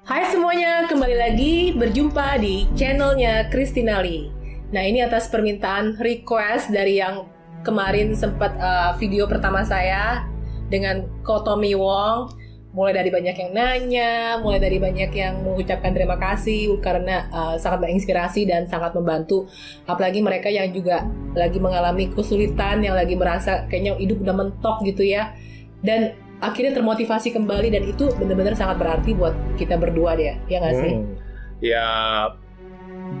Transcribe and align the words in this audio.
Hai 0.00 0.32
semuanya, 0.32 0.88
kembali 0.88 1.12
lagi 1.12 1.76
berjumpa 1.76 2.40
di 2.40 2.64
channelnya 2.72 3.52
Christina 3.52 4.00
Lee. 4.00 4.32
Nah 4.72 4.80
ini 4.80 5.04
atas 5.04 5.28
permintaan 5.28 6.00
request 6.00 6.72
dari 6.72 7.04
yang 7.04 7.28
kemarin 7.60 8.16
sempat 8.16 8.56
uh, 8.56 8.96
video 8.96 9.28
pertama 9.28 9.60
saya 9.60 10.24
dengan 10.72 11.04
Kotomi 11.20 11.76
Wong. 11.76 12.32
Mulai 12.72 12.96
dari 12.96 13.10
banyak 13.12 13.36
yang 13.44 13.52
nanya, 13.52 14.40
mulai 14.40 14.56
dari 14.56 14.80
banyak 14.80 15.12
yang 15.12 15.44
mengucapkan 15.44 15.92
terima 15.92 16.16
kasih 16.16 16.80
karena 16.80 17.28
uh, 17.28 17.60
sangat 17.60 17.84
menginspirasi 17.84 18.48
dan 18.48 18.64
sangat 18.72 18.96
membantu. 18.96 19.52
Apalagi 19.84 20.24
mereka 20.24 20.48
yang 20.48 20.72
juga 20.72 21.04
lagi 21.36 21.60
mengalami 21.60 22.08
kesulitan, 22.08 22.80
yang 22.80 22.96
lagi 22.96 23.20
merasa 23.20 23.68
kayaknya 23.68 24.00
hidup 24.00 24.24
udah 24.24 24.36
mentok 24.38 24.80
gitu 24.80 25.04
ya. 25.04 25.36
Dan 25.84 26.29
akhirnya 26.40 26.72
termotivasi 26.76 27.36
kembali 27.36 27.68
dan 27.68 27.84
itu 27.84 28.08
benar-benar 28.16 28.56
sangat 28.56 28.80
berarti 28.80 29.12
buat 29.12 29.36
kita 29.60 29.76
berdua 29.76 30.16
deh 30.16 30.36
ya 30.48 30.56
nggak 30.60 30.74
sih? 30.76 30.92
Hmm. 30.96 31.12
Ya 31.60 31.88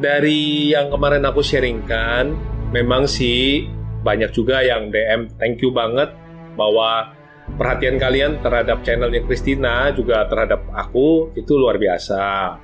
dari 0.00 0.72
yang 0.72 0.88
kemarin 0.88 1.24
aku 1.28 1.44
sharingkan 1.44 2.32
memang 2.72 3.04
sih 3.04 3.68
banyak 4.00 4.32
juga 4.32 4.64
yang 4.64 4.88
DM 4.88 5.28
thank 5.36 5.60
you 5.60 5.68
banget 5.70 6.08
bahwa 6.56 7.12
perhatian 7.60 8.00
kalian 8.00 8.40
terhadap 8.40 8.80
channelnya 8.86 9.20
Christina 9.26 9.92
juga 9.92 10.24
terhadap 10.26 10.64
aku 10.72 11.34
itu 11.36 11.52
luar 11.58 11.76
biasa. 11.76 12.56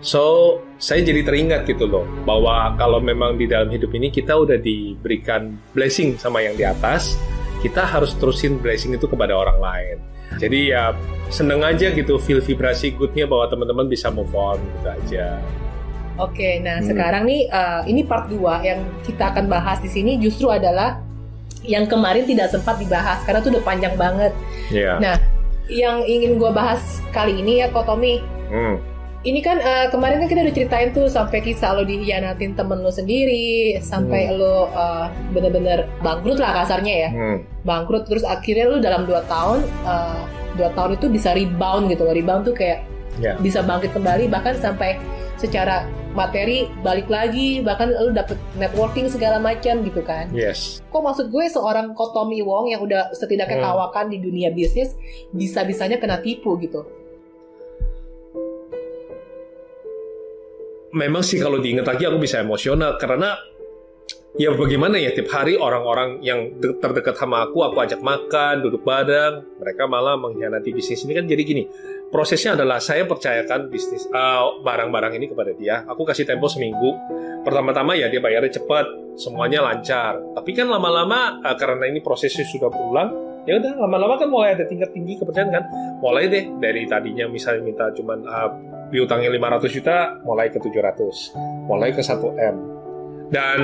So, 0.00 0.56
saya 0.80 1.04
jadi 1.04 1.20
teringat 1.28 1.68
gitu 1.68 1.84
loh 1.84 2.08
bahwa 2.24 2.72
kalau 2.80 3.04
memang 3.04 3.36
di 3.36 3.44
dalam 3.44 3.68
hidup 3.68 3.92
ini 3.92 4.08
kita 4.08 4.32
udah 4.32 4.56
diberikan 4.56 5.60
blessing 5.76 6.16
sama 6.16 6.40
yang 6.40 6.56
di 6.56 6.64
atas, 6.64 7.20
kita 7.60 7.84
harus 7.84 8.16
terusin 8.16 8.56
blessing 8.56 8.96
itu 8.96 9.06
kepada 9.06 9.36
orang 9.36 9.60
lain. 9.60 9.96
Jadi 10.40 10.72
ya 10.72 10.94
seneng 11.28 11.62
aja 11.62 11.90
gitu 11.90 12.16
feel 12.18 12.40
vibrasi 12.40 12.94
goodnya 12.94 13.26
bahwa 13.26 13.50
teman-teman 13.50 13.86
bisa 13.86 14.08
move 14.08 14.32
on 14.32 14.58
gitu 14.58 14.88
aja. 14.88 15.38
Oke, 16.20 16.60
nah 16.60 16.80
hmm. 16.80 16.86
sekarang 16.86 17.22
nih 17.24 17.48
uh, 17.48 17.80
ini 17.88 18.04
part 18.04 18.28
2 18.28 18.36
yang 18.60 18.80
kita 19.08 19.32
akan 19.32 19.48
bahas 19.48 19.80
di 19.80 19.88
sini 19.88 20.20
justru 20.20 20.52
adalah 20.52 21.00
yang 21.64 21.88
kemarin 21.88 22.24
tidak 22.28 22.52
sempat 22.52 22.76
dibahas 22.76 23.20
karena 23.24 23.40
tuh 23.40 23.56
udah 23.56 23.64
panjang 23.64 23.94
banget. 23.96 24.32
Yeah. 24.68 25.00
Nah, 25.00 25.16
yang 25.70 26.04
ingin 26.04 26.36
gue 26.36 26.50
bahas 26.52 27.00
kali 27.14 27.40
ini 27.40 27.64
ya 27.64 27.72
Kotomi. 27.72 28.20
Hmm. 28.52 28.76
Ini 29.20 29.44
kan 29.44 29.60
uh, 29.60 29.86
kemarin 29.92 30.16
kan 30.24 30.32
kita 30.32 30.40
udah 30.48 30.56
ceritain 30.56 30.88
tuh 30.96 31.04
sampai 31.04 31.44
kisah 31.44 31.76
lo 31.76 31.84
dihianatin 31.84 32.56
temen 32.56 32.80
lo 32.80 32.88
sendiri, 32.88 33.76
sampai 33.84 34.32
hmm. 34.32 34.36
lo 34.40 34.72
uh, 34.72 35.12
bener-bener 35.36 35.84
bangkrut 36.00 36.40
lah 36.40 36.64
kasarnya 36.64 36.94
ya, 37.04 37.10
hmm. 37.12 37.36
bangkrut 37.68 38.08
terus 38.08 38.24
akhirnya 38.24 38.72
lo 38.72 38.80
dalam 38.80 39.04
dua 39.04 39.20
tahun, 39.28 39.60
uh, 39.84 40.24
dua 40.56 40.72
tahun 40.72 40.96
itu 40.96 41.12
bisa 41.12 41.36
rebound 41.36 41.92
gitu 41.92 42.08
loh, 42.08 42.16
rebound 42.16 42.48
tuh 42.48 42.56
kayak 42.56 42.80
yeah. 43.20 43.36
bisa 43.44 43.60
bangkit 43.60 43.92
kembali 43.92 44.32
bahkan 44.32 44.56
sampai 44.56 44.96
secara 45.36 45.88
materi 46.12 46.68
balik 46.82 47.06
lagi 47.06 47.62
bahkan 47.62 47.88
lu 47.90 48.10
dapet 48.10 48.36
networking 48.58 49.06
segala 49.06 49.38
macam 49.38 49.80
gitu 49.86 50.02
kan 50.02 50.26
yes 50.34 50.82
kok 50.90 51.00
maksud 51.00 51.30
gue 51.30 51.44
seorang 51.48 51.94
Kotomi 51.94 52.42
Wong 52.42 52.68
yang 52.68 52.82
udah 52.82 53.14
setidaknya 53.14 53.62
hmm. 53.62 53.66
kawakan 53.66 54.06
di 54.10 54.18
dunia 54.18 54.50
bisnis 54.50 54.98
bisa 55.30 55.62
bisanya 55.62 56.02
kena 56.02 56.18
tipu 56.18 56.58
gitu 56.58 56.82
memang 60.94 61.22
sih 61.22 61.38
kalau 61.38 61.62
diingat 61.62 61.86
lagi 61.86 62.06
aku 62.06 62.18
bisa 62.18 62.42
emosional 62.42 62.98
karena 62.98 63.38
ya 64.38 64.54
bagaimana 64.54 64.98
ya 64.98 65.10
tiap 65.10 65.30
hari 65.34 65.58
orang-orang 65.58 66.22
yang 66.22 66.58
terdekat 66.60 67.18
sama 67.18 67.46
aku 67.46 67.66
aku 67.66 67.82
ajak 67.82 67.98
makan 68.02 68.62
duduk 68.62 68.86
bareng 68.86 69.58
mereka 69.58 69.90
malah 69.90 70.14
mengkhianati 70.18 70.70
bisnis 70.70 71.02
ini 71.02 71.12
kan 71.18 71.26
jadi 71.26 71.42
gini 71.42 71.64
prosesnya 72.10 72.58
adalah 72.58 72.82
saya 72.82 73.06
percayakan 73.06 73.70
bisnis 73.70 74.04
uh, 74.10 74.60
barang-barang 74.60 75.14
uh, 75.14 75.18
ini 75.22 75.26
kepada 75.30 75.54
dia. 75.54 75.86
Aku 75.86 76.02
kasih 76.02 76.26
tempo 76.26 76.50
seminggu. 76.50 76.98
Pertama-tama 77.46 77.96
ya 77.96 78.10
dia 78.10 78.20
bayarnya 78.20 78.60
cepat, 78.60 79.16
semuanya 79.16 79.64
lancar. 79.64 80.18
Tapi 80.36 80.50
kan 80.52 80.68
lama-lama 80.68 81.40
uh, 81.40 81.56
karena 81.56 81.88
ini 81.88 82.02
prosesnya 82.02 82.44
sudah 82.44 82.68
berulang, 82.68 83.14
ya 83.46 83.62
udah 83.62 83.78
lama-lama 83.78 84.18
kan 84.18 84.28
mulai 84.28 84.58
ada 84.58 84.66
tingkat 84.66 84.90
tinggi 84.92 85.16
kepercayaan 85.22 85.54
kan. 85.54 85.64
Mulai 86.02 86.28
deh 86.28 86.44
dari 86.58 86.84
tadinya 86.90 87.30
misalnya 87.30 87.62
minta 87.64 87.86
cuman 87.94 88.18
uh, 88.26 88.50
diutangin 88.90 89.30
500 89.32 89.70
juta, 89.70 90.18
mulai 90.26 90.50
ke 90.50 90.58
700, 90.58 91.34
mulai 91.66 91.90
ke 91.94 92.02
1 92.02 92.18
M. 92.36 92.56
Dan 93.30 93.58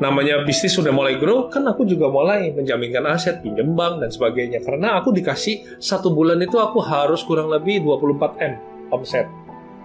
namanya 0.00 0.40
bisnis 0.48 0.72
sudah 0.72 0.88
mulai 0.88 1.20
grow, 1.20 1.52
kan 1.52 1.60
aku 1.68 1.84
juga 1.84 2.08
mulai 2.08 2.50
menjaminkan 2.56 3.04
aset, 3.04 3.44
pinjam 3.44 3.76
bank, 3.76 4.00
dan 4.00 4.08
sebagainya. 4.08 4.64
Karena 4.64 4.96
aku 4.96 5.12
dikasih 5.12 5.76
satu 5.76 6.10
bulan 6.16 6.40
itu 6.40 6.56
aku 6.56 6.80
harus 6.80 7.20
kurang 7.22 7.52
lebih 7.52 7.84
24 7.84 8.40
M 8.40 8.54
omset. 8.88 9.28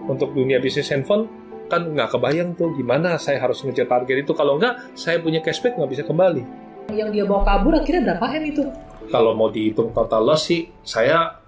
Untuk 0.08 0.32
dunia 0.32 0.56
bisnis 0.56 0.88
handphone, 0.88 1.28
kan 1.68 1.92
nggak 1.92 2.16
kebayang 2.16 2.56
tuh 2.56 2.72
gimana 2.74 3.20
saya 3.20 3.38
harus 3.38 3.60
ngejar 3.60 3.86
target 3.86 4.24
itu. 4.24 4.32
Kalau 4.32 4.56
nggak, 4.56 4.96
saya 4.96 5.20
punya 5.20 5.44
cashback 5.44 5.76
nggak 5.76 5.92
bisa 5.92 6.02
kembali. 6.08 6.42
Yang 6.90 7.08
dia 7.14 7.24
bawa 7.28 7.44
kabur 7.46 7.76
akhirnya 7.76 8.02
berapa 8.10 8.26
M 8.40 8.44
itu? 8.50 8.62
Kalau 9.12 9.36
mau 9.36 9.52
dihitung 9.52 9.92
total 9.92 10.22
loss 10.26 10.48
sih, 10.48 10.72
saya 10.82 11.39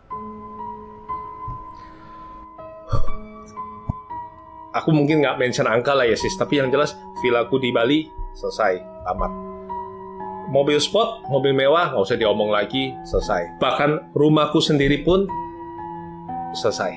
aku 4.73 4.91
mungkin 4.91 5.21
nggak 5.23 5.37
mention 5.37 5.69
angka 5.69 5.93
lah 5.93 6.09
ya 6.09 6.17
sis, 6.17 6.35
tapi 6.35 6.59
yang 6.59 6.73
jelas 6.73 6.97
villaku 7.21 7.61
di 7.61 7.71
Bali 7.71 8.09
selesai, 8.33 9.05
tamat. 9.05 9.33
Mobil 10.53 10.77
sport, 10.81 11.25
mobil 11.33 11.57
mewah, 11.57 11.93
nggak 11.93 12.03
usah 12.03 12.19
diomong 12.19 12.53
lagi, 12.53 12.93
selesai. 13.09 13.57
Bahkan 13.61 14.13
rumahku 14.13 14.61
sendiri 14.61 15.01
pun 15.01 15.25
selesai. 16.53 16.93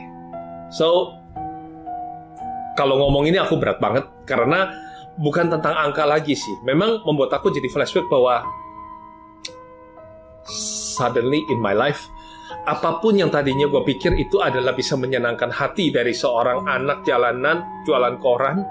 So, 0.71 1.15
kalau 2.75 2.99
ngomong 2.99 3.31
ini 3.31 3.39
aku 3.39 3.55
berat 3.55 3.79
banget 3.79 4.03
karena 4.27 4.75
bukan 5.15 5.47
tentang 5.47 5.71
angka 5.71 6.03
lagi 6.03 6.35
sih. 6.35 6.55
Memang 6.67 7.03
membuat 7.07 7.31
aku 7.31 7.47
jadi 7.51 7.71
flashback 7.71 8.11
bahwa 8.11 8.43
suddenly 10.95 11.43
in 11.47 11.59
my 11.63 11.71
life 11.71 12.11
apa 12.65 12.97
pun 12.97 13.13
yang 13.13 13.29
tadinya 13.29 13.69
gue 13.69 13.81
pikir 13.85 14.17
itu 14.17 14.41
adalah 14.41 14.73
bisa 14.73 14.97
menyenangkan 14.97 15.53
hati 15.53 15.93
dari 15.93 16.11
seorang 16.11 16.65
anak 16.65 17.05
jalanan 17.05 17.61
jualan 17.85 18.17
koran 18.17 18.65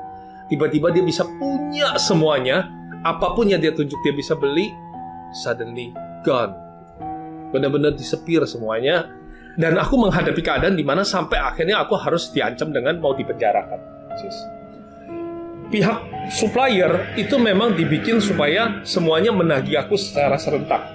tiba-tiba 0.48 0.92
dia 0.92 1.04
bisa 1.04 1.24
punya 1.40 1.96
semuanya, 1.96 2.68
apa 3.04 3.32
pun 3.32 3.48
yang 3.48 3.60
dia 3.60 3.72
tunjuk 3.72 4.00
dia 4.04 4.12
bisa 4.12 4.36
beli, 4.36 4.72
suddenly 5.32 5.92
gone. 6.24 6.52
Benar-benar 7.52 7.94
disepir 7.94 8.42
semuanya. 8.46 9.08
Dan 9.54 9.78
aku 9.78 9.94
menghadapi 9.94 10.42
keadaan 10.42 10.74
di 10.74 10.82
mana 10.82 11.06
sampai 11.06 11.38
akhirnya 11.38 11.78
aku 11.78 11.94
harus 11.94 12.26
diancam 12.34 12.74
dengan 12.74 12.98
mau 12.98 13.14
dipenjarakan. 13.14 13.78
Pihak 15.70 15.98
supplier 16.26 17.14
itu 17.14 17.38
memang 17.38 17.78
dibikin 17.78 18.18
supaya 18.18 18.82
semuanya 18.82 19.30
menagih 19.30 19.78
aku 19.78 19.94
secara 19.94 20.34
serentak. 20.34 20.93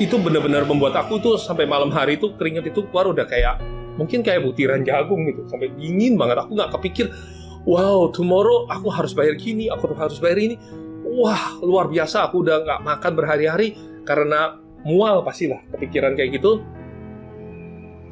Itu 0.00 0.16
benar-benar 0.16 0.64
membuat 0.64 0.96
aku 0.96 1.20
tuh 1.20 1.36
sampai 1.36 1.68
malam 1.68 1.92
hari 1.92 2.16
itu 2.16 2.32
keringat 2.40 2.72
itu 2.72 2.88
keluar 2.88 3.12
udah 3.12 3.28
kayak 3.28 3.60
mungkin 4.00 4.24
kayak 4.24 4.40
butiran 4.40 4.80
jagung 4.80 5.28
gitu 5.28 5.44
sampai 5.44 5.68
dingin 5.76 6.16
banget 6.16 6.40
aku 6.40 6.56
nggak 6.56 6.72
kepikir 6.72 7.12
wow 7.68 8.08
tomorrow 8.08 8.64
aku 8.70 8.88
harus 8.88 9.12
bayar 9.12 9.36
gini, 9.36 9.68
aku 9.68 9.92
harus 9.96 10.16
bayar 10.22 10.40
ini. 10.40 10.56
Wah 11.10 11.58
luar 11.60 11.90
biasa, 11.90 12.30
aku 12.30 12.46
udah 12.46 12.62
nggak 12.62 12.80
makan 12.86 13.12
berhari-hari 13.18 13.74
karena 14.06 14.56
mual 14.86 15.20
pastilah 15.26 15.60
kepikiran 15.74 16.14
kayak 16.14 16.38
gitu. 16.40 16.62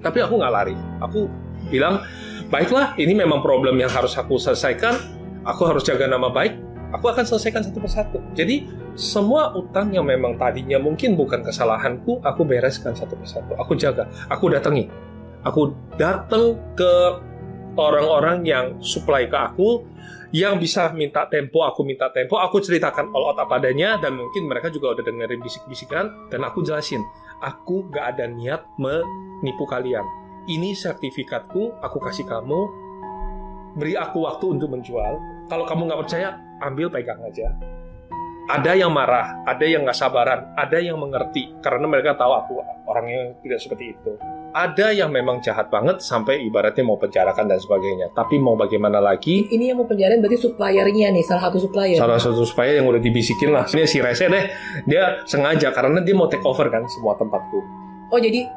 Tapi 0.03 0.19
aku 0.23 0.39
nggak 0.39 0.53
lari, 0.53 0.77
aku 0.99 1.31
bilang 1.71 2.03
baiklah 2.51 2.95
ini 2.99 3.15
memang 3.15 3.41
problem 3.41 3.79
yang 3.79 3.91
harus 3.91 4.15
aku 4.19 4.37
selesaikan. 4.37 4.99
Aku 5.47 5.65
harus 5.65 5.87
jaga 5.87 6.05
nama 6.05 6.29
baik. 6.29 6.68
Aku 6.97 7.05
akan 7.13 7.25
selesaikan 7.25 7.61
satu 7.61 7.79
persatu. 7.85 8.19
Jadi 8.33 8.65
semua 8.97 9.53
utang 9.53 9.93
yang 9.93 10.09
memang 10.09 10.41
tadinya 10.41 10.81
mungkin 10.81 11.15
bukan 11.15 11.45
kesalahanku, 11.45 12.25
aku 12.25 12.43
bereskan 12.49 12.97
satu 12.97 13.13
persatu. 13.15 13.53
Aku 13.61 13.77
jaga, 13.77 14.09
aku 14.33 14.49
datangi. 14.49 14.89
Aku 15.45 15.77
datang 16.01 16.57
ke 16.75 16.93
orang-orang 17.79 18.43
yang 18.43 18.67
supply 18.83 19.31
ke 19.31 19.39
aku 19.39 19.87
yang 20.35 20.61
bisa 20.61 20.93
minta 20.93 21.25
tempo, 21.31 21.65
aku 21.65 21.87
minta 21.87 22.13
tempo, 22.13 22.37
aku 22.37 22.61
ceritakan 22.61 23.09
all 23.17 23.33
out 23.33 23.39
apa 23.41 23.57
adanya 23.57 23.97
dan 23.97 24.19
mungkin 24.19 24.45
mereka 24.45 24.69
juga 24.69 24.93
udah 24.99 25.05
dengerin 25.07 25.41
bisik-bisikan 25.41 26.29
dan 26.29 26.45
aku 26.45 26.61
jelasin, 26.61 27.01
aku 27.41 27.89
gak 27.89 28.19
ada 28.19 28.29
niat 28.29 28.67
menipu 28.77 29.65
kalian. 29.65 30.05
Ini 30.49 30.77
sertifikatku, 30.77 31.81
aku 31.81 31.99
kasih 32.03 32.29
kamu, 32.29 32.61
beri 33.77 33.97
aku 33.97 34.25
waktu 34.25 34.59
untuk 34.59 34.69
menjual. 34.73 35.21
Kalau 35.49 35.65
kamu 35.65 35.89
nggak 35.89 36.01
percaya, 36.05 36.29
ambil 36.63 36.91
pegang 36.91 37.21
aja. 37.23 37.51
Ada 38.49 38.81
yang 38.81 38.89
marah, 38.89 39.45
ada 39.45 39.65
yang 39.69 39.85
nggak 39.85 39.99
sabaran, 39.99 40.57
ada 40.57 40.81
yang 40.81 40.97
mengerti 40.97 41.53
karena 41.61 41.85
mereka 41.85 42.17
tahu 42.17 42.33
aku 42.33 42.53
orangnya 42.89 43.37
tidak 43.45 43.61
seperti 43.61 43.93
itu 43.93 44.17
ada 44.59 44.91
yang 44.97 45.13
memang 45.13 45.45
jahat 45.45 45.69
banget 45.69 46.01
sampai 46.01 46.41
ibaratnya 46.43 46.81
mau 46.81 46.97
penjarakan 46.97 47.45
dan 47.47 47.61
sebagainya. 47.61 48.11
Tapi 48.17 48.41
mau 48.41 48.57
bagaimana 48.57 48.99
lagi? 48.99 49.45
Ini 49.45 49.73
yang 49.73 49.79
mau 49.85 49.89
penjarakan 49.89 50.25
berarti 50.25 50.39
suppliernya 50.41 51.13
nih, 51.13 51.25
salah 51.25 51.43
satu 51.49 51.59
supplier. 51.61 51.99
Salah 52.01 52.19
satu 52.21 52.43
supplier 52.43 52.81
yang 52.81 52.89
udah 52.89 53.03
dibisikin 53.03 53.53
lah. 53.53 53.69
Ini 53.69 53.85
si 53.85 54.01
Rese 54.01 54.27
deh, 54.27 54.45
dia 54.89 55.21
sengaja 55.29 55.71
karena 55.71 56.01
dia 56.01 56.15
mau 56.17 56.31
take 56.31 56.45
over 56.45 56.67
kan 56.73 56.83
semua 56.89 57.15
tempatku. 57.21 57.61
Oh 58.09 58.19
jadi, 58.19 58.49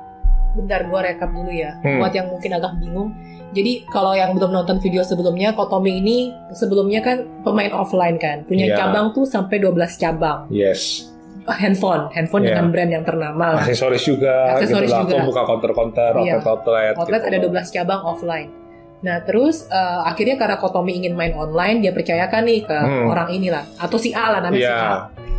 bentar 0.55 0.87
gua 0.87 1.03
rekap 1.03 1.29
dulu 1.29 1.51
ya. 1.51 1.75
Hmm. 1.83 1.99
Buat 1.99 2.15
yang 2.15 2.27
mungkin 2.31 2.51
agak 2.55 2.71
bingung, 2.79 3.11
Jadi 3.51 3.83
kalau 3.91 4.15
yang 4.15 4.31
belum 4.31 4.51
nonton 4.55 4.79
video 4.79 5.03
sebelumnya, 5.03 5.51
Kotomi 5.51 5.99
ini 5.99 6.31
sebelumnya 6.55 7.03
kan 7.03 7.27
pemain 7.43 7.71
offline 7.75 8.15
kan, 8.15 8.47
punya 8.47 8.71
yeah. 8.71 8.79
cabang 8.79 9.11
tuh 9.11 9.27
sampai 9.27 9.59
12 9.59 9.75
cabang. 9.99 10.47
Yes. 10.47 11.07
Handphone, 11.43 12.07
handphone 12.15 12.47
yeah. 12.47 12.55
dengan 12.55 12.65
brand 12.71 12.91
yang 12.95 13.03
ternama. 13.03 13.59
Aksesoris 13.59 14.03
juga. 14.07 14.55
Aksesoris 14.55 14.87
gitu 14.87 15.19
juga. 15.19 15.27
buka 15.27 15.41
counter-counter, 15.43 16.11
yeah. 16.23 16.39
outlet-outlet. 16.39 16.93
Outlet 16.95 17.21
gitu. 17.27 17.29
ada 17.35 17.37
12 17.67 17.75
cabang 17.75 18.01
offline. 18.07 18.49
Nah 19.01 19.17
terus 19.25 19.65
uh, 19.67 20.05
akhirnya 20.05 20.37
karena 20.37 20.55
Kotomi 20.61 20.95
ingin 21.03 21.17
main 21.17 21.33
online, 21.35 21.83
dia 21.83 21.91
percayakan 21.91 22.45
nih 22.45 22.61
ke 22.63 22.77
hmm. 22.77 23.09
orang 23.09 23.33
inilah 23.33 23.65
atau 23.81 23.97
si 23.97 24.13
A 24.13 24.29
lah 24.31 24.39
namanya 24.45 24.61
yeah. 24.61 24.77
si 24.77 24.85
A 24.85 25.31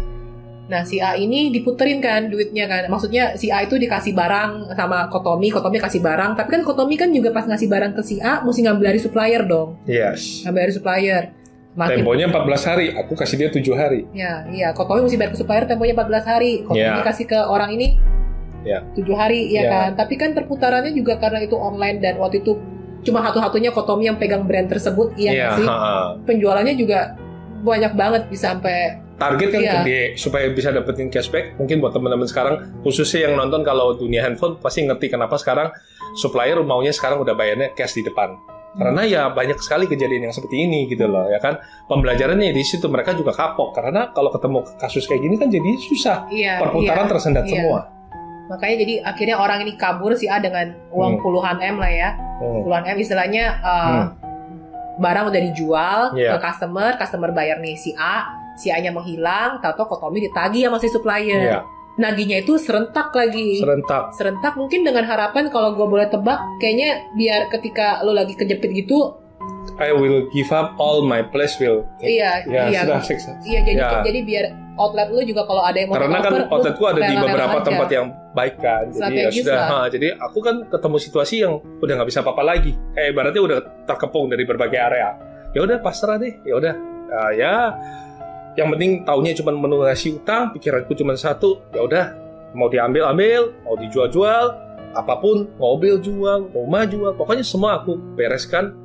Nah 0.71 0.87
si 0.87 1.03
A 1.03 1.19
ini 1.19 1.51
diputerin 1.51 1.99
kan 1.99 2.31
duitnya 2.31 2.71
kan. 2.71 2.87
Maksudnya 2.87 3.35
si 3.35 3.51
A 3.51 3.67
itu 3.67 3.75
dikasih 3.75 4.15
barang 4.15 4.77
sama 4.79 5.11
Kotomi, 5.11 5.51
Kotomi 5.51 5.83
kasih 5.83 5.99
barang. 5.99 6.39
Tapi 6.39 6.49
kan 6.49 6.63
Kotomi 6.63 6.95
kan 6.95 7.11
juga 7.11 7.35
pas 7.35 7.49
ngasih 7.49 7.67
barang 7.67 7.93
ke 7.99 8.03
si 8.07 8.17
A 8.23 8.41
mesti 8.47 8.63
ngambil 8.63 8.95
dari 8.95 9.01
supplier 9.03 9.43
dong. 9.43 9.83
Yes. 9.89 10.47
Ngambil 10.47 10.61
dari 10.63 10.75
supplier. 10.75 11.25
Makin, 11.73 12.05
temponya 12.05 12.29
14 12.29 12.69
hari, 12.69 12.87
aku 12.93 13.17
kasih 13.17 13.37
dia 13.41 13.49
7 13.49 13.65
hari. 13.73 14.05
Ya, 14.13 14.45
iya. 14.53 14.77
Kotomi 14.77 15.09
mesti 15.09 15.17
bayar 15.17 15.33
ke 15.33 15.41
supplier 15.41 15.65
temponya 15.65 15.97
14 15.97 16.29
hari. 16.29 16.53
Kotomi 16.69 16.85
yeah. 16.85 17.01
kasih 17.01 17.25
ke 17.25 17.39
orang 17.41 17.73
ini 17.73 17.97
ya. 18.61 18.85
7 18.93 19.09
hari, 19.17 19.49
ya 19.49 19.57
yeah. 19.57 19.71
kan. 19.73 19.91
Tapi 19.97 20.21
kan 20.21 20.37
perputarannya 20.37 20.93
juga 20.93 21.17
karena 21.17 21.41
itu 21.41 21.57
online 21.57 22.05
dan 22.05 22.21
waktu 22.21 22.45
itu 22.45 22.61
cuma 23.09 23.25
satu-satunya 23.25 23.73
Kotomi 23.73 24.05
yang 24.05 24.21
pegang 24.21 24.45
brand 24.45 24.69
tersebut, 24.69 25.17
iya 25.17 25.33
yeah, 25.33 25.57
sih. 25.57 25.65
Penjualannya 26.29 26.77
juga 26.77 27.17
banyak 27.65 27.93
banget 27.97 28.23
bisa 28.29 28.53
sampai 28.53 29.01
target 29.21 29.49
kan 29.53 29.61
yeah. 29.63 29.75
gede 29.83 30.01
supaya 30.19 30.49
bisa 30.51 30.73
dapetin 30.73 31.09
cashback 31.13 31.57
mungkin 31.61 31.79
buat 31.79 31.93
teman-teman 31.95 32.27
sekarang 32.27 32.83
khususnya 32.83 33.31
yang 33.31 33.39
nonton 33.39 33.63
kalau 33.63 33.95
dunia 33.95 34.25
handphone 34.25 34.59
pasti 34.59 34.85
ngerti 34.85 35.13
kenapa 35.13 35.37
sekarang 35.39 35.71
supplier 36.19 36.59
maunya 36.65 36.93
sekarang 36.93 37.21
udah 37.23 37.33
bayarnya 37.37 37.73
cash 37.77 37.97
di 37.97 38.03
depan 38.03 38.35
karena 38.73 39.03
ya 39.05 39.23
banyak 39.29 39.61
sekali 39.61 39.85
kejadian 39.85 40.29
yang 40.29 40.35
seperti 40.35 40.65
ini 40.65 40.89
gitu 40.89 41.05
loh 41.05 41.29
ya 41.29 41.37
kan 41.37 41.61
pembelajarannya 41.93 42.57
di 42.57 42.65
situ 42.65 42.89
mereka 42.89 43.13
juga 43.13 43.37
kapok 43.37 43.77
karena 43.77 44.09
kalau 44.17 44.33
ketemu 44.33 44.65
kasus 44.81 45.05
kayak 45.05 45.21
gini 45.21 45.37
kan 45.37 45.53
jadi 45.53 45.71
susah 45.77 46.17
yeah, 46.33 46.57
perputaran 46.57 47.05
yeah, 47.05 47.13
tersendat 47.13 47.45
yeah. 47.45 47.53
semua 47.53 47.81
makanya 48.49 48.77
jadi 48.85 48.95
akhirnya 49.05 49.37
orang 49.37 49.59
ini 49.69 49.73
kabur 49.77 50.17
si 50.17 50.25
A 50.25 50.41
dengan 50.41 50.73
uang 50.89 51.21
hmm. 51.21 51.23
puluhan 51.25 51.57
m 51.61 51.77
lah 51.77 51.93
ya 51.93 52.11
hmm. 52.17 52.61
puluhan 52.65 52.85
m 52.89 52.97
istilahnya 52.97 53.45
uh, 53.61 53.77
hmm. 53.85 54.07
barang 55.05 55.25
udah 55.29 55.41
dijual 55.53 56.01
yeah. 56.17 56.33
ke 56.37 56.39
customer 56.41 56.97
customer 56.97 57.29
bayar 57.29 57.61
nih 57.61 57.77
si 57.77 57.93
A 58.01 58.42
si 58.57 58.69
A-nya 58.69 58.93
menghilang, 58.93 59.61
tato 59.61 59.85
Kotomi 59.89 60.23
ditagi 60.25 60.65
sama 60.67 60.79
si 60.79 60.89
supplier. 60.89 61.43
Iya. 61.43 61.61
Naginya 61.93 62.41
itu 62.41 62.57
serentak 62.57 63.13
lagi. 63.13 63.61
Serentak. 63.61 64.17
Serentak 64.17 64.57
mungkin 64.57 64.81
dengan 64.81 65.05
harapan 65.05 65.53
kalau 65.53 65.77
gue 65.77 65.85
boleh 65.85 66.09
tebak, 66.09 66.41
kayaknya 66.57 67.05
biar 67.13 67.53
ketika 67.53 68.01
lo 68.01 68.17
lagi 68.17 68.33
kejepit 68.33 68.73
gitu, 68.73 69.23
I 69.81 69.91
will 69.91 70.29
give 70.31 70.53
up 70.55 70.77
all 70.77 71.03
my 71.03 71.25
place 71.25 71.57
will. 71.59 71.87
Iya, 71.99 72.47
ya, 72.47 72.63
iya. 72.71 72.83
Sudah, 72.85 73.01
iya, 73.43 73.61
jadi 73.65 73.81
ya. 73.81 74.03
jadi 74.05 74.21
biar 74.23 74.45
outlet 74.79 75.09
lu 75.11 75.23
juga 75.27 75.43
kalau 75.49 75.63
ada 75.65 75.79
yang 75.79 75.89
mau 75.91 75.97
Karena 75.99 76.19
kan 76.23 76.33
outletku 76.49 76.85
ada 76.87 77.01
di 77.03 77.15
beberapa 77.19 77.59
aja. 77.59 77.67
tempat 77.67 77.89
yang 77.91 78.07
baik 78.33 78.55
kan. 78.63 78.85
Jadi 78.93 79.17
ya 79.17 79.31
sudah, 79.33 79.59
ha, 79.69 79.79
jadi 79.89 80.07
aku 80.19 80.39
kan 80.41 80.57
ketemu 80.69 80.97
situasi 81.01 81.35
yang 81.43 81.59
udah 81.83 81.93
nggak 81.99 82.09
bisa 82.09 82.21
apa-apa 82.23 82.43
lagi. 82.45 82.73
Kayak 82.95 83.09
ibaratnya 83.17 83.43
udah 83.43 83.59
terkepung 83.89 84.27
dari 84.31 84.45
berbagai 84.47 84.79
area. 84.79 85.11
Ya 85.53 85.61
udah 85.65 85.77
pasrah 85.83 86.17
deh. 86.21 86.35
Ya 86.47 86.55
udah. 86.57 86.75
Uh, 87.13 87.33
ya 87.37 87.55
yang 88.57 88.69
penting 88.77 89.05
taunya 89.09 89.33
cuma 89.33 89.53
melunasi 89.57 90.21
utang 90.21 90.53
pikiranku 90.53 90.93
cuma 90.93 91.17
satu 91.17 91.65
ya 91.73 91.81
udah 91.85 92.05
mau 92.53 92.69
diambil 92.69 93.09
ambil 93.09 93.57
mau 93.65 93.77
dijual 93.81 94.13
jual 94.13 94.53
apa 94.93 95.15
pun 95.21 95.49
mobil 95.57 95.97
jual 96.05 96.53
rumah 96.53 96.85
jual 96.85 97.17
pokoknya 97.17 97.45
semua 97.45 97.81
aku 97.81 97.97
bereskan. 98.17 98.77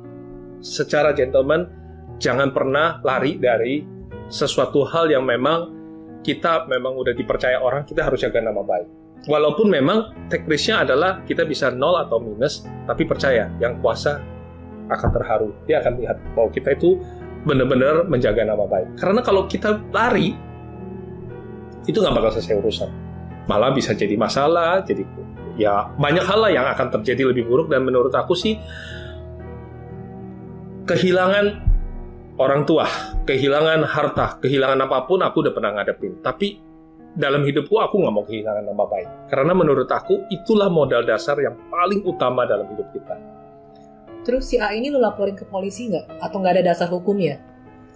Secara 0.58 1.14
gentleman 1.14 1.70
jangan 2.18 2.50
pernah 2.50 2.98
lari 3.06 3.38
dari 3.38 3.86
sesuatu 4.26 4.82
hal 4.82 5.06
yang 5.06 5.22
memang 5.22 5.70
kita 6.26 6.66
memang 6.66 6.98
udah 6.98 7.14
dipercaya 7.14 7.62
orang 7.62 7.86
kita 7.86 8.02
harus 8.02 8.24
jaga 8.24 8.42
nama 8.42 8.64
baik. 8.66 8.88
Walaupun 9.30 9.70
memang 9.70 10.26
teknisnya 10.26 10.82
adalah 10.82 11.22
kita 11.22 11.46
bisa 11.46 11.70
nol 11.70 11.94
atau 11.94 12.18
minus 12.18 12.66
tapi 12.90 13.06
percaya 13.06 13.52
yang 13.62 13.78
kuasa 13.78 14.18
akan 14.88 15.10
terharu. 15.14 15.48
Dia 15.68 15.84
akan 15.84 15.92
lihat 16.00 16.16
bahwa 16.34 16.50
kita 16.50 16.74
itu 16.74 16.98
benar-benar 17.48 18.04
menjaga 18.04 18.44
nama 18.44 18.68
baik. 18.68 19.00
Karena 19.00 19.24
kalau 19.24 19.48
kita 19.48 19.80
lari, 19.88 20.36
itu 21.88 21.96
nggak 21.96 22.12
bakal 22.12 22.30
selesai 22.36 22.60
urusan. 22.60 22.90
Malah 23.48 23.72
bisa 23.72 23.96
jadi 23.96 24.12
masalah, 24.20 24.84
jadi 24.84 25.08
ya 25.56 25.88
banyak 25.96 26.20
hal 26.20 26.38
lah 26.44 26.52
yang 26.52 26.68
akan 26.68 27.00
terjadi 27.00 27.32
lebih 27.32 27.48
buruk 27.48 27.72
dan 27.72 27.88
menurut 27.88 28.12
aku 28.12 28.36
sih 28.36 28.60
kehilangan 30.84 31.64
orang 32.36 32.68
tua, 32.68 32.84
kehilangan 33.24 33.88
harta, 33.88 34.36
kehilangan 34.44 34.84
apa 34.84 35.08
pun 35.08 35.24
aku 35.24 35.48
udah 35.48 35.52
pernah 35.56 35.72
ngadepin. 35.72 36.20
Tapi 36.20 36.60
dalam 37.16 37.42
hidupku 37.42 37.74
aku 37.80 38.04
nggak 38.04 38.14
mau 38.14 38.24
kehilangan 38.28 38.64
nama 38.68 38.84
baik. 38.84 39.08
Karena 39.32 39.52
menurut 39.56 39.88
aku 39.88 40.28
itulah 40.28 40.68
modal 40.68 41.08
dasar 41.08 41.40
yang 41.40 41.56
paling 41.72 42.04
utama 42.04 42.44
dalam 42.44 42.68
hidup 42.68 42.92
kita. 42.92 43.37
Terus 44.28 44.44
si 44.44 44.60
A 44.60 44.76
ini 44.76 44.92
lu 44.92 45.00
laporin 45.00 45.32
ke 45.32 45.48
polisi 45.48 45.88
nggak? 45.88 46.20
Atau 46.20 46.44
nggak 46.44 46.60
ada 46.60 46.76
dasar 46.76 46.92
hukumnya? 46.92 47.40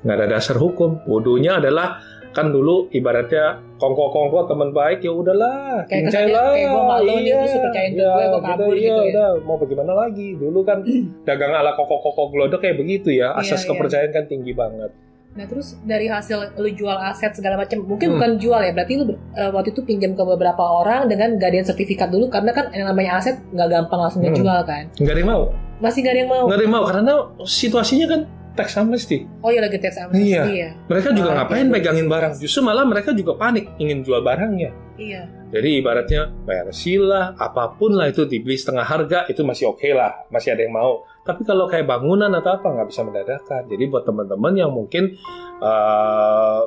Nggak 0.00 0.16
ada 0.16 0.26
dasar 0.40 0.56
hukum. 0.56 1.04
Bodohnya 1.04 1.60
adalah 1.60 2.00
kan 2.32 2.48
dulu 2.48 2.88
ibaratnya 2.88 3.60
kongko-kongko 3.76 4.48
teman 4.48 4.72
baik 4.72 5.04
ya 5.04 5.12
udahlah 5.12 5.84
kayak 5.84 6.08
kesannya 6.08 6.32
lah. 6.32 6.56
kayak 6.56 6.68
gue 6.72 6.82
malu 6.88 7.12
iya, 7.12 7.20
nih 7.20 7.32
terus 7.36 7.56
percayain 7.60 7.92
ya, 7.92 7.96
gue 8.00 8.24
gue 8.24 8.40
kabur 8.40 8.72
gitu, 8.72 8.72
iya, 8.72 8.80
gitu 8.80 9.02
ya 9.04 9.12
udah 9.12 9.28
mau 9.44 9.56
bagaimana 9.60 9.92
lagi 9.92 10.28
dulu 10.40 10.60
kan 10.64 10.78
dagang 11.28 11.52
ala 11.52 11.76
koko-koko 11.76 12.32
glodok 12.32 12.64
kayak 12.64 12.80
begitu 12.80 13.12
ya 13.12 13.36
iya, 13.36 13.44
asas 13.44 13.62
iya, 13.62 13.68
kepercayaan 13.68 14.10
iya. 14.10 14.16
kan 14.16 14.24
tinggi 14.32 14.52
banget 14.56 14.90
Nah 15.32 15.48
terus 15.48 15.80
dari 15.88 16.12
hasil 16.12 16.60
lu 16.60 16.68
jual 16.76 16.92
aset 16.92 17.32
segala 17.32 17.56
macam, 17.56 17.80
mungkin 17.88 18.12
hmm. 18.12 18.16
bukan 18.20 18.32
jual 18.36 18.60
ya, 18.60 18.72
berarti 18.76 19.00
lu 19.00 19.04
uh, 19.08 19.48
waktu 19.56 19.72
itu 19.72 19.80
pinjam 19.80 20.12
ke 20.12 20.20
beberapa 20.20 20.60
orang 20.60 21.08
dengan 21.08 21.40
ada 21.40 21.56
sertifikat 21.64 22.12
dulu 22.12 22.28
karena 22.28 22.52
kan 22.52 22.68
yang 22.76 22.84
namanya 22.84 23.16
aset 23.16 23.40
nggak 23.48 23.68
gampang 23.72 24.00
langsung 24.04 24.20
hmm. 24.20 24.28
dijual 24.28 24.60
kan? 24.68 24.92
Nggak 25.00 25.14
ada 25.16 25.20
yang 25.24 25.30
mau. 25.32 25.44
Masih 25.82 25.98
gak 26.06 26.14
ada 26.14 26.20
yang 26.22 26.30
mau. 26.30 26.44
Gak 26.46 26.56
ada 26.56 26.64
yang 26.64 26.74
mau 26.78 26.84
karena 26.86 27.14
situasinya 27.42 28.06
kan 28.06 28.20
tax 28.54 28.78
amnesty. 28.78 29.26
Oh 29.42 29.50
iya 29.50 29.64
lagi 29.64 29.82
tax 29.82 29.98
amnesty. 29.98 30.30
Iya. 30.30 30.42
iya. 30.46 30.68
Mereka 30.86 31.10
juga 31.10 31.28
oh, 31.32 31.36
ngapain 31.42 31.66
okay. 31.66 31.74
megangin 31.74 32.06
barang? 32.06 32.32
Justru 32.38 32.60
malah 32.62 32.86
mereka 32.86 33.10
juga 33.16 33.34
panik 33.34 33.66
ingin 33.82 34.06
jual 34.06 34.22
barangnya. 34.22 34.70
Iya. 35.00 35.22
Jadi 35.52 35.68
ibaratnya 35.82 36.30
bayar 36.46 36.70
sila, 36.72 37.34
apa 37.36 37.74
pun 37.76 37.98
lah 37.98 38.08
itu 38.08 38.24
dibeli 38.24 38.56
setengah 38.56 38.86
harga 38.86 39.18
itu 39.28 39.42
masih 39.44 39.74
oke 39.74 39.82
okay 39.82 39.92
lah, 39.92 40.24
masih 40.30 40.54
ada 40.54 40.62
yang 40.64 40.72
mau. 40.72 41.04
Tapi 41.26 41.42
kalau 41.44 41.68
kayak 41.68 41.84
bangunan 41.84 42.30
atau 42.32 42.56
apa 42.56 42.66
nggak 42.70 42.88
bisa 42.88 43.02
mendadakan. 43.02 43.62
Jadi 43.66 43.84
buat 43.90 44.04
teman-teman 44.06 44.52
yang 44.54 44.70
mungkin 44.72 45.12
uh, 45.60 46.62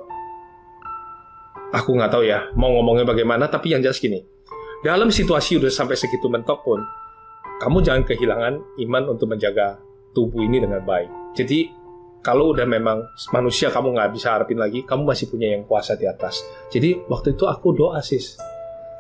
aku 1.74 1.90
nggak 1.98 2.12
tahu 2.12 2.24
ya 2.28 2.50
mau 2.60 2.74
ngomongnya 2.76 3.08
bagaimana, 3.08 3.48
tapi 3.48 3.74
yang 3.74 3.82
jelas 3.82 3.98
gini, 3.98 4.22
dalam 4.86 5.10
situasi 5.10 5.58
udah 5.58 5.72
sampai 5.72 5.98
segitu 5.98 6.30
mentok 6.30 6.62
pun 6.62 7.05
kamu 7.60 7.78
jangan 7.84 8.04
kehilangan 8.04 8.54
iman 8.84 9.04
untuk 9.16 9.32
menjaga 9.32 9.80
tubuh 10.12 10.44
ini 10.44 10.60
dengan 10.64 10.84
baik. 10.84 11.36
Jadi 11.36 11.72
kalau 12.26 12.52
udah 12.58 12.66
memang 12.66 13.06
manusia 13.32 13.70
kamu 13.70 13.94
nggak 13.94 14.12
bisa 14.18 14.34
harapin 14.34 14.58
lagi, 14.58 14.82
kamu 14.82 15.06
masih 15.06 15.30
punya 15.30 15.54
yang 15.54 15.64
kuasa 15.64 15.94
di 15.94 16.10
atas. 16.10 16.42
Jadi 16.74 17.06
waktu 17.06 17.38
itu 17.38 17.46
aku 17.46 17.76
doa 17.78 18.02
sis. 18.02 18.36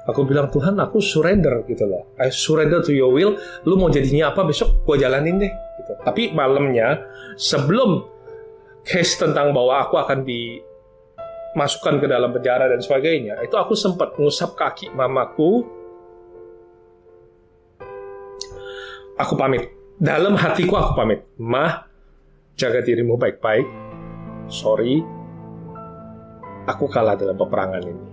Aku 0.06 0.22
bilang 0.22 0.54
Tuhan 0.54 0.78
aku 0.78 1.02
surrender 1.02 1.66
gitu 1.66 1.90
loh. 1.90 2.14
I 2.22 2.30
surrender 2.30 2.86
to 2.86 2.94
your 2.94 3.10
will. 3.10 3.34
Lu 3.66 3.74
mau 3.74 3.90
jadinya 3.90 4.30
apa 4.30 4.46
besok 4.46 4.86
gua 4.86 5.02
jalanin 5.02 5.42
deh. 5.42 5.50
Gitu. 5.82 5.94
Tapi 6.06 6.30
malamnya 6.30 7.02
sebelum 7.34 8.06
case 8.86 9.18
tentang 9.18 9.50
bahwa 9.50 9.82
aku 9.82 9.98
akan 9.98 10.22
dimasukkan 10.22 11.98
ke 11.98 12.06
dalam 12.06 12.30
penjara 12.30 12.70
dan 12.70 12.78
sebagainya, 12.86 13.42
itu 13.42 13.58
aku 13.58 13.74
sempat 13.74 14.14
ngusap 14.22 14.54
kaki 14.54 14.94
mamaku 14.94 15.66
aku 19.16 19.34
pamit. 19.36 19.72
Dalam 19.96 20.36
hatiku 20.36 20.76
aku 20.76 20.92
pamit. 20.96 21.24
Mah, 21.40 21.88
jaga 22.60 22.84
dirimu 22.84 23.16
baik-baik. 23.16 23.68
Sorry, 24.52 25.02
aku 26.68 26.86
kalah 26.92 27.16
dalam 27.16 27.36
peperangan 27.40 27.84
ini. 27.84 28.06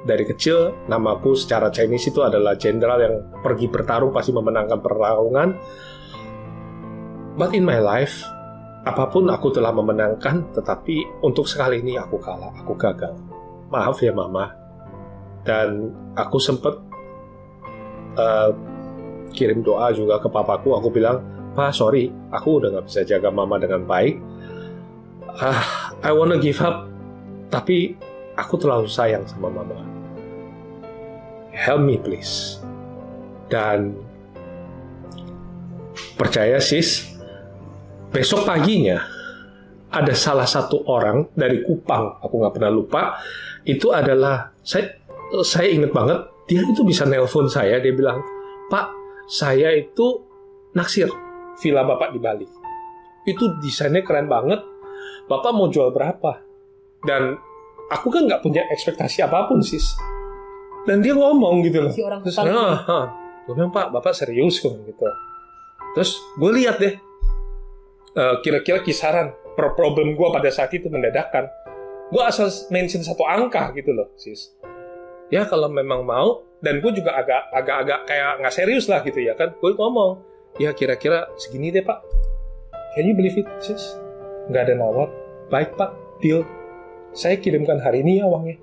Dari 0.00 0.24
kecil, 0.24 0.88
namaku 0.88 1.36
secara 1.36 1.68
Chinese 1.68 2.08
itu 2.08 2.24
adalah 2.24 2.56
jenderal 2.56 2.98
yang 3.00 3.14
pergi 3.44 3.68
bertarung 3.68 4.12
pasti 4.12 4.32
memenangkan 4.32 4.80
pertarungan. 4.80 5.48
But 7.36 7.52
in 7.52 7.64
my 7.68 7.78
life, 7.78 8.24
apa 8.88 9.12
pun 9.12 9.28
aku 9.28 9.52
telah 9.52 9.72
memenangkan, 9.76 10.56
tetapi 10.56 11.20
untuk 11.20 11.44
sekali 11.44 11.84
ini 11.84 12.00
aku 12.00 12.16
kalah, 12.16 12.52
aku 12.56 12.72
gagal. 12.80 13.12
Maaf 13.68 14.00
ya 14.00 14.12
mama. 14.16 14.56
Dan 15.44 15.92
aku 16.16 16.36
sempat 16.40 16.80
uh, 18.16 18.52
kirim 19.32 19.62
doa 19.64 19.90
juga 19.94 20.18
ke 20.18 20.28
papaku. 20.28 20.76
Aku 20.76 20.88
bilang 20.92 21.22
pak 21.54 21.74
sorry 21.74 22.10
aku 22.30 22.62
udah 22.62 22.68
nggak 22.74 22.86
bisa 22.86 23.00
jaga 23.06 23.28
mama 23.32 23.58
dengan 23.58 23.86
baik. 23.86 24.16
Ah 25.40 25.94
I 26.04 26.10
wanna 26.14 26.38
give 26.38 26.60
up. 26.62 26.86
Tapi 27.50 27.98
aku 28.38 28.54
terlalu 28.58 28.86
sayang 28.86 29.26
sama 29.26 29.50
mama. 29.50 29.82
Help 31.50 31.82
me 31.82 31.98
please. 31.98 32.62
Dan 33.50 33.98
percaya 36.14 36.62
sis, 36.62 37.10
besok 38.14 38.46
paginya 38.46 39.02
ada 39.90 40.14
salah 40.14 40.46
satu 40.46 40.86
orang 40.86 41.34
dari 41.34 41.66
Kupang, 41.66 42.22
aku 42.22 42.38
nggak 42.38 42.54
pernah 42.54 42.70
lupa, 42.70 43.18
itu 43.66 43.90
adalah 43.90 44.54
saya 44.62 45.02
saya 45.42 45.66
inget 45.70 45.90
banget 45.90 46.30
dia 46.46 46.62
itu 46.62 46.82
bisa 46.82 47.06
nelpon 47.06 47.46
saya 47.46 47.78
dia 47.78 47.94
bilang 47.94 48.18
Pak 48.66 48.99
saya 49.30 49.70
itu 49.78 50.26
naksir 50.74 51.06
villa 51.62 51.86
bapak 51.86 52.10
di 52.10 52.18
Bali. 52.18 52.46
Itu 53.22 53.62
desainnya 53.62 54.02
keren 54.02 54.26
banget. 54.26 54.58
Bapak 55.30 55.54
mau 55.54 55.70
jual 55.70 55.94
berapa? 55.94 56.42
Dan 57.06 57.38
aku 57.86 58.10
kan 58.10 58.26
nggak 58.26 58.42
punya 58.42 58.66
ekspektasi 58.66 59.22
apa 59.22 59.46
pun 59.46 59.62
sis. 59.62 59.94
Dan 60.82 60.98
dia 60.98 61.14
ngomong 61.14 61.62
gitu 61.62 61.86
loh. 61.86 61.92
Si 61.94 62.02
orang 62.02 62.26
terus 62.26 62.34
ah, 62.42 62.82
ah. 62.88 63.06
gue 63.46 63.54
bilang 63.54 63.70
Pak 63.70 63.94
bapak 63.94 64.10
serius? 64.10 64.58
Kok 64.58 64.82
gitu. 64.82 65.06
Terus 65.94 66.18
gue 66.34 66.50
lihat 66.50 66.82
deh 66.82 66.94
uh, 68.16 68.36
kira-kira 68.42 68.82
kisaran 68.82 69.30
per 69.54 69.76
problem 69.78 70.16
gue 70.16 70.28
pada 70.32 70.50
saat 70.50 70.72
itu 70.74 70.90
mendadakan 70.90 71.46
gue 72.10 72.22
asal 72.26 72.50
mention 72.74 73.02
satu 73.06 73.22
angka 73.22 73.70
gitu 73.78 73.94
loh 73.94 74.10
sis 74.18 74.50
ya 75.30 75.46
kalau 75.46 75.70
memang 75.70 76.02
mau 76.02 76.42
dan 76.60 76.82
gue 76.82 76.92
juga 76.92 77.16
agak 77.16 77.48
agak 77.54 77.76
agak 77.86 78.00
kayak 78.04 78.30
nggak 78.44 78.54
serius 78.54 78.84
lah 78.90 79.00
gitu 79.06 79.22
ya 79.22 79.32
kan? 79.38 79.54
Gue 79.56 79.72
ngomong 79.72 80.20
ya 80.60 80.74
kira-kira 80.76 81.30
segini 81.40 81.72
deh 81.72 81.86
pak. 81.86 82.02
Can 82.98 83.06
you 83.06 83.14
believe 83.14 83.38
it 83.38 83.48
sis? 83.62 83.96
Nggak 84.50 84.68
ada 84.68 84.74
nawar. 84.76 85.08
Baik 85.48 85.78
pak. 85.78 85.94
Deal. 86.20 86.44
Saya 87.16 87.38
kirimkan 87.38 87.80
hari 87.80 88.04
ini 88.04 88.20
ya 88.20 88.28
uangnya. 88.28 88.58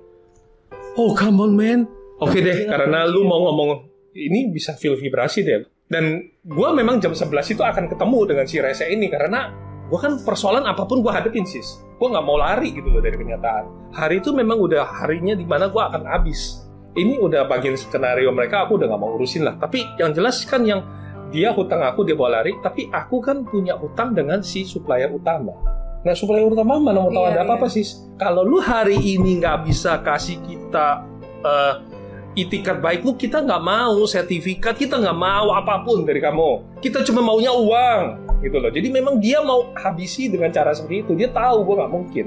Oh 0.94 1.16
come 1.16 1.42
on 1.42 1.52
man. 1.56 1.88
Oke 2.20 2.38
okay 2.38 2.40
deh 2.44 2.58
karena 2.68 3.08
lu 3.08 3.24
mau 3.24 3.48
ngomong 3.50 3.88
ini 4.14 4.52
bisa 4.52 4.76
feel 4.76 4.94
vibrasi 4.94 5.42
deh. 5.42 5.64
Dan 5.88 6.20
gue 6.44 6.68
memang 6.76 7.00
jam 7.00 7.16
11 7.16 7.56
itu 7.56 7.62
akan 7.64 7.88
ketemu 7.88 8.18
dengan 8.28 8.44
si 8.44 8.60
Rese 8.60 8.84
ini 8.92 9.08
karena 9.08 9.48
gue 9.88 9.98
kan 9.98 10.20
persoalan 10.20 10.68
apa 10.68 10.84
pun 10.84 11.00
gue 11.00 11.08
hadepin 11.08 11.48
sis. 11.48 11.80
Gue 11.96 12.08
nggak 12.12 12.24
mau 12.24 12.36
lari 12.36 12.76
gitu 12.76 12.92
loh 12.92 13.00
dari 13.00 13.16
kenyataan. 13.16 13.96
Hari 13.96 14.20
itu 14.20 14.30
memang 14.36 14.60
udah 14.60 14.84
harinya 15.02 15.32
di 15.32 15.48
mana 15.48 15.72
gue 15.72 15.80
akan 15.80 16.04
habis. 16.04 16.62
Ini 16.92 17.16
udah 17.18 17.48
bagian 17.48 17.74
skenario 17.74 18.28
mereka 18.30 18.68
aku 18.68 18.76
udah 18.76 18.86
nggak 18.92 19.00
mau 19.00 19.16
urusin 19.16 19.48
lah. 19.48 19.56
Tapi 19.56 19.96
yang 19.96 20.12
jelas 20.12 20.44
kan 20.44 20.62
yang 20.62 20.84
dia 21.32 21.52
hutang 21.52 21.80
aku 21.80 22.04
dia 22.04 22.14
bawa 22.14 22.40
lari. 22.40 22.54
Tapi 22.60 22.92
aku 22.92 23.24
kan 23.24 23.42
punya 23.48 23.74
hutang 23.80 24.12
dengan 24.12 24.44
si 24.44 24.68
supplier 24.68 25.08
utama. 25.08 25.56
Nah 26.04 26.14
supplier 26.14 26.46
utama 26.46 26.78
mana 26.78 27.02
mau 27.02 27.10
tahu 27.10 27.26
iya, 27.26 27.40
ada 27.40 27.40
apa 27.48 27.54
apa 27.58 27.66
iya. 27.72 27.74
sis? 27.80 27.88
Kalau 28.20 28.46
lu 28.46 28.60
hari 28.62 29.00
ini 29.00 29.40
nggak 29.42 29.66
bisa 29.66 29.98
kasih 30.04 30.38
kita 30.46 31.02
uh, 31.42 31.97
itikat 32.36 32.84
baik 32.84 33.06
lu 33.06 33.16
kita 33.16 33.40
nggak 33.40 33.62
mau 33.62 34.04
sertifikat 34.04 34.76
kita 34.76 35.00
nggak 35.00 35.16
mau 35.16 35.54
apa 35.54 35.80
pun 35.86 36.04
dari 36.04 36.20
kamu. 36.20 36.80
Kita 36.82 37.00
cuma 37.06 37.24
maunya 37.24 37.54
uang 37.54 38.02
gitu 38.44 38.56
loh. 38.60 38.70
Jadi 38.70 38.88
memang 38.92 39.18
dia 39.18 39.40
mau 39.40 39.72
habisi 39.74 40.28
dengan 40.28 40.52
cara 40.52 40.76
seperti 40.76 41.06
itu. 41.06 41.12
Dia 41.16 41.32
tahu 41.32 41.64
gue 41.64 41.74
nggak 41.80 41.92
mungkin. 41.92 42.26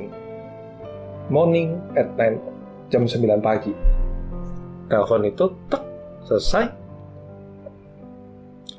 Morning 1.32 1.80
at 1.96 2.12
9 2.18 2.92
jam 2.92 3.08
9 3.08 3.40
pagi. 3.40 3.72
Telepon 4.92 5.24
itu 5.24 5.46
tek 5.72 5.84
selesai 6.28 6.81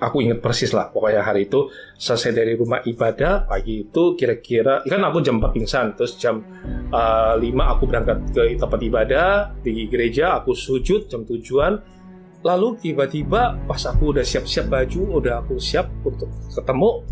aku 0.02 0.26
inget 0.26 0.42
persis 0.42 0.75
lah 0.75 0.90
pokoknya 0.90 1.23
hari 1.23 1.47
itu 1.47 1.71
selesai 1.94 2.35
dari 2.35 2.59
rumah 2.59 2.82
ibadah 2.82 3.47
pagi 3.47 3.87
itu 3.87 4.18
kira-kira 4.18 4.82
kan 4.82 4.99
aku 5.06 5.23
jam 5.23 5.38
4 5.38 5.54
pingsan 5.54 5.87
terus 5.94 6.18
jam 6.18 6.42
uh, 6.90 7.38
eh, 7.38 7.54
5 7.54 7.73
aku 7.73 7.82
berangkat 7.87 8.18
ke 8.35 8.42
tempat 8.59 8.80
ibadah 8.82 9.28
di 9.62 9.87
gereja 9.87 10.42
aku 10.42 10.52
sujud 10.52 11.06
jam 11.06 11.23
tujuan. 11.23 11.78
Lalu 12.42 12.75
tiba-tiba 12.82 13.54
pas 13.71 13.78
aku 13.87 14.18
udah 14.18 14.26
siap-siap 14.26 14.66
baju 14.66 15.23
udah 15.23 15.47
aku 15.47 15.62
siap 15.62 15.87
untuk 16.02 16.26
ketemu 16.50 17.06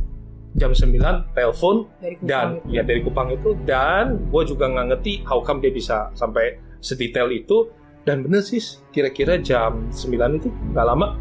jam 0.58 0.74
9 0.74 0.90
telepon 1.38 1.86
dan 2.26 2.58
itu. 2.58 2.74
ya 2.74 2.82
dari 2.82 2.98
Kupang 2.98 3.30
itu. 3.30 3.54
Dan 3.62 4.26
gue 4.26 4.42
juga 4.42 4.66
nggak 4.66 4.86
ngerti 4.90 5.12
how 5.22 5.38
come 5.38 5.62
dia 5.62 5.70
bisa 5.70 6.10
sampai 6.18 6.58
sedetail 6.82 7.30
itu. 7.30 7.70
Dan 8.02 8.26
bener 8.26 8.42
sih 8.42 8.58
kira-kira 8.90 9.38
jam 9.38 9.86
9 9.94 10.42
itu 10.42 10.50
nggak 10.74 10.86
lama. 10.90 11.14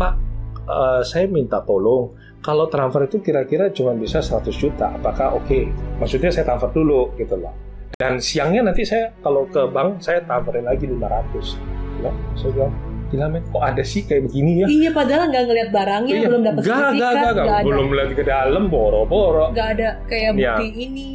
Pak 0.00 0.29
uh, 0.70 1.02
saya 1.02 1.26
minta 1.26 1.58
tolong 1.66 2.14
kalau 2.40 2.70
transfer 2.72 3.04
itu 3.04 3.18
kira-kira 3.20 3.68
cuma 3.74 3.92
bisa 3.92 4.22
100 4.22 4.48
juta 4.54 4.94
apakah 4.96 5.36
oke 5.36 5.44
okay? 5.44 5.68
maksudnya 5.98 6.30
saya 6.32 6.46
transfer 6.46 6.70
dulu 6.72 7.12
gitu 7.18 7.36
loh 7.36 7.52
dan 8.00 8.16
siangnya 8.16 8.64
nanti 8.64 8.86
saya 8.86 9.12
kalau 9.20 9.44
ke 9.50 9.60
bank 9.68 10.00
saya 10.00 10.24
transferin 10.24 10.64
lagi 10.64 10.88
500 10.88 12.00
ya, 12.00 12.10
saya 12.38 12.50
bilang 12.56 12.72
gila 13.10 13.26
men 13.26 13.42
kok 13.50 13.62
ada 13.66 13.82
sih 13.82 14.06
kayak 14.06 14.30
begini 14.30 14.62
ya 14.62 14.66
iya 14.70 14.90
padahal 14.94 15.28
nggak 15.28 15.44
ngeliat 15.50 15.70
barangnya 15.74 16.14
iya. 16.14 16.26
belum 16.30 16.42
dapat 16.46 16.62
sertifikat 16.62 16.94
gak, 16.94 17.12
gak, 17.12 17.32
gak, 17.34 17.46
gak, 17.50 17.60
belum 17.66 17.86
lihat 17.90 18.10
ke 18.14 18.24
dalam 18.24 18.64
boro-boro 18.70 19.46
nggak 19.50 19.68
ada 19.76 19.88
kayak 20.06 20.30
iya. 20.38 20.54
bukti 20.54 20.66
ya. 20.70 20.78
ini 20.78 21.08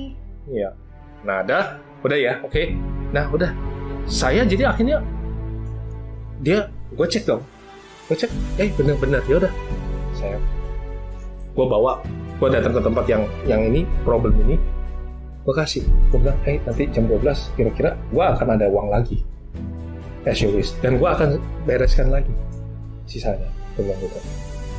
iya 0.51 0.69
nah 1.23 1.35
ada 1.41 1.79
udah 2.03 2.17
ya 2.19 2.33
oke 2.43 2.51
okay. 2.51 2.75
nah 3.15 3.25
udah 3.31 3.49
saya 4.05 4.45
jadi 4.45 4.69
akhirnya 4.69 5.01
dia 6.43 6.69
gue 6.93 7.07
cek 7.07 7.23
dong 7.25 7.41
gue 8.05 8.15
cek 8.15 8.31
eh 8.61 8.69
bener-bener. 8.77 9.21
Ya 9.25 9.41
udah. 9.41 9.53
Saya 10.13 10.37
gue 11.55 11.65
bawa. 11.65 12.01
Gue 12.35 12.51
datang 12.51 12.75
ke 12.75 12.81
tempat 12.83 13.05
yang 13.09 13.23
yang 13.49 13.61
ini 13.65 13.87
problem 14.05 14.35
ini. 14.45 14.59
Gue 15.45 15.53
kasih. 15.55 15.81
Gue 16.13 16.21
bilang 16.21 16.37
eh 16.45 16.61
nanti 16.61 16.85
jam 16.93 17.09
12 17.09 17.57
kira-kira 17.57 17.97
gue 17.97 18.25
akan 18.25 18.47
ada 18.53 18.65
uang 18.69 18.93
lagi. 18.93 19.25
As 20.25 20.41
you 20.41 20.53
wish. 20.53 20.73
Dan 20.81 21.01
gue 21.01 21.09
akan 21.09 21.41
bereskan 21.65 22.13
lagi 22.13 22.29
sisanya. 23.09 23.49
Bilang 23.73 23.97
gitu. 23.97 24.19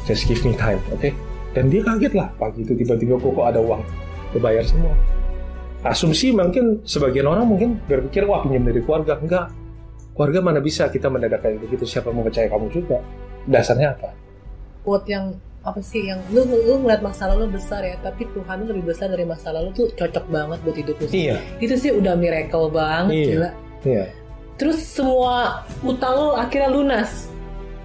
Just 0.06 0.30
give 0.30 0.38
me 0.47 0.54
time 0.54 0.78
oke 0.95 1.02
okay? 1.02 1.12
dan 1.50 1.66
dia 1.66 1.83
kaget 1.83 2.14
lah. 2.14 2.30
Pagi 2.38 2.62
itu 2.62 2.78
tiba-tiba 2.78 3.18
kok 3.18 3.42
ada 3.42 3.59
uang. 3.59 3.83
Gue 4.30 4.40
bayar 4.42 4.62
semua. 4.62 4.95
Asumsi 5.83 6.35
mungkin 6.35 6.83
sebagian 6.87 7.26
orang 7.26 7.47
mungkin 7.47 7.78
berpikir 7.87 8.26
wah 8.26 8.42
pinjam 8.47 8.66
dari 8.71 8.80
keluarga. 8.83 9.18
Enggak 9.18 9.50
keluarga 10.17 10.41
mana 10.41 10.59
bisa 10.65 10.89
kita 10.89 11.13
mendadak 11.13 11.45
kayak 11.45 11.61
begitu? 11.61 11.85
Siapa 11.85 12.09
mau 12.11 12.25
percaya 12.25 12.49
kamu 12.49 12.73
juga? 12.73 12.99
Dasarnya 13.47 13.95
apa? 13.95 14.11
Quote 14.83 15.07
yang 15.13 15.37
apa 15.67 15.83
sih 15.83 16.07
yang 16.07 16.23
lu 16.31 16.47
lu 16.47 16.79
ngeliat 16.87 17.03
masa 17.03 17.27
lalu 17.27 17.59
besar 17.59 17.83
ya 17.83 17.99
tapi 17.99 18.23
Tuhan 18.31 18.71
lebih 18.71 18.87
besar 18.87 19.11
dari 19.11 19.27
masa 19.27 19.51
lalu 19.51 19.75
tuh 19.75 19.91
cocok 19.99 20.31
banget 20.31 20.63
buat 20.63 20.77
hidup 20.79 20.95
lu 21.03 21.07
iya. 21.11 21.43
itu 21.59 21.75
sih 21.75 21.91
udah 21.91 22.15
miracle 22.15 22.71
banget 22.71 23.11
iya. 23.11 23.27
gila. 23.27 23.51
Iya. 23.83 24.05
terus 24.63 24.79
semua 24.79 25.67
utang 25.83 26.15
lo 26.15 26.39
akhirnya 26.39 26.71
lunas 26.71 27.27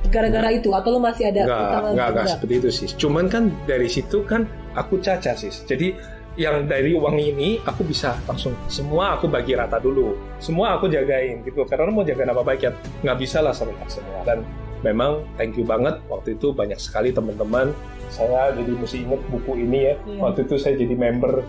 gara-gara 0.10 0.50
itu 0.54 0.70
atau 0.74 0.98
lo 0.98 1.00
masih 1.00 1.30
ada 1.30 1.46
nggak, 1.46 1.62
utang 1.62 1.84
nggak, 1.94 2.10
nggak 2.12 2.28
seperti 2.28 2.54
itu 2.58 2.70
sih. 2.70 2.88
Cuman 2.98 3.26
kan 3.30 3.44
dari 3.70 3.88
situ 3.88 4.26
kan 4.26 4.50
aku 4.74 4.98
caca 4.98 5.38
sih. 5.38 5.50
Jadi 5.50 5.94
yang 6.40 6.64
dari 6.64 6.96
uang 6.96 7.20
ini 7.20 7.60
aku 7.60 7.84
bisa 7.84 8.16
langsung 8.24 8.56
semua 8.72 9.20
aku 9.20 9.28
bagi 9.28 9.52
rata 9.52 9.82
dulu. 9.84 10.16
Semua 10.40 10.80
aku 10.80 10.88
jagain 10.88 11.44
gitu. 11.44 11.68
Karena 11.68 11.92
mau 11.92 12.08
jaga 12.08 12.24
nama 12.24 12.40
baik 12.40 12.62
ya 12.64 12.72
nggak 13.04 13.18
bisa 13.20 13.44
lah 13.44 13.52
sama 13.52 13.76
semua. 13.92 14.24
Dan 14.24 14.48
memang 14.80 15.28
thank 15.36 15.60
you 15.60 15.68
banget 15.68 16.00
waktu 16.08 16.40
itu 16.40 16.56
banyak 16.56 16.80
sekali 16.80 17.12
teman-teman. 17.12 17.76
Saya 18.12 18.52
jadi 18.56 18.72
mesti 18.76 18.98
inget 19.04 19.22
buku 19.28 19.52
ini 19.60 19.80
ya. 19.92 19.96
Yeah. 20.08 20.20
waktu 20.24 20.48
itu 20.48 20.56
saya 20.56 20.80
jadi 20.80 20.96
member 20.96 21.44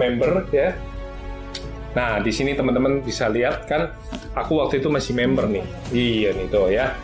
member 0.00 0.48
ya. 0.48 0.72
Nah 1.92 2.24
di 2.24 2.32
sini 2.32 2.56
teman-teman 2.56 3.04
bisa 3.04 3.28
lihat 3.28 3.68
kan 3.68 3.92
aku 4.32 4.64
waktu 4.64 4.80
itu 4.80 4.88
masih 4.88 5.12
member 5.12 5.44
nih. 5.44 5.64
Iya 5.92 6.30
nih 6.32 6.46
tuh 6.48 6.72
ya. 6.72 6.96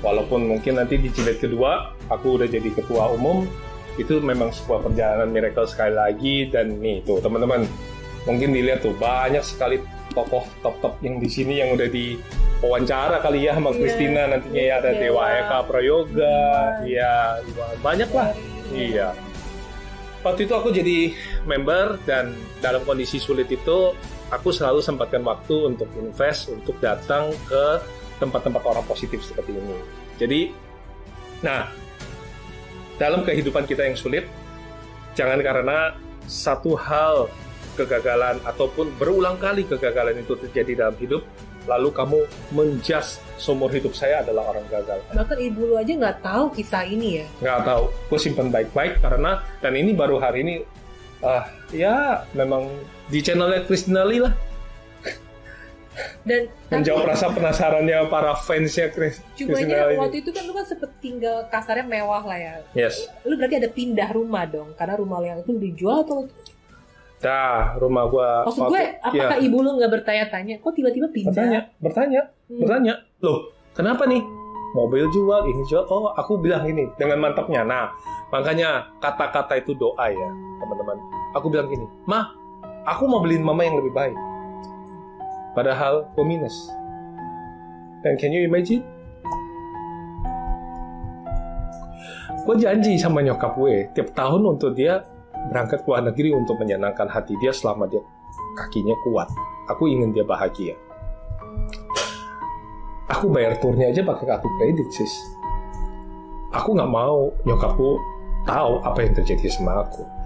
Walaupun 0.00 0.48
mungkin 0.48 0.80
nanti 0.80 0.98
di 0.98 1.12
jilid 1.12 1.36
kedua 1.36 1.92
aku 2.08 2.40
udah 2.40 2.48
jadi 2.48 2.72
ketua 2.72 3.12
umum 3.12 3.44
itu 4.00 4.20
memang 4.24 4.48
sebuah 4.52 4.88
perjalanan 4.88 5.28
miracle 5.28 5.68
sekali 5.68 5.92
lagi 5.92 6.36
dan 6.48 6.80
nih 6.80 7.04
tuh 7.04 7.20
teman-teman 7.20 7.68
mungkin 8.24 8.54
dilihat 8.54 8.86
tuh 8.86 8.94
banyak 8.96 9.42
sekali 9.44 9.82
tokoh 10.12 10.44
top-top 10.60 11.00
yang 11.00 11.18
di 11.18 11.28
sini 11.28 11.60
yang 11.60 11.74
udah 11.74 11.88
di 11.88 12.20
wawancara 12.62 13.18
kali 13.24 13.48
ya 13.48 13.56
sama 13.56 13.72
yeah. 13.72 13.78
Christina 13.80 14.22
nantinya 14.30 14.62
ya 14.62 14.74
ada 14.78 14.90
yeah. 14.94 15.00
Dewa 15.00 15.22
Eka 15.26 15.58
Prayoga 15.66 16.38
yeah. 16.84 17.40
ya 17.42 17.74
banyak 17.80 18.10
lah 18.12 18.28
iya 18.70 19.08
waktu 20.22 20.46
itu 20.46 20.54
aku 20.54 20.70
jadi 20.70 20.98
member 21.48 21.98
dan 22.06 22.36
dalam 22.62 22.86
kondisi 22.86 23.18
sulit 23.18 23.50
itu 23.50 23.96
aku 24.30 24.54
selalu 24.54 24.80
sempatkan 24.80 25.26
waktu 25.26 25.74
untuk 25.74 25.90
invest 25.98 26.48
untuk 26.52 26.78
datang 26.78 27.34
ke 27.50 27.82
tempat-tempat 28.22 28.62
orang 28.62 28.86
positif 28.86 29.26
seperti 29.26 29.58
ini 29.58 29.76
jadi 30.16 30.40
nah 31.42 31.81
dalam 33.02 33.26
kehidupan 33.26 33.66
kita 33.66 33.82
yang 33.90 33.98
sulit, 33.98 34.30
jangan 35.18 35.42
karena 35.42 35.98
satu 36.30 36.78
hal 36.78 37.26
kegagalan 37.74 38.38
ataupun 38.46 38.94
berulang 38.94 39.34
kali 39.42 39.66
kegagalan 39.66 40.22
itu 40.22 40.38
terjadi 40.38 40.86
dalam 40.86 40.96
hidup, 41.02 41.26
lalu 41.66 41.90
kamu 41.90 42.18
menjas 42.54 43.18
seumur 43.42 43.74
hidup 43.74 43.90
saya 43.90 44.22
adalah 44.22 44.54
orang 44.54 44.62
gagal. 44.70 45.02
Bahkan 45.10 45.38
ibu 45.42 45.66
lu 45.66 45.74
aja 45.74 45.90
nggak 45.98 46.22
tahu 46.22 46.54
kisah 46.54 46.86
ini 46.86 47.24
ya? 47.24 47.26
Nggak 47.42 47.60
tahu. 47.66 47.84
Gue 48.06 48.18
simpan 48.22 48.54
baik-baik 48.54 49.02
karena 49.02 49.42
dan 49.58 49.74
ini 49.74 49.90
baru 49.98 50.22
hari 50.22 50.46
ini, 50.46 50.54
uh, 51.26 51.42
ya 51.74 52.22
memang 52.38 52.70
di 53.10 53.18
channelnya 53.18 53.66
Kristina 53.66 54.06
Lee 54.06 54.22
lah. 54.22 54.30
Dan 56.24 56.48
menjawab 56.72 57.04
rasa 57.12 57.28
penasarannya 57.28 58.08
para 58.08 58.32
fansnya 58.38 58.88
Chris. 58.88 59.20
Cuma 59.36 59.60
waktu 59.60 60.24
itu 60.24 60.30
kan 60.32 60.42
lu 60.48 60.52
kan 60.56 60.64
sempet 60.64 60.90
tinggal 61.04 61.44
kasarnya 61.52 61.84
mewah 61.84 62.24
lah 62.24 62.38
ya. 62.38 62.54
Yes. 62.72 63.08
Lu 63.28 63.36
berarti 63.36 63.60
ada 63.60 63.68
pindah 63.68 64.08
rumah 64.14 64.48
dong, 64.48 64.72
karena 64.76 64.94
rumah 64.96 65.20
yang 65.20 65.44
itu 65.44 65.52
dijual 65.56 66.04
atau? 66.04 66.28
Dah, 67.22 67.78
rumah 67.78 68.10
gua. 68.10 68.42
Maksud 68.48 68.66
gue, 68.66 68.82
apakah 68.98 69.38
ya. 69.38 69.46
ibu 69.46 69.56
lu 69.62 69.78
nggak 69.78 69.92
bertanya-tanya? 70.00 70.58
Kok 70.58 70.74
tiba-tiba 70.74 71.06
pindah? 71.12 71.30
Bertanya, 71.30 71.60
bertanya, 71.78 72.20
hmm. 72.50 72.60
bertanya. 72.66 72.94
Loh, 73.22 73.54
kenapa 73.78 74.08
nih? 74.10 74.22
Mobil 74.72 75.04
jual, 75.12 75.46
ini 75.46 75.62
jual. 75.68 75.84
Oh, 75.86 76.10
aku 76.16 76.40
bilang 76.40 76.64
ini 76.66 76.88
dengan 76.96 77.20
mantapnya. 77.22 77.62
Nah, 77.62 77.92
makanya 78.32 78.90
kata-kata 78.98 79.60
itu 79.60 79.76
doa 79.76 80.08
ya, 80.08 80.28
teman-teman. 80.58 80.96
Aku 81.38 81.46
bilang 81.52 81.68
gini, 81.70 81.86
mah, 82.08 82.34
aku 82.88 83.06
mau 83.06 83.22
beliin 83.22 83.44
mama 83.44 83.62
yang 83.62 83.78
lebih 83.78 83.94
baik 83.94 84.31
Padahal 85.52 86.08
minus. 86.24 86.56
Dan 88.00 88.16
can 88.16 88.32
you 88.32 88.48
imagine? 88.48 88.80
Gue 92.42 92.56
janji 92.58 92.98
sama 92.98 93.22
nyokap 93.22 93.54
gue 93.54 93.92
tiap 93.94 94.10
tahun 94.18 94.42
untuk 94.42 94.74
dia 94.74 95.06
berangkat 95.52 95.84
ke 95.84 95.86
luar 95.86 96.02
negeri 96.10 96.34
untuk 96.34 96.58
menyenangkan 96.58 97.06
hati 97.06 97.38
dia 97.38 97.54
selama 97.54 97.86
dia 97.86 98.02
kakinya 98.58 98.96
kuat. 99.06 99.30
Aku 99.70 99.86
ingin 99.86 100.10
dia 100.10 100.26
bahagia. 100.26 100.74
Aku 103.12 103.30
bayar 103.30 103.54
turnya 103.62 103.92
aja 103.92 104.02
pakai 104.02 104.24
kartu 104.24 104.48
kredit, 104.58 104.88
sis. 104.90 105.14
Aku 106.50 106.74
nggak 106.74 106.90
mau 106.90 107.30
nyokapku 107.46 108.00
tahu 108.48 108.82
apa 108.82 108.98
yang 109.06 109.14
terjadi 109.14 109.46
sama 109.52 109.86
aku 109.86 110.21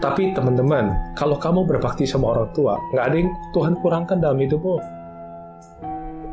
tapi 0.00 0.32
teman-teman, 0.32 1.14
kalau 1.14 1.36
kamu 1.36 1.68
berbakti 1.68 2.08
sama 2.08 2.32
orang 2.32 2.48
tua, 2.56 2.80
nggak 2.96 3.04
ada 3.04 3.16
yang 3.20 3.30
Tuhan 3.52 3.74
kurangkan 3.84 4.18
dalam 4.18 4.38
hidupmu. 4.40 4.76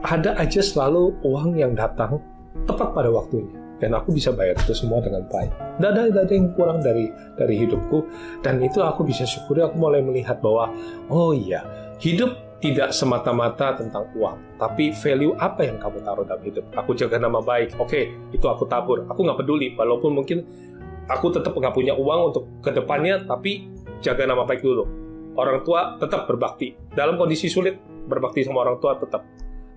Ada 0.07 0.39
aja 0.39 0.61
selalu 0.63 1.19
uang 1.27 1.59
yang 1.59 1.75
datang 1.75 2.17
tepat 2.63 2.95
pada 2.95 3.11
waktunya. 3.11 3.53
Dan 3.77 3.93
aku 3.93 4.09
bisa 4.09 4.33
bayar 4.33 4.57
itu 4.57 4.73
semua 4.73 4.97
dengan 5.05 5.21
baik. 5.29 5.53
Tidak 5.53 5.89
ada, 5.93 6.09
ada 6.09 6.33
yang 6.33 6.49
kurang 6.57 6.81
dari 6.81 7.13
dari 7.37 7.61
hidupku. 7.61 8.09
Dan 8.41 8.57
itu 8.63 8.81
aku 8.81 9.05
bisa 9.05 9.21
syukuri, 9.21 9.61
aku 9.61 9.77
mulai 9.77 10.01
melihat 10.01 10.41
bahwa, 10.41 10.73
oh 11.13 11.29
iya, 11.29 11.61
hidup 12.01 12.33
tidak 12.57 12.89
semata-mata 12.89 13.77
tentang 13.77 14.09
uang, 14.17 14.57
tapi 14.57 14.89
value 14.89 15.37
apa 15.37 15.61
yang 15.61 15.77
kamu 15.77 16.01
taruh 16.01 16.25
dalam 16.25 16.41
hidup. 16.41 16.65
Aku 16.73 16.97
jaga 16.97 17.21
nama 17.21 17.37
baik, 17.37 17.77
oke, 17.77 18.33
itu 18.33 18.45
aku 18.49 18.65
tabur. 18.65 19.05
Aku 19.05 19.21
nggak 19.21 19.45
peduli, 19.45 19.77
walaupun 19.77 20.17
mungkin 20.17 20.41
aku 21.07 21.31
tetap 21.31 21.55
nggak 21.55 21.73
punya 21.73 21.95
uang 21.95 22.31
untuk 22.31 22.43
ke 22.59 22.71
depannya, 22.75 23.23
tapi 23.23 23.71
jaga 24.03 24.27
nama 24.27 24.43
baik 24.43 24.61
dulu. 24.61 24.83
Orang 25.37 25.63
tua 25.63 25.95
tetap 26.01 26.27
berbakti. 26.27 26.75
Dalam 26.93 27.15
kondisi 27.15 27.47
sulit, 27.47 27.77
berbakti 28.07 28.43
sama 28.43 28.67
orang 28.67 28.77
tua 28.81 28.97
tetap. 28.99 29.23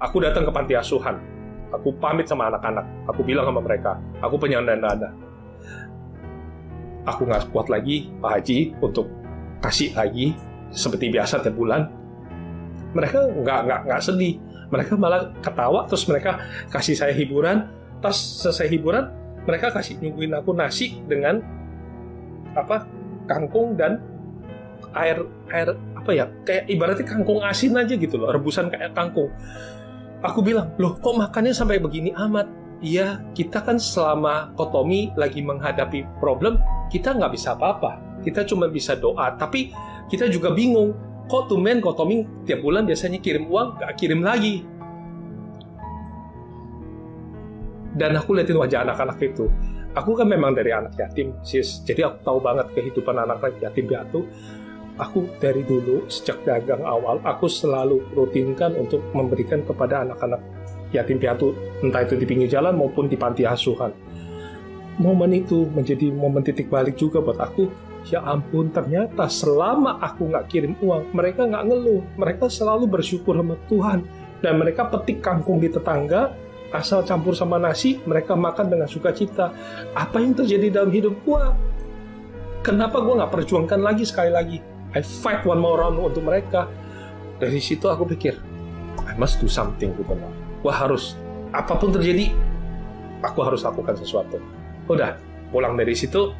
Aku 0.00 0.18
datang 0.18 0.48
ke 0.48 0.52
panti 0.52 0.74
asuhan. 0.74 1.20
Aku 1.70 1.94
pamit 2.00 2.26
sama 2.26 2.50
anak-anak. 2.50 2.82
Aku 3.12 3.22
bilang 3.22 3.46
sama 3.46 3.60
mereka, 3.62 4.00
aku 4.18 4.34
penyandang 4.40 4.82
dana. 4.82 5.10
Aku 7.06 7.24
nggak 7.28 7.52
kuat 7.54 7.70
lagi, 7.70 8.10
Pak 8.18 8.30
Haji, 8.40 8.58
untuk 8.82 9.06
kasih 9.60 9.92
lagi 9.94 10.34
seperti 10.72 11.12
biasa 11.12 11.44
tiap 11.44 11.54
bulan. 11.54 11.88
Mereka 12.96 13.38
nggak 13.38 13.60
nggak 13.68 13.80
nggak 13.86 14.00
sedih. 14.02 14.40
Mereka 14.70 14.94
malah 14.98 15.34
ketawa, 15.42 15.86
terus 15.86 16.06
mereka 16.06 16.42
kasih 16.70 16.94
saya 16.94 17.14
hiburan. 17.14 17.68
Pas 18.00 18.16
selesai 18.16 18.70
hiburan, 18.72 19.12
mereka 19.50 19.74
kasih 19.74 19.98
nyuguhin 19.98 20.30
aku 20.38 20.54
nasi 20.54 21.02
dengan 21.10 21.42
apa 22.54 22.86
kangkung 23.26 23.74
dan 23.74 23.98
air 24.94 25.26
air 25.50 25.74
apa 25.98 26.10
ya 26.14 26.30
kayak 26.46 26.70
ibaratnya 26.70 27.06
kangkung 27.06 27.42
asin 27.42 27.74
aja 27.74 27.98
gitu 27.98 28.14
loh 28.14 28.30
rebusan 28.30 28.70
kayak 28.70 28.94
kangkung. 28.94 29.30
Aku 30.22 30.44
bilang 30.44 30.70
loh 30.78 30.94
kok 31.02 31.18
makannya 31.18 31.50
sampai 31.50 31.82
begini 31.82 32.14
amat? 32.14 32.46
Iya 32.80 33.20
kita 33.34 33.60
kan 33.60 33.76
selama 33.76 34.54
kotomi 34.56 35.12
lagi 35.18 35.42
menghadapi 35.42 36.06
problem 36.22 36.62
kita 36.88 37.12
nggak 37.12 37.34
bisa 37.34 37.58
apa-apa. 37.58 38.22
Kita 38.22 38.46
cuma 38.46 38.70
bisa 38.70 38.94
doa. 38.94 39.34
Tapi 39.34 39.72
kita 40.06 40.30
juga 40.30 40.54
bingung 40.54 40.94
kok 41.30 41.46
tumen 41.50 41.78
kotomi 41.82 42.26
tiap 42.46 42.62
bulan 42.62 42.86
biasanya 42.86 43.22
kirim 43.22 43.46
uang 43.46 43.78
nggak 43.78 43.92
kirim 43.98 44.20
lagi 44.22 44.66
dan 47.94 48.14
aku 48.14 48.38
liatin 48.38 48.58
wajah 48.58 48.86
anak-anak 48.86 49.18
itu. 49.22 49.50
Aku 49.98 50.14
kan 50.14 50.30
memang 50.30 50.54
dari 50.54 50.70
anak 50.70 50.94
yatim 50.94 51.34
sis. 51.42 51.82
Jadi 51.82 52.06
aku 52.06 52.22
tahu 52.22 52.38
banget 52.38 52.70
kehidupan 52.78 53.16
anak 53.18 53.42
yatim 53.58 53.90
piatu. 53.90 54.22
Aku 55.00 55.26
dari 55.40 55.64
dulu 55.64 56.04
sejak 56.12 56.44
dagang 56.44 56.84
awal 56.84 57.24
aku 57.24 57.48
selalu 57.48 58.04
rutinkan 58.12 58.76
untuk 58.76 59.00
memberikan 59.16 59.64
kepada 59.64 60.04
anak-anak 60.04 60.44
yatim 60.92 61.16
piatu 61.16 61.56
entah 61.80 62.04
itu 62.04 62.20
di 62.20 62.26
pinggir 62.28 62.50
jalan 62.52 62.76
maupun 62.76 63.08
di 63.08 63.16
panti 63.16 63.48
asuhan. 63.48 63.90
Momen 65.00 65.32
itu 65.32 65.64
menjadi 65.72 66.12
momen 66.12 66.44
titik 66.44 66.68
balik 66.68 67.00
juga 67.00 67.24
buat 67.24 67.40
aku. 67.40 67.72
Ya 68.12 68.20
ampun 68.20 68.68
ternyata 68.68 69.28
selama 69.28 69.96
aku 70.04 70.28
nggak 70.28 70.46
kirim 70.52 70.76
uang 70.84 71.16
mereka 71.16 71.48
nggak 71.48 71.64
ngeluh. 71.66 72.04
Mereka 72.20 72.52
selalu 72.52 72.84
bersyukur 72.86 73.34
sama 73.40 73.56
Tuhan. 73.66 74.04
Dan 74.40 74.56
mereka 74.56 74.88
petik 74.88 75.20
kangkung 75.20 75.60
di 75.60 75.68
tetangga 75.68 76.32
asal 76.70 77.02
campur 77.02 77.34
sama 77.34 77.58
nasi, 77.58 77.98
mereka 78.06 78.38
makan 78.38 78.70
dengan 78.70 78.86
sukacita. 78.86 79.50
Apa 79.94 80.22
yang 80.22 80.34
terjadi 80.34 80.80
dalam 80.82 80.90
hidup 80.90 81.14
gua? 81.26 81.54
Kenapa 82.62 83.02
gua 83.02 83.24
nggak 83.24 83.32
perjuangkan 83.34 83.80
lagi 83.80 84.04
sekali 84.06 84.30
lagi? 84.30 84.58
I 84.90 85.02
fight 85.02 85.46
one 85.46 85.62
more 85.62 85.78
round 85.78 85.98
untuk 85.98 86.26
mereka. 86.26 86.66
Dari 87.40 87.62
situ 87.62 87.88
aku 87.88 88.04
pikir, 88.04 88.36
I 89.06 89.14
must 89.16 89.40
do 89.40 89.48
something, 89.48 89.96
gue 89.96 90.04
benar. 90.04 90.28
Gua 90.60 90.74
harus, 90.76 91.16
apa 91.56 91.72
pun 91.78 91.88
terjadi, 91.88 92.28
aku 93.24 93.40
harus 93.40 93.64
lakukan 93.64 93.96
sesuatu. 93.96 94.36
Udah, 94.90 95.16
pulang 95.48 95.78
dari 95.78 95.96
situ, 95.96 96.36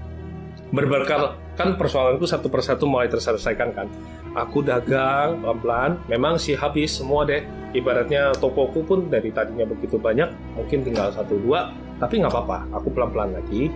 berbekal 0.74 1.40
kan 1.60 1.76
persoalanku 1.76 2.24
satu 2.24 2.48
persatu 2.48 2.88
mulai 2.88 3.12
terselesaikan 3.12 3.76
kan. 3.76 3.86
Aku 4.32 4.64
dagang 4.64 5.44
pelan-pelan 5.44 6.00
memang 6.08 6.40
sih 6.40 6.56
habis 6.56 6.96
semua 6.96 7.28
deh. 7.28 7.44
Ibaratnya 7.76 8.34
tokoku 8.40 8.82
pun 8.82 9.06
dari 9.12 9.30
tadinya 9.30 9.68
begitu 9.68 10.00
banyak 10.00 10.26
mungkin 10.56 10.82
tinggal 10.82 11.12
satu 11.12 11.36
dua 11.36 11.68
tapi 12.00 12.24
nggak 12.24 12.32
apa-apa. 12.32 12.58
Aku 12.80 12.88
pelan-pelan 12.90 13.36
lagi 13.36 13.68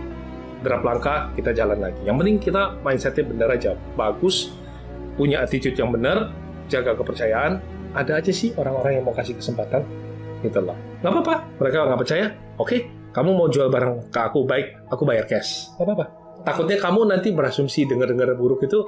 derap 0.65 0.81
langkah 0.81 1.29
kita 1.37 1.53
jalan 1.53 1.77
lagi. 1.77 2.01
Yang 2.01 2.15
penting 2.25 2.37
kita 2.41 2.61
mindsetnya 2.81 3.23
benar 3.29 3.49
aja. 3.53 3.71
Bagus 3.93 4.49
punya 5.13 5.45
attitude 5.45 5.77
yang 5.77 5.93
benar 5.93 6.33
jaga 6.65 6.97
kepercayaan. 6.97 7.61
Ada 7.93 8.19
aja 8.19 8.31
sih 8.33 8.51
orang-orang 8.57 8.99
yang 8.99 9.03
mau 9.05 9.13
kasih 9.13 9.37
kesempatan. 9.37 9.85
Gitu 10.41 10.59
loh. 10.59 10.75
Nggak 11.05 11.11
apa-apa 11.13 11.35
mereka 11.61 11.77
nggak 11.85 11.99
percaya 12.01 12.25
oke. 12.57 12.77
Kamu 13.15 13.31
mau 13.31 13.47
jual 13.47 13.71
barang 13.71 14.11
ke 14.11 14.19
aku 14.19 14.43
baik 14.43 14.91
aku 14.91 15.07
bayar 15.07 15.23
cash. 15.29 15.71
Nggak 15.77 15.87
apa-apa 15.87 16.24
takutnya 16.45 16.77
kamu 16.77 17.09
nanti 17.09 17.33
berasumsi 17.33 17.89
dengar-dengar 17.89 18.37
buruk 18.37 18.63
itu 18.63 18.79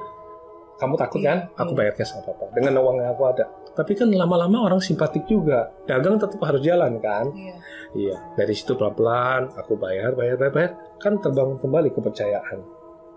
kamu 0.78 0.94
takut 0.94 1.20
kan? 1.20 1.50
Aku 1.58 1.74
bayar 1.74 1.92
cash 1.98 2.14
apa 2.14 2.30
apa 2.30 2.54
dengan 2.54 2.78
uang 2.78 3.02
yang 3.02 3.10
aku 3.12 3.22
ada. 3.26 3.50
Tapi 3.74 3.98
kan 3.98 4.10
lama-lama 4.10 4.70
orang 4.70 4.78
simpatik 4.78 5.26
juga. 5.26 5.70
Dagang 5.86 6.22
tetap 6.22 6.38
harus 6.42 6.62
jalan 6.62 7.02
kan? 7.02 7.30
Iya, 7.34 7.54
iya. 7.98 8.16
dari 8.38 8.54
situ 8.54 8.78
pelan-pelan 8.78 9.54
aku 9.58 9.74
bayar 9.74 10.14
bayar 10.14 10.38
bayar 10.38 10.54
bayar. 10.54 10.72
Kan 11.02 11.18
terbangun 11.18 11.58
kembali 11.58 11.90
kepercayaan. 11.90 12.58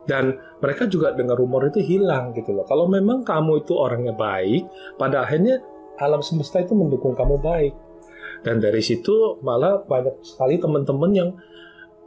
Dan 0.01 0.33
mereka 0.57 0.89
juga 0.89 1.13
dengar 1.13 1.37
rumor 1.37 1.69
itu 1.69 1.77
hilang 1.77 2.33
gitu 2.33 2.57
loh. 2.57 2.65
Kalau 2.65 2.89
memang 2.89 3.21
kamu 3.21 3.61
itu 3.61 3.77
orangnya 3.77 4.17
baik 4.17 4.65
pada 4.97 5.21
akhirnya 5.21 5.61
alam 6.01 6.25
semesta 6.25 6.57
itu 6.57 6.73
mendukung 6.73 7.13
kamu 7.13 7.37
baik. 7.37 7.73
Dan 8.41 8.57
dari 8.57 8.81
situ 8.81 9.37
malah 9.45 9.85
banyak 9.85 10.25
sekali 10.25 10.57
teman-teman 10.57 11.11
yang 11.13 11.29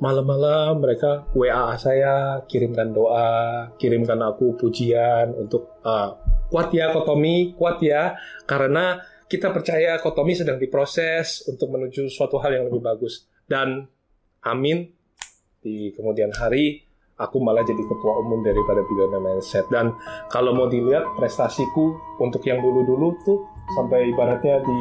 malam-malam 0.02 0.82
mereka 0.82 1.26
WA 1.34 1.78
saya 1.78 2.42
kirimkan 2.50 2.90
doa 2.90 3.70
kirimkan 3.78 4.18
aku 4.18 4.58
pujian 4.58 5.30
untuk 5.38 5.78
uh, 5.86 6.18
kuat 6.50 6.70
ya 6.74 6.90
Kotomi 6.94 7.54
kuat 7.54 7.82
ya. 7.82 8.14
Karena 8.46 8.98
kita 9.26 9.50
percaya 9.50 9.98
Kotomi 9.98 10.34
sedang 10.34 10.58
diproses 10.58 11.46
untuk 11.50 11.74
menuju 11.74 12.06
suatu 12.10 12.38
hal 12.38 12.58
yang 12.58 12.64
lebih 12.70 12.82
bagus. 12.82 13.26
Dan 13.44 13.86
amin 14.44 14.86
di 15.64 15.90
kemudian 15.96 16.30
hari 16.36 16.84
aku 17.14 17.38
malah 17.38 17.62
jadi 17.62 17.78
ketua 17.78 18.12
umum 18.20 18.42
daripada 18.42 18.82
Billionaire 18.86 19.22
Mindset. 19.22 19.66
Dan 19.70 19.94
kalau 20.30 20.54
mau 20.54 20.66
dilihat 20.66 21.14
prestasiku 21.18 21.94
untuk 22.18 22.42
yang 22.44 22.58
dulu-dulu 22.60 23.08
tuh 23.22 23.38
sampai 23.74 24.12
ibaratnya 24.12 24.60
di 24.60 24.80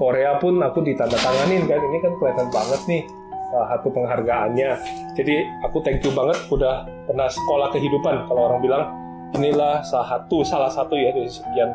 Korea 0.00 0.40
pun 0.40 0.58
aku 0.58 0.80
ditanda 0.80 1.14
tanganin 1.20 1.68
kan 1.68 1.78
ini 1.78 1.98
kan 2.00 2.12
kelihatan 2.18 2.48
banget 2.50 2.80
nih 2.88 3.02
salah 3.54 3.78
satu 3.78 3.86
penghargaannya. 3.94 4.70
Jadi 5.14 5.46
aku 5.62 5.78
thank 5.86 6.02
you 6.02 6.10
banget 6.10 6.34
udah 6.50 6.82
pernah 7.06 7.30
sekolah 7.30 7.70
kehidupan 7.70 8.26
kalau 8.26 8.50
orang 8.50 8.58
bilang 8.58 8.82
inilah 9.38 9.78
salah 9.86 10.18
satu 10.18 10.42
salah 10.42 10.66
satu 10.66 10.98
ya 10.98 11.14
dari 11.14 11.30
sekian 11.30 11.70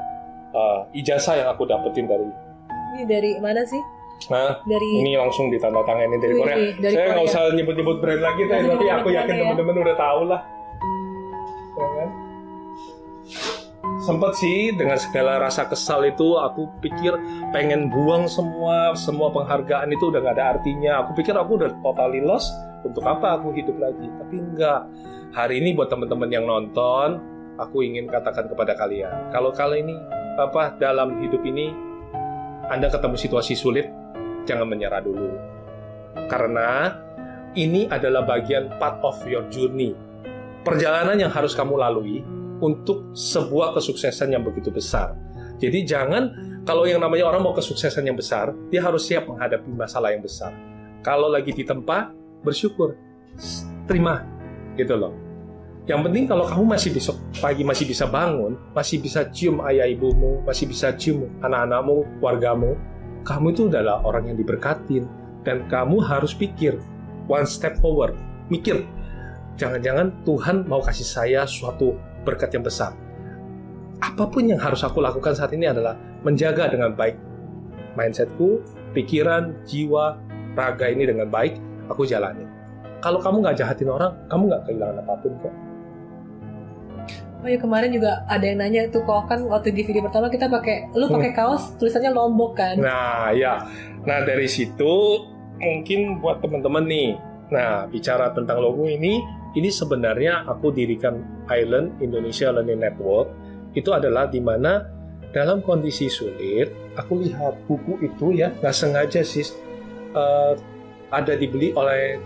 uh, 0.52 0.84
ijazah 0.92 1.40
yang 1.40 1.48
aku 1.56 1.64
dapetin 1.64 2.04
dari. 2.04 2.28
Ini 3.00 3.04
dari 3.08 3.32
mana 3.40 3.64
sih? 3.64 3.80
Nah, 4.28 4.60
dari 4.68 4.88
ini 5.00 5.16
langsung 5.16 5.48
ditanda 5.48 5.80
tangan 5.88 6.20
dari 6.20 6.36
Korea. 6.36 6.58
Dari 6.76 6.92
Saya 6.92 7.16
nggak 7.16 7.26
usah 7.32 7.42
nyebut-nyebut 7.56 7.98
brand 8.04 8.20
lagi, 8.20 8.44
tapi 8.52 8.86
aku 8.92 9.08
yakin 9.16 9.32
ya. 9.32 9.44
teman-teman 9.48 9.76
udah 9.80 9.96
tahu 9.96 10.22
lah. 10.28 10.42
Ya 11.80 11.88
kan? 11.96 12.10
Sempat 14.00 14.40
sih 14.40 14.72
dengan 14.80 14.96
segala 14.96 15.44
rasa 15.44 15.68
kesal 15.68 16.08
itu 16.08 16.40
aku 16.40 16.72
pikir 16.80 17.20
pengen 17.52 17.92
buang 17.92 18.32
semua 18.32 18.96
semua 18.96 19.28
penghargaan 19.28 19.92
itu 19.92 20.08
udah 20.08 20.24
gak 20.24 20.36
ada 20.40 20.46
artinya. 20.56 21.04
Aku 21.04 21.20
pikir 21.20 21.36
aku 21.36 21.60
udah 21.60 21.76
totally 21.84 22.24
lost. 22.24 22.48
Untuk 22.80 23.04
apa 23.04 23.36
aku 23.36 23.52
hidup 23.52 23.76
lagi? 23.76 24.08
Tapi 24.08 24.36
enggak. 24.40 24.88
Hari 25.36 25.60
ini 25.60 25.76
buat 25.76 25.92
teman-teman 25.92 26.32
yang 26.32 26.48
nonton, 26.48 27.20
aku 27.60 27.84
ingin 27.84 28.08
katakan 28.08 28.48
kepada 28.48 28.72
kalian, 28.80 29.36
kalau 29.36 29.52
kalian 29.52 29.92
ini 29.92 29.96
apa 30.40 30.80
dalam 30.80 31.20
hidup 31.20 31.44
ini 31.44 31.76
Anda 32.72 32.88
ketemu 32.88 33.20
situasi 33.20 33.54
sulit, 33.54 33.92
jangan 34.48 34.64
menyerah 34.64 35.04
dulu. 35.04 35.28
Karena 36.32 36.96
ini 37.52 37.92
adalah 37.92 38.24
bagian 38.24 38.80
part 38.80 39.04
of 39.04 39.20
your 39.28 39.44
journey. 39.52 39.92
Perjalanan 40.64 41.20
yang 41.20 41.32
harus 41.36 41.52
kamu 41.52 41.76
lalui 41.76 42.39
untuk 42.60 43.12
sebuah 43.16 43.76
kesuksesan 43.76 44.36
yang 44.36 44.44
begitu 44.44 44.72
besar. 44.72 45.16
Jadi 45.60 45.84
jangan 45.84 46.32
kalau 46.64 46.88
yang 46.88 47.04
namanya 47.04 47.28
orang 47.28 47.44
mau 47.44 47.56
kesuksesan 47.56 48.08
yang 48.08 48.16
besar, 48.16 48.56
dia 48.72 48.80
harus 48.84 49.04
siap 49.08 49.28
menghadapi 49.28 49.72
masalah 49.76 50.16
yang 50.16 50.24
besar. 50.24 50.56
Kalau 51.04 51.32
lagi 51.32 51.52
di 51.52 51.64
tempat, 51.64 52.12
bersyukur, 52.44 52.96
terima, 53.88 54.24
gitu 54.80 54.96
loh. 54.96 55.16
Yang 55.90 56.06
penting 56.06 56.26
kalau 56.30 56.46
kamu 56.46 56.64
masih 56.78 56.94
besok 56.94 57.18
pagi 57.42 57.66
masih 57.66 57.90
bisa 57.90 58.06
bangun, 58.06 58.54
masih 58.78 59.02
bisa 59.02 59.26
cium 59.34 59.58
ayah 59.66 59.90
ibumu, 59.90 60.38
masih 60.46 60.70
bisa 60.70 60.94
cium 60.94 61.26
anak-anakmu, 61.42 62.06
wargamu, 62.22 62.78
kamu 63.26 63.58
itu 63.58 63.62
adalah 63.74 64.06
orang 64.06 64.30
yang 64.30 64.38
diberkatin 64.38 65.10
dan 65.42 65.66
kamu 65.66 65.98
harus 65.98 66.38
pikir 66.38 66.78
one 67.26 67.48
step 67.50 67.74
forward, 67.82 68.14
mikir 68.54 68.86
jangan-jangan 69.58 70.14
Tuhan 70.24 70.70
mau 70.70 70.80
kasih 70.80 71.08
saya 71.10 71.42
suatu 71.50 71.98
berkat 72.24 72.54
yang 72.56 72.64
besar. 72.66 72.96
Apa 74.00 74.28
pun 74.32 74.48
yang 74.48 74.60
harus 74.60 74.84
aku 74.84 75.04
lakukan 75.04 75.36
saat 75.36 75.52
ini 75.52 75.68
adalah 75.68 75.96
menjaga 76.24 76.72
dengan 76.72 76.96
baik 76.96 77.30
mindsetku, 78.00 78.64
pikiran, 78.96 79.56
jiwa, 79.68 80.16
raga 80.56 80.88
ini 80.88 81.04
dengan 81.04 81.28
baik, 81.28 81.60
aku 81.92 82.08
jalani. 82.08 82.48
Kalau 83.00 83.20
kamu 83.24 83.44
nggak 83.44 83.58
jahatin 83.60 83.90
orang, 83.92 84.12
kamu 84.28 84.44
nggak 84.52 84.64
kehilangan 84.68 84.98
apa 85.04 85.14
pun 85.20 85.34
kok. 85.44 85.56
Oh 87.40 87.48
ya 87.48 87.56
kemarin 87.56 87.96
juga 87.96 88.28
ada 88.28 88.44
yang 88.44 88.60
nanya 88.60 88.92
itu 88.92 89.00
kok 89.00 89.32
kan 89.32 89.48
waktu 89.48 89.72
di 89.72 89.88
video 89.88 90.04
pertama 90.04 90.28
kita 90.28 90.52
pakai 90.52 90.92
lu 90.92 91.08
pakai 91.08 91.32
hmm. 91.32 91.40
kaos 91.40 91.72
tulisannya 91.80 92.12
lombok 92.12 92.60
kan. 92.60 92.76
Nah 92.76 93.32
ya, 93.32 93.64
nah 94.04 94.28
dari 94.28 94.44
situ 94.44 95.24
mungkin 95.56 96.20
buat 96.20 96.44
teman-teman 96.44 96.84
nih. 96.84 97.10
Nah 97.56 97.88
bicara 97.88 98.36
tentang 98.36 98.60
logo 98.60 98.84
ini, 98.92 99.24
ini 99.58 99.70
sebenarnya 99.70 100.46
aku 100.46 100.70
dirikan 100.70 101.46
Island 101.50 101.98
Indonesia 102.04 102.54
Learning 102.54 102.82
Network 102.82 103.34
itu 103.74 103.90
adalah 103.94 104.30
di 104.30 104.42
mana 104.42 104.86
dalam 105.30 105.62
kondisi 105.62 106.10
sulit 106.10 106.74
aku 106.98 107.22
lihat 107.22 107.66
buku 107.70 108.02
itu 108.02 108.34
ya 108.34 108.50
nggak 108.50 108.74
sengaja 108.74 109.22
sih 109.22 109.46
uh, 110.18 110.58
ada 111.10 111.34
dibeli 111.38 111.74
oleh 111.74 112.18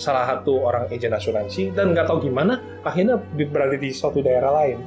salah 0.00 0.24
satu 0.32 0.64
orang 0.64 0.88
agen 0.88 1.12
asuransi 1.12 1.76
dan 1.76 1.92
nggak 1.92 2.08
tahu 2.08 2.24
gimana 2.24 2.56
akhirnya 2.80 3.20
berada 3.52 3.76
di 3.76 3.92
suatu 3.92 4.24
daerah 4.24 4.64
lain. 4.64 4.80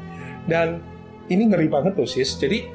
Dan 0.50 0.82
ini 1.30 1.48
ngeri 1.48 1.69
banget 1.69 1.93
tuh 1.93 2.10
sis. 2.10 2.34
Jadi 2.36 2.65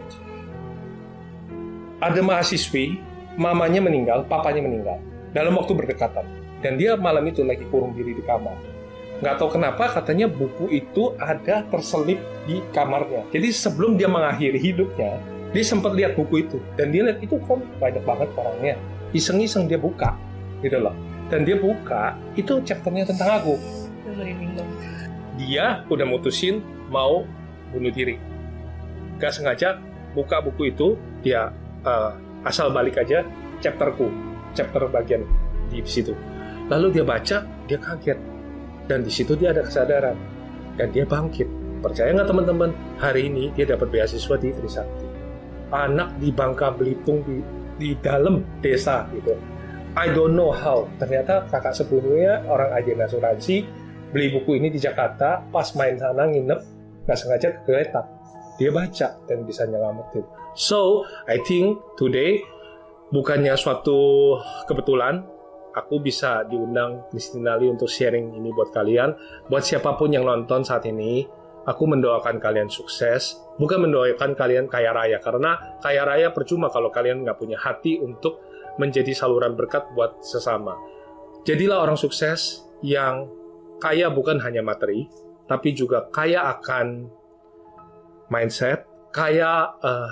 ada 1.99 2.21
mahasiswi 2.23 3.03
mamanya 3.35 3.83
meninggal 3.83 4.23
papanya 4.31 4.63
meninggal 4.63 5.03
dalam 5.35 5.59
waktu 5.59 5.75
berdekatan 5.75 6.25
dan 6.65 6.79
dia 6.79 6.99
malam 6.99 7.23
itu 7.27 7.47
lagi 7.47 7.63
kurung 7.71 7.95
diri 7.95 8.19
di 8.19 8.23
kamar. 8.25 8.55
Nggak 9.19 9.35
tahu 9.35 9.59
kenapa 9.59 9.91
katanya 9.91 10.31
buku 10.31 10.71
itu 10.71 11.15
ada 11.19 11.67
terselip 11.67 12.23
di 12.47 12.63
kamarnya. 12.71 13.27
Jadi 13.35 13.49
sebelum 13.51 13.99
dia 13.99 14.07
mengakhiri 14.07 14.59
hidupnya 14.63 15.19
dia 15.51 15.65
sempat 15.65 15.97
lihat 15.97 16.15
buku 16.15 16.45
itu. 16.45 16.59
Dan 16.77 16.93
dia 16.95 17.09
lihat 17.09 17.19
itu 17.25 17.41
kok 17.41 17.59
banyak 17.81 18.05
banget 18.05 18.29
orangnya. 18.37 18.75
Iseng-iseng 19.17 19.67
dia 19.67 19.81
buka 19.81 20.15
gitu 20.61 20.79
loh. 20.79 20.95
Dan 21.33 21.45
dia 21.45 21.57
buka 21.57 22.17
itu 22.37 22.61
chapternya 22.63 23.09
tentang 23.09 23.43
aku. 23.43 23.55
Dia 25.39 25.83
udah 25.89 26.07
mutusin 26.07 26.61
mau 26.93 27.25
bunuh 27.73 27.93
diri. 27.93 28.21
Gak 29.19 29.35
sengaja 29.35 29.83
buka 30.15 30.41
buku 30.45 30.73
itu 30.73 30.95
dia 31.27 31.51
uh, 31.83 32.15
asal 32.47 32.71
balik 32.71 32.97
aja 33.01 33.27
chapterku 33.59 34.09
chapter 34.55 34.87
bagian 34.89 35.27
di 35.69 35.85
situ 35.85 36.17
lalu 36.69 36.87
dia 37.01 37.05
baca 37.05 37.37
dia 37.69 37.79
kaget 37.81 38.19
dan 38.89 39.05
di 39.05 39.13
situ 39.13 39.37
dia 39.37 39.53
ada 39.53 39.65
kesadaran 39.65 40.17
dan 40.77 40.89
dia 40.93 41.05
bangkit 41.05 41.49
percaya 41.85 42.15
nggak 42.15 42.29
teman-teman 42.29 42.71
hari 42.97 43.29
ini 43.29 43.51
dia 43.53 43.69
dapat 43.69 43.89
beasiswa 43.93 44.37
di 44.41 44.49
Trisakti 44.53 45.07
anak 45.73 46.17
di 46.17 46.33
Bangka 46.33 46.73
Belitung 46.73 47.21
di 47.25 47.41
di 47.79 47.95
dalam 48.01 48.43
desa 48.65 49.07
gitu 49.15 49.37
I 49.99 50.15
don't 50.15 50.39
know 50.39 50.55
how. 50.55 50.87
Ternyata 51.03 51.51
kakak 51.51 51.75
sepupunya 51.75 52.47
orang 52.47 52.71
agen 52.71 53.03
asuransi 53.03 53.67
beli 54.15 54.31
buku 54.31 54.55
ini 54.61 54.71
di 54.71 54.79
Jakarta, 54.79 55.43
pas 55.51 55.75
main 55.75 55.99
sana 55.99 56.29
nginep, 56.29 56.61
nggak 57.03 57.19
sengaja 57.19 57.49
kegeletak. 57.61 58.07
Dia 58.63 58.71
baca 58.71 59.09
dan 59.27 59.39
bisa 59.43 59.67
nyelamatin. 59.67 60.23
So, 60.55 61.03
I 61.27 61.43
think 61.43 61.83
today 61.99 62.43
bukannya 63.11 63.59
suatu 63.59 64.35
kebetulan 64.71 65.27
aku 65.79 66.03
bisa 66.03 66.43
diundang 66.51 67.07
Christina 67.09 67.55
Lee 67.55 67.71
untuk 67.71 67.87
sharing 67.87 68.35
ini 68.35 68.51
buat 68.51 68.75
kalian. 68.75 69.15
Buat 69.47 69.63
siapa 69.63 69.95
pun 69.95 70.11
yang 70.11 70.27
nonton 70.27 70.67
saat 70.67 70.83
ini, 70.91 71.23
aku 71.65 71.85
mendoakan 71.87 72.43
kalian 72.43 72.67
sukses. 72.67 73.39
Bukan 73.59 73.87
mendoakan 73.87 74.35
kalian 74.35 74.67
kaya 74.67 74.91
raya, 74.91 75.23
karena 75.23 75.79
kaya 75.79 76.03
raya 76.03 76.29
percuma 76.35 76.71
kalau 76.71 76.91
kalian 76.91 77.23
nggak 77.23 77.39
punya 77.39 77.59
hati 77.59 77.99
untuk 78.03 78.43
menjadi 78.79 79.11
saluran 79.15 79.55
berkat 79.59 79.87
buat 79.95 80.23
sesama. 80.23 80.79
Jadilah 81.43 81.83
orang 81.83 81.99
sukses 81.99 82.67
yang 82.83 83.27
kaya 83.83 84.11
bukan 84.11 84.39
hanya 84.43 84.63
materi, 84.63 85.11
tapi 85.51 85.75
juga 85.75 86.07
kaya 86.11 86.47
akan 86.59 87.11
mindset, 88.31 88.87
kaya 89.11 89.73
uh, 89.83 90.11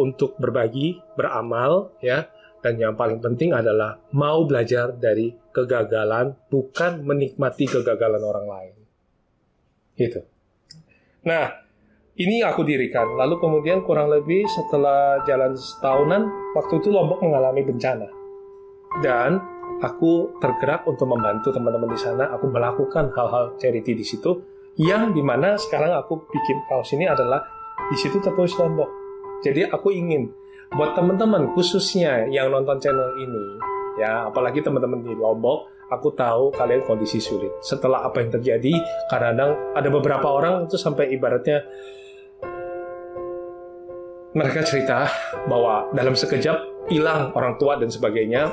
untuk 0.00 0.36
berbagi, 0.40 1.00
beramal, 1.16 1.92
ya. 2.00 2.28
Dan 2.66 2.82
yang 2.82 2.98
paling 2.98 3.22
penting 3.22 3.54
adalah 3.54 3.94
mau 4.18 4.42
belajar 4.42 4.90
dari 4.98 5.30
kegagalan, 5.54 6.34
bukan 6.50 7.06
menikmati 7.06 7.62
kegagalan 7.70 8.18
orang 8.18 8.46
lain. 8.50 8.74
Gitu. 9.94 10.18
Nah, 11.30 11.46
ini 12.18 12.42
aku 12.42 12.66
dirikan. 12.66 13.14
Lalu 13.14 13.38
kemudian 13.38 13.86
kurang 13.86 14.10
lebih 14.10 14.50
setelah 14.50 15.22
jalan 15.22 15.54
setahunan, 15.54 16.26
waktu 16.58 16.82
itu 16.82 16.90
Lombok 16.90 17.22
mengalami 17.22 17.62
bencana. 17.62 18.10
Dan 18.98 19.38
aku 19.78 20.34
tergerak 20.42 20.90
untuk 20.90 21.06
membantu 21.06 21.54
teman-teman 21.54 21.94
di 21.94 22.00
sana. 22.02 22.34
Aku 22.34 22.50
melakukan 22.50 23.14
hal-hal 23.14 23.54
charity 23.62 23.94
di 23.94 24.02
situ. 24.02 24.42
Yang 24.74 25.14
di 25.14 25.22
mana 25.22 25.54
sekarang 25.54 25.94
aku 25.94 26.26
bikin 26.34 26.66
kaos 26.66 26.90
ini 26.98 27.06
adalah 27.06 27.46
di 27.86 27.94
situ 27.94 28.18
tertulis 28.18 28.58
Lombok. 28.58 28.90
Jadi 29.46 29.70
aku 29.70 29.94
ingin 29.94 30.34
buat 30.74 30.98
teman-teman 30.98 31.54
khususnya 31.54 32.26
yang 32.26 32.50
nonton 32.50 32.82
channel 32.82 33.14
ini, 33.22 33.44
ya 34.02 34.26
apalagi 34.26 34.64
teman-teman 34.64 35.06
di 35.06 35.14
Lombok, 35.14 35.70
aku 35.92 36.10
tahu 36.18 36.50
kalian 36.50 36.82
kondisi 36.82 37.22
sulit. 37.22 37.52
Setelah 37.62 38.02
apa 38.06 38.18
yang 38.18 38.34
terjadi, 38.34 38.74
kadang-kadang 39.06 39.54
ada 39.78 39.88
beberapa 39.88 40.26
orang 40.26 40.66
itu 40.66 40.74
sampai 40.74 41.14
ibaratnya 41.14 41.62
mereka 44.36 44.60
cerita 44.66 45.08
bahwa 45.48 45.88
dalam 45.96 46.12
sekejap 46.12 46.90
hilang 46.92 47.32
orang 47.32 47.56
tua 47.56 47.78
dan 47.78 47.88
sebagainya. 47.88 48.50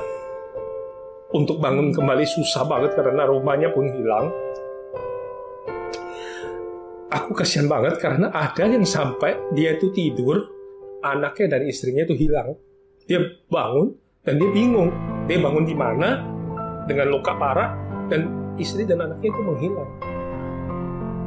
Untuk 1.34 1.58
bangun 1.58 1.90
kembali 1.90 2.22
susah 2.30 2.62
banget 2.62 2.94
karena 2.94 3.26
rumahnya 3.26 3.74
pun 3.74 3.90
hilang. 3.90 4.30
Aku 7.10 7.34
kasihan 7.34 7.66
banget 7.66 7.98
karena 7.98 8.30
ada 8.30 8.70
yang 8.70 8.86
sampai 8.86 9.34
dia 9.50 9.74
itu 9.74 9.90
tidur, 9.90 10.53
anaknya 11.04 11.56
dan 11.56 11.68
istrinya 11.68 12.02
itu 12.08 12.16
hilang. 12.16 12.56
Dia 13.04 13.20
bangun 13.52 13.92
dan 14.24 14.40
dia 14.40 14.50
bingung. 14.50 14.88
Dia 15.28 15.38
bangun 15.40 15.68
di 15.68 15.76
mana 15.76 16.24
dengan 16.88 17.12
luka 17.12 17.36
parah 17.36 17.76
dan 18.08 18.32
istri 18.56 18.88
dan 18.88 19.04
anaknya 19.04 19.28
itu 19.28 19.40
menghilang. 19.44 19.90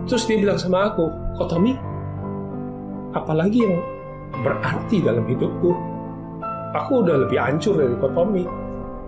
Terus 0.09 0.23
dia 0.25 0.37
bilang 0.39 0.57
sama 0.57 0.89
aku, 0.89 1.05
kok 1.35 1.51
Tommy, 1.51 1.75
apalagi 3.11 3.59
yang 3.61 3.77
berarti 4.41 5.03
dalam 5.03 5.27
hidupku. 5.27 5.71
Aku 6.75 7.03
udah 7.03 7.25
lebih 7.25 7.39
hancur 7.39 7.79
dari 7.79 7.95
Kotomi. 7.95 8.43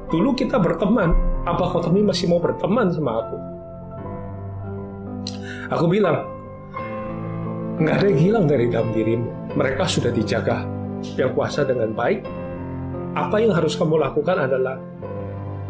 Dulu 0.10 0.30
kita 0.34 0.58
berteman, 0.58 1.12
apa 1.46 1.70
Kotomi 1.70 2.02
masih 2.02 2.32
mau 2.32 2.42
berteman 2.42 2.90
sama 2.90 3.12
aku? 3.20 3.38
Aku 5.70 5.86
bilang, 5.86 6.26
nggak 7.80 7.96
ada 7.96 8.06
yang 8.12 8.20
hilang 8.20 8.46
dari 8.46 8.66
dalam 8.68 8.92
dirimu. 8.92 9.56
Mereka 9.56 9.84
sudah 9.88 10.12
dijaga 10.12 10.68
yang 11.16 11.32
kuasa 11.32 11.64
dengan 11.64 11.96
baik. 11.96 12.28
Apa 13.16 13.40
yang 13.40 13.56
harus 13.56 13.74
kamu 13.80 13.98
lakukan 13.98 14.36
adalah 14.36 14.78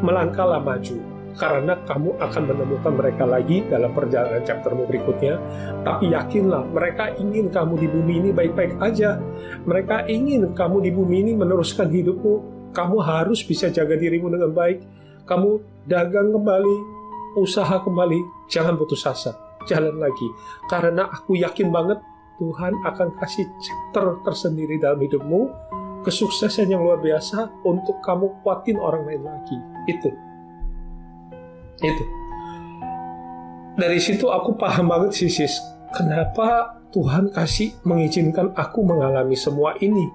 melangkahlah 0.03 0.59
maju, 0.59 0.97
karena 1.37 1.77
kamu 1.87 2.19
akan 2.19 2.43
menemukan 2.49 2.93
mereka 2.97 3.23
lagi 3.23 3.63
dalam 3.69 3.93
perjalanan 3.95 4.43
chaptermu 4.43 4.89
berikutnya. 4.89 5.39
Tapi 5.85 6.11
yakinlah, 6.11 6.67
mereka 6.73 7.15
ingin 7.15 7.47
kamu 7.47 7.79
di 7.79 7.87
bumi 7.87 8.13
ini 8.25 8.29
baik-baik 8.35 8.75
aja. 8.81 9.21
Mereka 9.63 10.09
ingin 10.09 10.51
kamu 10.51 10.83
di 10.83 10.91
bumi 10.91 11.15
ini 11.23 11.31
meneruskan 11.37 11.87
hidupmu. 11.87 12.59
Kamu 12.75 12.97
harus 13.01 13.41
bisa 13.45 13.71
jaga 13.71 13.95
dirimu 13.95 14.29
dengan 14.33 14.51
baik. 14.51 14.83
Kamu 15.29 15.61
dagang 15.85 16.33
kembali, 16.33 16.75
usaha 17.37 17.79
kembali, 17.85 18.49
jangan 18.49 18.75
putus 18.75 19.05
asa, 19.05 19.37
jalan 19.69 20.01
lagi. 20.01 20.27
Karena 20.65 21.05
aku 21.05 21.37
yakin 21.37 21.69
banget 21.69 22.01
Tuhan 22.41 22.73
akan 22.87 23.13
kasih 23.21 23.45
chapter 23.61 24.17
tersendiri 24.25 24.81
dalam 24.81 24.97
hidupmu, 24.97 25.51
kesuksesan 26.01 26.71
yang 26.71 26.81
luar 26.81 26.97
biasa 26.97 27.51
untuk 27.67 28.01
kamu 28.01 28.41
kuatin 28.41 28.79
orang 28.81 29.05
lain 29.05 29.23
lagi. 29.27 29.57
Itu. 29.85 30.09
Itu. 31.83 32.03
Dari 33.79 33.99
situ 34.01 34.27
aku 34.27 34.57
paham 34.57 34.91
banget 34.91 35.15
sih, 35.15 35.31
sis. 35.31 35.55
Kenapa 35.95 36.79
Tuhan 36.91 37.31
kasih 37.31 37.75
mengizinkan 37.85 38.51
aku 38.57 38.83
mengalami 38.83 39.37
semua 39.37 39.75
ini? 39.79 40.09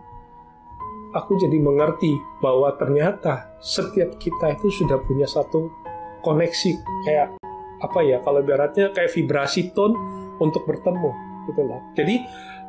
Aku 1.15 1.39
jadi 1.39 1.63
mengerti 1.63 2.11
bahwa 2.43 2.75
ternyata 2.75 3.55
setiap 3.63 4.19
kita 4.19 4.59
itu 4.59 4.67
sudah 4.83 4.99
punya 5.07 5.31
satu 5.31 5.71
koneksi 6.27 6.73
kayak 7.07 7.39
apa 7.85 8.01
ya 8.01 8.25
kalau 8.25 8.41
ibaratnya 8.41 8.91
kayak 8.97 9.13
vibrasi 9.13 9.71
tone 9.77 9.93
untuk 10.41 10.65
bertemu 10.65 11.11
gitu 11.53 11.61
loh. 11.61 11.81
Jadi 11.93 12.25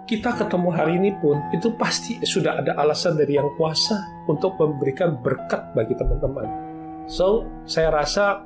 kita 0.05 0.37
ketemu 0.37 0.69
hari 0.69 1.01
ini 1.01 1.17
pun 1.17 1.41
itu 1.49 1.73
pasti 1.73 2.21
sudah 2.21 2.61
ada 2.61 2.77
alasan 2.77 3.17
dari 3.17 3.39
yang 3.39 3.49
kuasa 3.57 3.97
untuk 4.29 4.53
memberikan 4.61 5.17
berkat 5.17 5.73
bagi 5.73 5.97
teman-teman. 5.97 6.45
So, 7.09 7.49
saya 7.65 7.89
rasa 7.89 8.45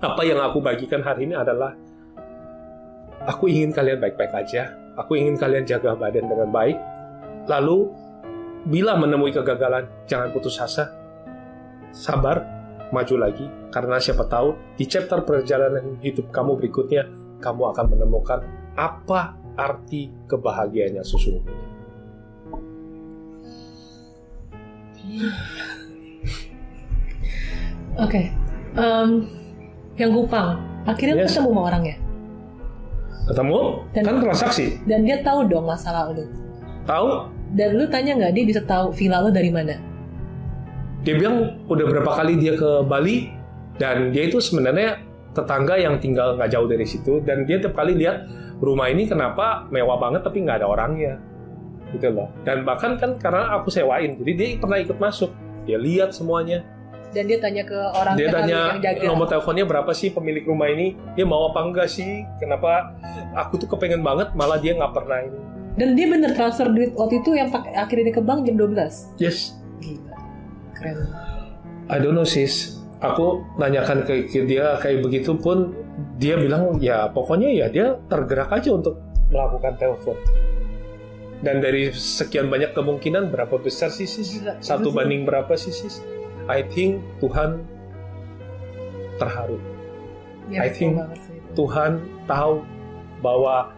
apa 0.00 0.22
yang 0.24 0.40
aku 0.40 0.64
bagikan 0.64 1.04
hari 1.04 1.28
ini 1.28 1.36
adalah 1.36 1.76
aku 3.28 3.52
ingin 3.52 3.74
kalian 3.74 4.00
baik-baik 4.00 4.32
aja. 4.32 4.72
Aku 4.96 5.16
ingin 5.16 5.36
kalian 5.36 5.64
jaga 5.64 5.96
badan 5.96 6.28
dengan 6.28 6.48
baik. 6.52 6.76
Lalu 7.48 7.88
bila 8.68 8.94
menemui 8.96 9.32
kegagalan, 9.34 9.88
jangan 10.06 10.30
putus 10.30 10.60
asa. 10.60 10.92
Sabar, 11.92 12.61
maju 12.92 13.14
lagi 13.16 13.48
karena 13.72 13.96
siapa 13.96 14.28
tahu 14.28 14.52
di 14.76 14.84
chapter 14.84 15.24
perjalanan 15.24 15.96
hidup 16.04 16.28
kamu 16.28 16.60
berikutnya 16.60 17.08
kamu 17.40 17.72
akan 17.72 17.86
menemukan 17.88 18.44
apa 18.76 19.34
arti 19.56 20.12
kebahagiaannya 20.28 21.02
sesungguhnya. 21.02 21.56
Oke, 27.92 28.08
okay. 28.08 28.32
um, 28.80 29.28
yang 30.00 30.16
Kupang, 30.16 30.56
akhirnya 30.88 31.20
yes. 31.20 31.36
ketemu 31.36 31.52
sama 31.52 31.68
orangnya. 31.68 31.96
Ketemu? 33.28 33.60
Dan, 33.92 34.02
kan 34.08 34.16
transaksi. 34.24 34.80
Dan 34.88 35.04
dia 35.04 35.20
tahu 35.20 35.44
dong 35.44 35.68
masalah 35.68 36.08
lu. 36.08 36.24
Tahu? 36.88 37.28
Dan 37.52 37.76
lu 37.76 37.84
tanya 37.92 38.16
nggak 38.16 38.32
dia 38.32 38.44
bisa 38.48 38.64
tahu 38.64 38.88
villa 38.96 39.20
lu 39.20 39.28
dari 39.28 39.52
mana? 39.52 39.76
Dia 41.02 41.14
bilang 41.18 41.66
udah 41.66 41.84
berapa 41.90 42.10
kali 42.14 42.38
dia 42.38 42.54
ke 42.54 42.86
Bali 42.86 43.34
dan 43.74 44.14
dia 44.14 44.30
itu 44.30 44.38
sebenarnya 44.38 45.02
tetangga 45.34 45.74
yang 45.74 45.98
tinggal 45.98 46.38
nggak 46.38 46.50
jauh 46.54 46.68
dari 46.70 46.86
situ 46.86 47.18
dan 47.26 47.42
dia 47.42 47.58
tiap 47.58 47.74
kali 47.74 47.98
lihat 47.98 48.30
rumah 48.62 48.86
ini 48.86 49.10
kenapa 49.10 49.66
mewah 49.74 49.98
banget 49.98 50.22
tapi 50.22 50.46
nggak 50.46 50.62
ada 50.62 50.68
orangnya 50.70 51.18
gitu 51.90 52.06
loh. 52.14 52.30
Dan 52.46 52.62
bahkan 52.62 52.94
kan 52.96 53.18
karena 53.18 53.50
aku 53.58 53.68
sewain 53.74 54.14
jadi 54.22 54.32
dia 54.38 54.48
pernah 54.62 54.78
ikut 54.78 54.96
masuk. 55.02 55.34
Dia 55.66 55.78
lihat 55.78 56.14
semuanya. 56.14 56.62
Dan 57.12 57.28
dia 57.28 57.36
tanya 57.42 57.66
ke 57.66 57.76
orang 57.76 58.14
dia 58.16 58.32
tanya 58.32 58.58
yang 58.72 58.80
jaga. 58.80 59.04
nomor 59.04 59.26
teleponnya 59.28 59.68
berapa 59.68 59.92
sih 59.92 60.14
pemilik 60.14 60.48
rumah 60.48 60.70
ini? 60.70 60.96
Dia 61.12 61.28
mau 61.28 61.50
apa 61.50 61.60
enggak 61.60 61.90
sih? 61.90 62.24
Kenapa 62.40 62.96
aku 63.36 63.60
tuh 63.60 63.68
kepengen 63.68 64.00
banget 64.00 64.32
malah 64.32 64.56
dia 64.56 64.72
nggak 64.78 64.94
pernah 64.94 65.18
ini. 65.20 65.38
Dan 65.76 65.98
dia 65.98 66.06
bener 66.06 66.30
transfer 66.32 66.70
duit 66.70 66.94
waktu 66.94 67.20
itu 67.20 67.36
yang 67.36 67.50
pakai 67.50 67.74
akhirnya 67.74 68.12
ke 68.14 68.22
bank 68.22 68.44
jam 68.44 68.60
12 68.60 69.16
yes. 69.16 69.56
Gila 69.80 70.21
keren 70.82 70.98
I 71.90 71.98
don't 71.98 72.14
know 72.14 72.26
sis. 72.26 72.78
Aku 73.02 73.42
nanyakan 73.58 74.06
ke, 74.06 74.30
ke 74.30 74.46
dia 74.46 74.78
kayak 74.78 75.02
begitu 75.02 75.34
pun 75.34 75.74
dia 76.22 76.38
bilang 76.38 76.78
ya 76.78 77.10
pokoknya 77.10 77.50
ya 77.50 77.66
dia 77.66 77.86
tergerak 78.06 78.54
aja 78.54 78.70
untuk 78.70 79.02
melakukan 79.28 79.74
telepon. 79.74 80.14
Dan 81.42 81.58
dari 81.58 81.90
sekian 81.90 82.46
banyak 82.46 82.70
kemungkinan 82.70 83.34
berapa 83.34 83.58
besar 83.58 83.90
sih 83.90 84.06
sis? 84.06 84.46
Satu 84.62 84.94
banding 84.94 85.26
berapa 85.26 85.50
sih 85.58 85.74
sis? 85.74 85.98
I 86.46 86.62
think 86.62 87.02
Tuhan 87.18 87.66
terharu. 89.18 89.58
Ya, 90.46 90.62
I 90.62 90.70
think 90.70 91.02
Tuhan 91.58 92.06
tahu 92.30 92.62
bahwa 93.18 93.74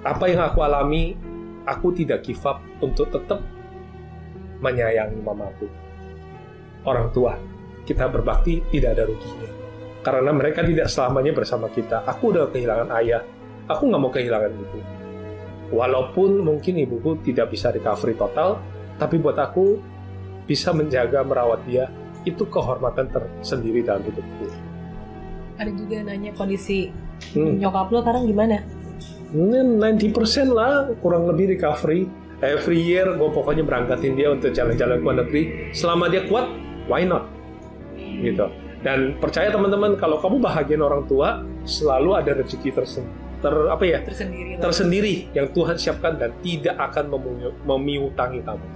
apa 0.00 0.24
yang 0.32 0.40
aku 0.48 0.64
alami 0.64 1.20
aku 1.68 1.92
tidak 1.92 2.24
give 2.24 2.40
up 2.48 2.64
untuk 2.80 3.12
tetap 3.12 3.44
menyayangi 4.62 5.20
mamaku 5.20 5.66
orang 6.86 7.10
tua 7.10 7.34
kita 7.86 8.10
berbakti 8.10 8.62
tidak 8.74 8.98
ada 8.98 9.04
ruginya. 9.06 9.50
Karena 10.02 10.30
mereka 10.34 10.66
tidak 10.66 10.90
selamanya 10.90 11.32
bersama 11.34 11.70
kita. 11.70 12.02
Aku 12.06 12.34
udah 12.34 12.50
kehilangan 12.50 12.90
ayah, 13.02 13.22
aku 13.70 13.82
nggak 13.86 14.02
mau 14.02 14.10
kehilangan 14.10 14.52
ibu. 14.54 14.80
Walaupun 15.74 16.46
mungkin 16.46 16.78
ibuku 16.78 17.18
tidak 17.26 17.54
bisa 17.54 17.74
recovery 17.74 18.14
total, 18.14 18.58
tapi 18.98 19.18
buat 19.18 19.38
aku 19.38 19.78
bisa 20.46 20.70
menjaga 20.70 21.26
merawat 21.26 21.62
dia 21.66 21.90
itu 22.22 22.42
kehormatan 22.46 23.10
tersendiri 23.10 23.82
dalam 23.82 24.02
hidupku. 24.06 24.46
Ada 25.58 25.70
juga 25.74 26.06
nanya 26.06 26.30
kondisi 26.38 26.90
hmm. 27.34 27.62
nyokap 27.62 27.90
lo 27.90 28.02
sekarang 28.02 28.30
gimana? 28.30 28.62
90% 29.34 30.54
lah 30.54 30.86
kurang 31.02 31.26
lebih 31.26 31.58
recovery. 31.58 32.06
Every 32.44 32.76
year 32.76 33.08
gue 33.16 33.30
pokoknya 33.32 33.64
berangkatin 33.64 34.12
dia 34.12 34.28
untuk 34.28 34.52
jalan-jalan 34.52 35.00
ke 35.00 35.04
luar 35.04 35.16
negeri. 35.24 35.42
Selama 35.72 36.12
dia 36.12 36.28
kuat, 36.28 36.48
why 36.84 37.04
not? 37.08 37.36
gitu. 38.22 38.46
Dan 38.84 39.18
percaya 39.18 39.50
teman-teman 39.50 39.98
kalau 39.98 40.20
kamu 40.22 40.38
bahagian 40.38 40.80
orang 40.84 41.08
tua 41.10 41.42
selalu 41.66 42.16
ada 42.16 42.38
rezeki 42.38 42.70
tersendiri 42.70 43.24
ter 43.36 43.52
apa 43.52 43.84
ya 43.84 44.00
tersendiri, 44.00 44.56
tersendiri 44.56 45.14
yang 45.36 45.52
Tuhan 45.52 45.76
siapkan 45.76 46.16
dan 46.16 46.32
tidak 46.40 46.72
akan 46.80 47.12
memiutangi 47.68 48.40
kamu. 48.40 48.66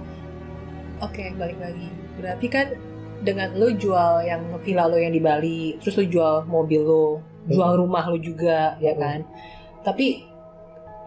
Oke, 1.01 1.33
balik 1.33 1.57
lagi. 1.57 1.89
Berarti 2.21 2.45
kan 2.45 2.67
dengan 3.25 3.57
lo 3.57 3.73
jual 3.73 4.21
yang 4.21 4.45
villa 4.61 4.85
lo 4.85 5.01
yang 5.01 5.17
di 5.17 5.21
Bali, 5.21 5.81
terus 5.81 5.97
lo 5.97 6.05
jual 6.05 6.35
mobil 6.45 6.77
lo, 6.85 7.25
jual 7.49 7.73
hmm. 7.73 7.81
rumah 7.81 8.05
lo 8.05 8.21
juga, 8.21 8.77
ya 8.77 8.77
hmm. 8.77 8.85
ya 8.85 8.93
kan. 9.01 9.19
Tapi 9.81 10.29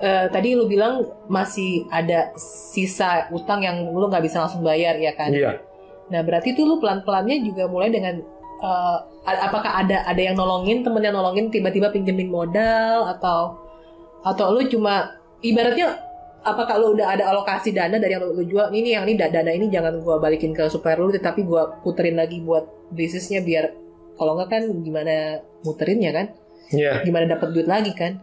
uh, 0.05 0.27
tadi 0.29 0.53
lo 0.53 0.69
bilang 0.69 1.01
masih 1.33 1.89
ada 1.89 2.37
sisa 2.37 3.33
utang 3.33 3.65
yang 3.65 3.89
lo 3.89 4.13
nggak 4.13 4.25
bisa 4.29 4.45
langsung 4.45 4.61
bayar, 4.61 5.01
ya 5.01 5.17
kan? 5.17 5.33
Iya. 5.33 5.65
Nah 6.13 6.21
berarti 6.21 6.53
itu 6.53 6.69
lu 6.69 6.77
pelan-pelannya 6.77 7.41
juga 7.41 7.65
mulai 7.65 7.89
dengan 7.89 8.21
uh, 8.61 8.99
apakah 9.25 9.81
ada 9.81 10.05
ada 10.05 10.21
yang 10.21 10.37
nolongin 10.37 10.85
temen 10.85 11.01
yang 11.01 11.17
nolongin 11.17 11.49
tiba-tiba 11.49 11.89
pinjemin 11.89 12.29
modal 12.29 13.09
atau 13.17 13.57
atau 14.25 14.47
lu 14.53 14.69
cuma 14.69 15.17
ibaratnya 15.41 15.97
apakah 16.45 16.77
lu 16.77 16.93
udah 16.97 17.17
ada 17.17 17.25
alokasi 17.33 17.73
dana 17.73 17.97
dari 17.97 18.13
yang 18.17 18.25
lu, 18.25 18.37
lu 18.37 18.45
jual 18.45 18.69
ini 18.73 18.93
yang 18.93 19.09
ini 19.09 19.17
dana 19.17 19.49
ini 19.49 19.73
jangan 19.73 20.01
gua 20.05 20.21
balikin 20.21 20.53
ke 20.53 20.69
supplier 20.69 21.01
lu 21.01 21.09
tetapi 21.13 21.45
gua 21.45 21.81
puterin 21.81 22.21
lagi 22.21 22.45
buat 22.45 22.69
bisnisnya 22.93 23.41
biar 23.41 23.73
kalau 24.21 24.37
nggak 24.37 24.49
kan 24.53 24.63
gimana 24.85 25.41
muterinnya 25.65 26.11
kan 26.13 26.27
yeah. 26.71 27.01
gimana 27.03 27.37
dapat 27.37 27.49
duit 27.51 27.69
lagi 27.69 27.93
kan 27.97 28.21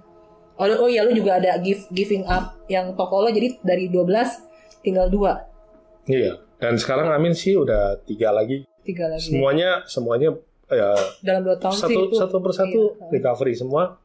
oh, 0.62 0.86
oh 0.86 0.90
ya 0.90 1.02
lu 1.02 1.18
juga 1.18 1.42
ada 1.42 1.58
give 1.58 1.90
giving 1.90 2.30
up 2.30 2.54
yang 2.70 2.94
toko 2.94 3.26
lo 3.26 3.34
jadi 3.34 3.58
dari 3.66 3.90
12 3.90 4.86
tinggal 4.86 5.10
dua 5.10 5.50
iya 6.06 6.38
dan 6.62 6.78
sekarang 6.78 7.10
Amin 7.10 7.34
sih 7.34 7.58
udah 7.58 7.98
tiga 8.06 8.30
lagi. 8.30 8.62
Tiga 8.86 9.10
lagi. 9.10 9.34
Semuanya 9.34 9.82
semuanya 9.90 10.38
ya 10.70 10.94
dalam 11.26 11.42
dua 11.42 11.58
tahun 11.58 11.74
satu 11.74 11.90
sih 11.90 11.98
itu, 11.98 12.16
satu 12.16 12.38
persatu 12.38 12.82
iya. 12.94 13.10
recovery 13.18 13.58
semua. 13.58 13.98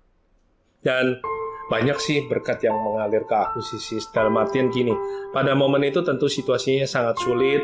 Dan 0.81 1.21
banyak 1.69 1.99
sih 2.01 2.25
berkat 2.25 2.65
yang 2.65 2.81
mengalir 2.81 3.29
ke 3.29 3.37
aku 3.37 3.61
sih 3.61 4.01
dalam 4.15 4.33
artian 4.39 4.71
gini 4.71 4.95
pada 5.35 5.51
momen 5.51 5.83
itu 5.83 5.99
tentu 6.07 6.31
situasinya 6.31 6.87
sangat 6.87 7.19
sulit 7.19 7.59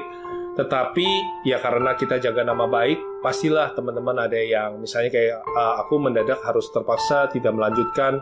tetapi 0.59 1.07
ya 1.47 1.63
karena 1.63 1.95
kita 1.95 2.19
jaga 2.19 2.43
nama 2.43 2.67
baik 2.67 2.99
pastilah 3.23 3.71
teman-teman 3.79 4.27
ada 4.27 4.35
yang 4.35 4.83
misalnya 4.83 5.07
kayak 5.15 5.39
uh, 5.55 5.79
aku 5.87 6.03
mendadak 6.03 6.43
harus 6.43 6.67
terpaksa 6.75 7.31
tidak 7.31 7.55
melanjutkan 7.55 8.19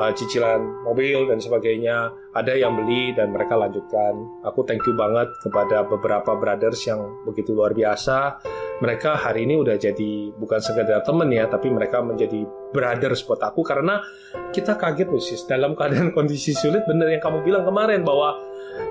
uh, 0.00 0.12
cicilan 0.12 0.84
mobil 0.86 1.28
dan 1.28 1.38
sebagainya. 1.40 2.12
Ada 2.32 2.56
yang 2.56 2.78
beli 2.78 3.12
dan 3.12 3.32
mereka 3.32 3.60
lanjutkan. 3.60 4.16
Aku 4.46 4.64
thank 4.64 4.80
you 4.88 4.96
banget 4.96 5.28
kepada 5.44 5.84
beberapa 5.84 6.32
brothers 6.36 6.80
yang 6.88 7.00
begitu 7.28 7.52
luar 7.52 7.76
biasa. 7.76 8.40
Mereka 8.80 9.14
hari 9.14 9.46
ini 9.46 9.60
udah 9.60 9.78
jadi 9.78 10.34
bukan 10.34 10.58
sekedar 10.58 11.06
temen 11.06 11.30
ya, 11.30 11.46
tapi 11.46 11.70
mereka 11.70 12.02
menjadi 12.02 12.42
brothers 12.72 13.22
buat 13.22 13.38
aku 13.44 13.62
karena 13.62 14.02
kita 14.50 14.74
kaget 14.74 15.06
loh 15.12 15.22
sis 15.22 15.44
dalam 15.46 15.76
keadaan 15.76 16.10
kondisi 16.16 16.56
sulit. 16.56 16.82
Bener 16.88 17.12
yang 17.12 17.22
kamu 17.22 17.44
bilang 17.44 17.62
kemarin 17.68 18.02
bahwa 18.02 18.40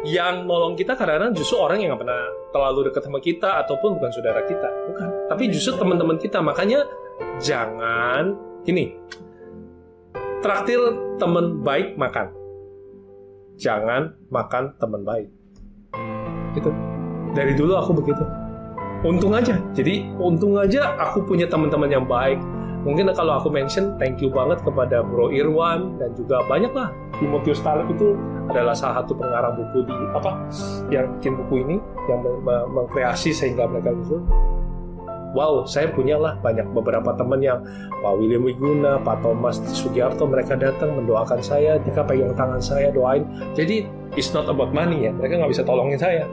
yang 0.06 0.46
nolong 0.46 0.78
kita 0.78 0.94
kadang-kadang 0.94 1.34
justru 1.34 1.58
orang 1.58 1.82
yang 1.82 1.98
nggak 1.98 2.06
pernah 2.06 2.22
terlalu 2.54 2.80
dekat 2.94 3.02
sama 3.02 3.20
kita 3.20 3.50
ataupun 3.66 3.98
bukan 3.98 4.12
saudara 4.14 4.42
kita, 4.46 4.70
bukan 4.94 5.08
tapi 5.28 5.50
justru 5.50 5.74
teman-teman 5.76 6.22
kita. 6.22 6.38
Makanya 6.40 6.86
jangan 7.42 8.38
gini. 8.62 8.94
Traktir 10.42 10.82
teman 11.22 11.62
baik 11.62 12.02
makan. 12.02 12.34
Jangan 13.62 14.18
makan 14.34 14.74
teman 14.82 15.06
baik. 15.06 15.30
Gitu. 16.58 16.74
Dari 17.38 17.54
dulu 17.54 17.78
aku 17.78 17.94
begitu. 17.94 18.26
Untung 19.06 19.38
aja. 19.38 19.62
Jadi 19.78 20.10
untung 20.18 20.58
aja 20.58 20.98
aku 20.98 21.22
punya 21.30 21.46
teman-teman 21.46 21.94
yang 21.94 22.06
baik 22.10 22.42
mungkin 22.82 23.14
kalau 23.14 23.38
aku 23.38 23.54
mention 23.54 23.94
thank 24.02 24.18
you 24.22 24.30
banget 24.34 24.58
kepada 24.66 25.06
Bro 25.06 25.30
Irwan 25.30 26.02
dan 26.02 26.18
juga 26.18 26.42
banyak 26.50 26.74
lah 26.74 26.90
Timotius 27.22 27.62
Taleb 27.62 27.94
itu 27.94 28.18
adalah 28.50 28.74
salah 28.74 29.06
satu 29.06 29.14
pengarang 29.14 29.54
buku 29.54 29.86
di 29.86 29.94
apa 30.18 30.32
yang 30.90 31.06
bikin 31.18 31.38
buku 31.38 31.62
ini 31.62 31.78
yang 32.10 32.26
mengkreasi 32.74 33.30
sehingga 33.30 33.70
mereka 33.70 33.94
itu 33.94 34.18
wow 35.32 35.64
saya 35.64 35.92
punya 35.92 36.20
lah 36.20 36.36
banyak 36.40 36.68
beberapa 36.72 37.16
teman 37.16 37.40
yang 37.40 37.60
Pak 38.02 38.14
William 38.18 38.44
Wiguna, 38.44 39.00
Pak 39.02 39.24
Thomas 39.24 39.62
Sugiarto 39.72 40.26
mereka 40.26 40.58
datang 40.58 40.98
mendoakan 40.98 41.40
saya, 41.40 41.78
mereka 41.80 42.02
pegang 42.04 42.34
tangan 42.34 42.62
saya 42.62 42.90
doain. 42.90 43.24
Jadi 43.54 43.86
it's 44.18 44.34
not 44.36 44.50
about 44.50 44.74
money 44.74 45.08
ya, 45.08 45.12
mereka 45.14 45.40
nggak 45.40 45.52
bisa 45.52 45.64
tolongin 45.64 46.00
saya. 46.00 46.26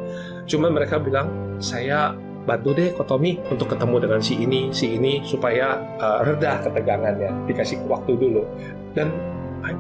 Cuma 0.49 0.73
mereka 0.73 0.97
bilang 0.99 1.59
saya 1.61 2.15
bantu 2.49 2.73
deh 2.73 2.97
Kotomi 2.97 3.37
untuk 3.53 3.69
ketemu 3.77 3.97
dengan 4.09 4.21
si 4.25 4.41
ini, 4.41 4.73
si 4.73 4.97
ini 4.97 5.21
supaya 5.21 5.77
uh, 6.01 6.25
reda 6.25 6.65
ketegangannya, 6.65 7.45
dikasih 7.45 7.85
waktu 7.85 8.17
dulu. 8.17 8.43
Dan 8.97 9.13
I'm 9.61 9.77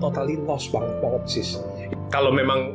totally 0.00 0.40
lost 0.40 0.72
banget 0.72 0.96
banget 1.04 1.22
sis. 1.28 1.60
Kalau 2.08 2.32
memang 2.32 2.72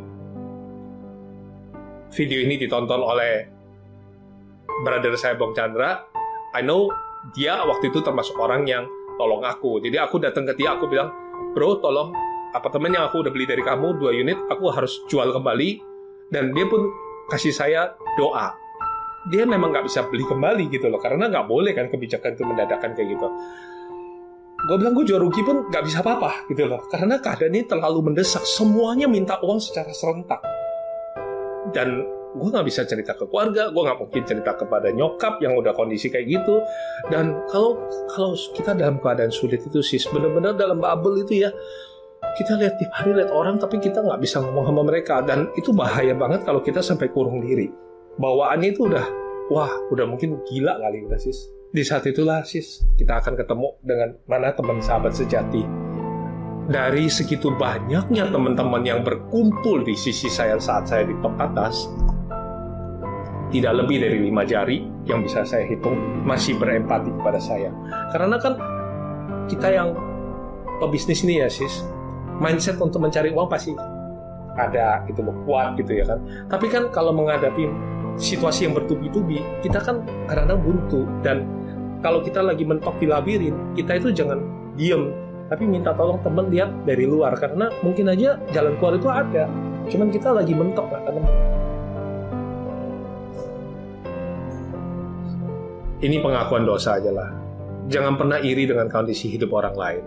video 2.13 2.43
ini 2.45 2.61
ditonton 2.61 3.01
oleh 3.01 3.60
brother 4.83 5.13
saya 5.19 5.35
Bong 5.35 5.51
Chandra, 5.53 6.07
I 6.55 6.63
know 6.63 6.89
dia 7.35 7.61
waktu 7.61 7.93
itu 7.93 8.01
termasuk 8.01 8.33
orang 8.41 8.65
yang 8.65 8.87
tolong 9.19 9.45
aku. 9.45 9.77
Jadi 9.83 9.97
aku 10.01 10.17
datang 10.17 10.47
ke 10.49 10.57
dia, 10.57 10.73
aku 10.73 10.89
bilang, 10.89 11.13
bro 11.53 11.77
tolong 11.77 12.11
apartemen 12.51 12.95
yang 12.95 13.05
aku 13.07 13.21
udah 13.21 13.31
beli 13.31 13.45
dari 13.45 13.61
kamu 13.61 14.01
dua 14.01 14.11
unit, 14.15 14.37
aku 14.49 14.71
harus 14.73 14.97
jual 15.07 15.29
kembali. 15.29 15.83
Dan 16.31 16.55
dia 16.55 16.65
pun 16.65 16.87
kasih 17.27 17.51
saya 17.51 17.91
doa. 18.15 18.55
Dia 19.29 19.45
memang 19.45 19.69
nggak 19.69 19.85
bisa 19.85 20.07
beli 20.09 20.25
kembali 20.25 20.71
gitu 20.71 20.89
loh 20.89 20.97
karena 20.97 21.29
nggak 21.29 21.45
boleh 21.45 21.77
kan 21.77 21.91
kebijakan 21.91 22.33
itu 22.33 22.43
mendadakan 22.47 22.97
kayak 22.97 23.13
gitu. 23.13 23.27
Gue 24.61 24.77
bilang 24.77 24.93
gue 24.93 25.05
jual 25.05 25.21
rugi 25.21 25.41
pun 25.41 25.69
nggak 25.69 25.83
bisa 25.85 26.01
apa-apa 26.01 26.45
gitu 26.49 26.65
loh. 26.65 26.81
Karena 26.89 27.17
keadaan 27.21 27.53
ini 27.53 27.65
terlalu 27.65 28.13
mendesak. 28.13 28.41
Semuanya 28.45 29.05
minta 29.09 29.37
uang 29.41 29.61
secara 29.61 29.89
serentak. 29.93 30.41
Dan 31.73 32.20
gue 32.31 32.47
nggak 32.47 32.63
bisa 32.63 32.87
cerita 32.87 33.11
ke 33.11 33.27
keluarga 33.27 33.67
gue 33.67 33.81
nggak 33.83 33.99
mungkin 33.99 34.23
cerita 34.23 34.55
kepada 34.55 34.87
nyokap 34.95 35.43
yang 35.43 35.59
udah 35.59 35.75
kondisi 35.75 36.07
kayak 36.07 36.31
gitu. 36.31 36.63
Dan 37.11 37.43
kalau 37.51 37.75
kalau 38.15 38.31
kita 38.55 38.71
dalam 38.71 38.97
keadaan 39.03 39.31
sulit 39.33 39.59
itu 39.59 39.83
sih 39.83 39.99
benar-benar 40.07 40.55
dalam 40.55 40.79
bubble 40.79 41.19
itu 41.27 41.43
ya 41.47 41.51
kita 42.39 42.55
lihat 42.55 42.79
tiap 42.79 42.93
hari 42.95 43.11
lihat 43.17 43.31
orang 43.35 43.59
tapi 43.59 43.83
kita 43.83 43.99
nggak 43.99 44.19
bisa 44.23 44.39
ngomong 44.39 44.65
sama 44.71 44.81
mereka. 44.87 45.19
Dan 45.19 45.51
itu 45.59 45.75
bahaya 45.75 46.15
banget 46.15 46.47
kalau 46.47 46.63
kita 46.63 46.79
sampai 46.79 47.11
kurung 47.11 47.43
diri. 47.43 47.67
Bawaannya 48.15 48.69
itu 48.71 48.87
udah 48.87 49.05
wah 49.51 49.71
udah 49.91 50.07
mungkin 50.07 50.39
gila 50.47 50.79
kali 50.79 51.03
udah 51.03 51.19
sis. 51.19 51.51
Di 51.71 51.83
saat 51.83 52.07
itulah 52.07 52.47
sis 52.47 52.83
kita 52.95 53.19
akan 53.19 53.35
ketemu 53.35 53.67
dengan 53.83 54.09
mana 54.31 54.55
teman 54.55 54.79
sahabat 54.79 55.11
sejati. 55.11 55.63
Dari 56.71 57.11
segitu 57.11 57.51
banyaknya 57.51 58.31
teman-teman 58.31 58.79
yang 58.87 59.03
berkumpul 59.03 59.83
di 59.83 59.91
sisi 59.91 60.31
saya 60.31 60.55
saat 60.55 60.87
saya 60.87 61.03
di 61.03 61.11
top 61.19 61.35
atas 61.35 61.91
tidak 63.51 63.83
lebih 63.83 63.99
dari 63.99 64.17
lima 64.31 64.47
jari 64.47 64.87
yang 65.05 65.21
bisa 65.21 65.43
saya 65.43 65.67
hitung 65.67 66.23
masih 66.23 66.55
berempati 66.55 67.11
kepada 67.19 67.37
saya. 67.37 67.69
Karena 68.15 68.39
kan 68.39 68.55
kita 69.51 69.67
yang 69.67 69.91
pebisnis 70.79 71.21
ini 71.27 71.43
ya 71.43 71.51
sis 71.51 71.83
mindset 72.39 72.79
untuk 72.79 73.03
mencari 73.03 73.29
uang 73.29 73.51
pasti 73.51 73.75
ada 74.55 75.03
gitu 75.07 75.21
kuat 75.45 75.75
gitu 75.77 75.91
ya 75.99 76.05
kan. 76.07 76.19
Tapi 76.47 76.65
kan 76.71 76.89
kalau 76.95 77.11
menghadapi 77.11 77.67
situasi 78.19 78.67
yang 78.67 78.73
bertubi-tubi, 78.75 79.39
kita 79.63 79.79
kan 79.79 80.03
kadang-kadang 80.27 80.59
buntu. 80.63 81.01
Dan 81.21 81.47
kalau 81.99 82.19
kita 82.23 82.41
lagi 82.41 82.65
mentok 82.65 82.97
di 82.99 83.07
labirin, 83.07 83.55
kita 83.77 83.99
itu 83.99 84.11
jangan 84.11 84.41
diem, 84.75 85.13
tapi 85.47 85.63
minta 85.67 85.95
tolong 85.95 86.19
teman 86.25 86.49
lihat 86.51 86.71
dari 86.83 87.07
luar. 87.07 87.37
Karena 87.37 87.71
mungkin 87.85 88.11
aja 88.11 88.39
jalan 88.51 88.75
keluar 88.81 88.95
itu 88.97 89.07
ada, 89.07 89.43
cuman 89.87 90.07
kita 90.11 90.29
lagi 90.33 90.53
mentok 90.55 90.87
nggak 90.87 91.03
Ini 96.01 96.17
pengakuan 96.17 96.65
dosa 96.65 96.97
aja 96.97 97.13
lah. 97.13 97.29
Jangan 97.85 98.17
pernah 98.17 98.41
iri 98.41 98.65
dengan 98.65 98.89
kondisi 98.89 99.29
hidup 99.29 99.53
orang 99.53 99.75
lain. 99.77 100.03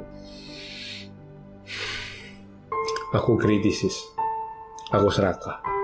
Aku 3.14 3.38
kritis, 3.38 3.94
aku 4.90 5.06
serakah 5.06 5.74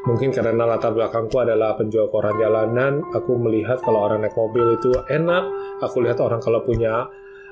Mungkin 0.00 0.32
karena 0.32 0.64
latar 0.64 0.96
belakangku 0.96 1.44
adalah 1.44 1.76
penjual 1.76 2.08
koran 2.08 2.40
jalanan, 2.40 3.04
aku 3.12 3.36
melihat 3.36 3.84
kalau 3.84 4.08
orang 4.08 4.24
naik 4.24 4.32
mobil 4.32 4.80
itu 4.80 4.96
enak, 5.12 5.44
aku 5.84 6.00
lihat 6.00 6.24
orang 6.24 6.40
kalau 6.40 6.64
punya 6.64 7.04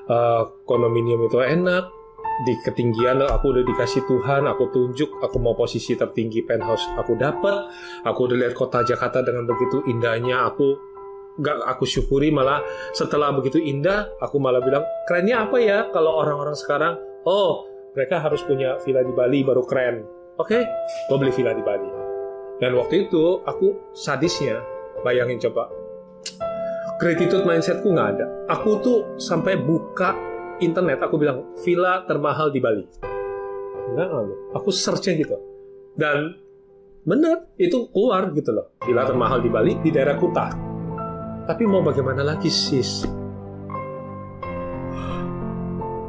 uh, 0.09 0.49
kondominium 0.65 1.29
itu 1.29 1.45
enak, 1.45 1.93
di 2.49 2.57
ketinggian 2.65 3.21
aku 3.21 3.53
udah 3.53 3.61
dikasih 3.61 4.01
Tuhan, 4.09 4.49
aku 4.49 4.73
tunjuk, 4.73 5.21
aku 5.21 5.37
mau 5.37 5.53
posisi 5.53 5.93
tertinggi 5.93 6.41
penthouse 6.41 6.89
aku 6.97 7.13
dapat, 7.21 7.69
aku 8.01 8.19
udah 8.25 8.37
lihat 8.41 8.57
kota 8.57 8.81
Jakarta 8.81 9.21
dengan 9.21 9.45
begitu 9.45 9.85
indahnya, 9.85 10.49
aku 10.49 10.88
gak 11.39 11.63
aku 11.65 11.87
syukuri 11.87 12.29
malah 12.29 12.59
setelah 12.91 13.31
begitu 13.31 13.57
indah, 13.59 14.11
aku 14.19 14.37
malah 14.37 14.59
bilang 14.59 14.83
kerennya 15.07 15.47
apa 15.47 15.57
ya 15.59 15.87
kalau 15.89 16.19
orang-orang 16.19 16.55
sekarang, 16.55 16.99
oh 17.23 17.65
mereka 17.95 18.21
harus 18.21 18.43
punya 18.45 18.77
villa 18.83 19.01
di 19.01 19.13
Bali 19.15 19.39
baru 19.41 19.63
keren, 19.65 20.03
oke, 20.37 20.47
okay, 20.47 20.63
gue 21.09 21.17
beli 21.17 21.33
villa 21.33 21.55
di 21.55 21.63
Bali. 21.63 21.89
Dan 22.59 22.75
waktu 22.75 23.07
itu 23.07 23.39
aku 23.47 23.95
sadisnya, 23.95 24.59
bayangin 25.01 25.39
coba, 25.39 25.71
gratitude 26.99 27.47
mindsetku 27.47 27.87
nggak 27.87 28.09
ada. 28.19 28.25
Aku 28.51 28.83
tuh 28.83 29.15
sampai 29.15 29.55
buka 29.55 30.13
internet, 30.59 30.99
aku 30.99 31.15
bilang 31.15 31.55
villa 31.63 32.03
termahal 32.03 32.51
di 32.51 32.59
Bali. 32.59 32.83
Enggak, 33.89 34.09
aku 34.53 34.69
searchnya 34.69 35.17
gitu. 35.23 35.39
Dan 35.95 36.35
bener, 37.07 37.47
itu 37.55 37.87
keluar 37.89 38.29
gitu 38.35 38.51
loh. 38.53 38.75
Villa 38.83 39.07
termahal 39.07 39.39
di 39.39 39.49
Bali, 39.49 39.79
di 39.79 39.89
daerah 39.89 40.19
Kuta. 40.19 40.68
Tapi 41.49 41.65
mau 41.65 41.81
bagaimana 41.81 42.21
lagi 42.21 42.53
sis? 42.53 43.09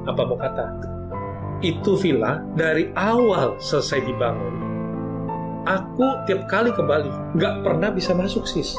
Apa 0.05 0.21
mau 0.29 0.37
kata? 0.37 0.69
Itu 1.65 1.97
villa 1.97 2.45
dari 2.53 2.93
awal 2.93 3.57
selesai 3.57 4.05
dibangun 4.05 4.71
aku 5.67 6.07
tiap 6.25 6.49
kali 6.49 6.73
ke 6.73 6.83
Bali 6.85 7.11
nggak 7.37 7.55
pernah 7.65 7.93
bisa 7.93 8.17
masuk 8.17 8.49
sis. 8.49 8.77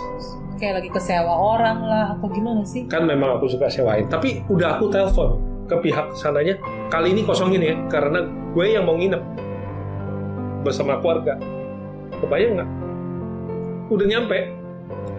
Kayak 0.57 0.81
lagi 0.81 0.89
kesewa 0.93 1.33
orang 1.33 1.79
lah 1.81 2.05
atau 2.17 2.29
gimana 2.29 2.61
sih? 2.65 2.85
Kan 2.85 3.09
memang 3.09 3.41
aku 3.41 3.49
suka 3.49 3.69
sewain 3.69 4.05
tapi 4.05 4.45
udah 4.45 4.77
aku 4.77 4.93
telepon 4.93 5.41
ke 5.65 5.75
pihak 5.81 6.13
sananya 6.13 6.57
kali 6.91 7.15
ini 7.15 7.21
kosongin 7.25 7.61
ya 7.63 7.75
karena 7.89 8.27
gue 8.53 8.65
yang 8.67 8.85
mau 8.85 8.97
nginep 8.97 9.21
bersama 10.61 11.01
keluarga. 11.01 11.37
Kebayang 12.21 12.61
nggak? 12.61 12.69
Udah 13.89 14.05
nyampe 14.05 14.37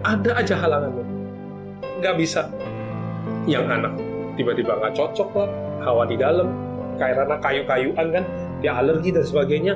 ada 0.03 0.31
aja 0.39 0.55
halangannya 0.55 1.12
nggak 2.03 2.17
bisa 2.19 2.51
yang 3.47 3.65
anak 3.71 3.95
tiba-tiba 4.35 4.75
nggak 4.75 4.93
cocok 4.93 5.29
lah 5.33 5.49
hawa 5.83 6.03
di 6.03 6.19
dalam 6.19 6.51
karena 6.99 7.39
kayu-kayuan 7.41 8.07
kan 8.11 8.23
dia 8.59 8.75
alergi 8.79 9.09
dan 9.11 9.25
sebagainya 9.25 9.75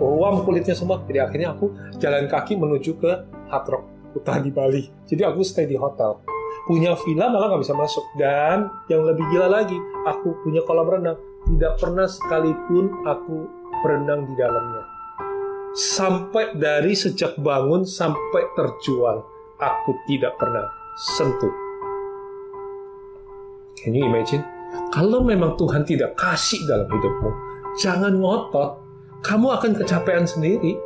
ruam 0.00 0.42
kulitnya 0.42 0.72
semua. 0.72 1.04
Jadi 1.04 1.20
akhirnya 1.20 1.52
aku 1.52 1.70
jalan 2.00 2.24
kaki 2.26 2.56
menuju 2.56 2.96
ke 2.96 3.10
Hard 3.52 3.66
Rock 3.68 3.84
Kuta 4.16 4.40
di 4.40 4.50
Bali. 4.50 4.88
Jadi 5.04 5.22
aku 5.22 5.44
stay 5.44 5.68
di 5.68 5.76
hotel. 5.76 6.24
Punya 6.66 6.96
villa 7.04 7.30
malah 7.30 7.52
nggak 7.54 7.62
bisa 7.62 7.76
masuk. 7.76 8.02
Dan 8.16 8.72
yang 8.88 9.04
lebih 9.04 9.22
gila 9.30 9.46
lagi, 9.46 9.76
aku 10.08 10.34
punya 10.42 10.64
kolam 10.64 10.88
renang. 10.88 11.18
Tidak 11.46 11.78
pernah 11.78 12.08
sekalipun 12.08 13.06
aku 13.06 13.36
berenang 13.84 14.26
di 14.26 14.34
dalamnya. 14.34 14.82
Sampai 15.70 16.58
dari 16.58 16.98
sejak 16.98 17.38
bangun 17.38 17.86
sampai 17.86 18.42
terjual, 18.58 19.22
aku 19.62 19.90
tidak 20.10 20.34
pernah 20.34 20.79
sentuh. 21.00 21.54
Can 23.80 23.96
you 23.96 24.04
imagine? 24.04 24.44
Kalau 24.92 25.24
memang 25.24 25.56
Tuhan 25.56 25.88
tidak 25.88 26.18
kasih 26.20 26.60
dalam 26.68 26.84
hidupmu, 26.84 27.30
jangan 27.80 28.20
ngotot 28.20 28.76
kamu 29.20 29.46
akan 29.56 29.72
kecapean 29.76 30.24
sendiri 30.24 30.76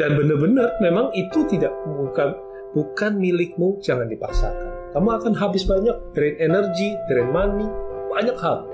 dan 0.00 0.16
benar-benar 0.16 0.76
memang 0.80 1.12
itu 1.12 1.44
tidak 1.48 1.72
bukan 1.84 2.36
bukan 2.72 3.12
milikmu 3.16 3.80
jangan 3.80 4.08
dipaksakan 4.08 4.68
kamu 4.92 5.08
akan 5.16 5.32
habis 5.36 5.64
banyak 5.64 5.96
drain 6.12 6.36
energi 6.40 6.96
drain 7.08 7.28
money 7.32 7.68
banyak 8.12 8.36
hal 8.40 8.68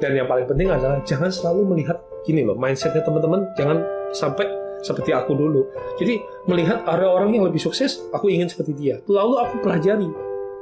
dan 0.00 0.16
yang 0.16 0.28
paling 0.28 0.48
penting 0.48 0.68
adalah 0.72 1.00
jangan 1.04 1.28
selalu 1.32 1.76
melihat 1.76 2.00
gini 2.24 2.44
loh 2.44 2.56
mindsetnya 2.56 3.04
teman-teman 3.04 3.44
jangan 3.56 3.84
sampai 4.12 4.48
seperti 4.80 5.12
aku 5.12 5.36
dulu. 5.36 5.68
Jadi 6.00 6.20
melihat 6.48 6.84
ada 6.88 7.06
orang 7.08 7.32
yang 7.32 7.44
lebih 7.44 7.60
sukses, 7.60 8.00
aku 8.12 8.32
ingin 8.32 8.48
seperti 8.48 8.72
dia. 8.76 8.98
Lalu 9.08 9.34
aku 9.40 9.54
pelajari 9.60 10.08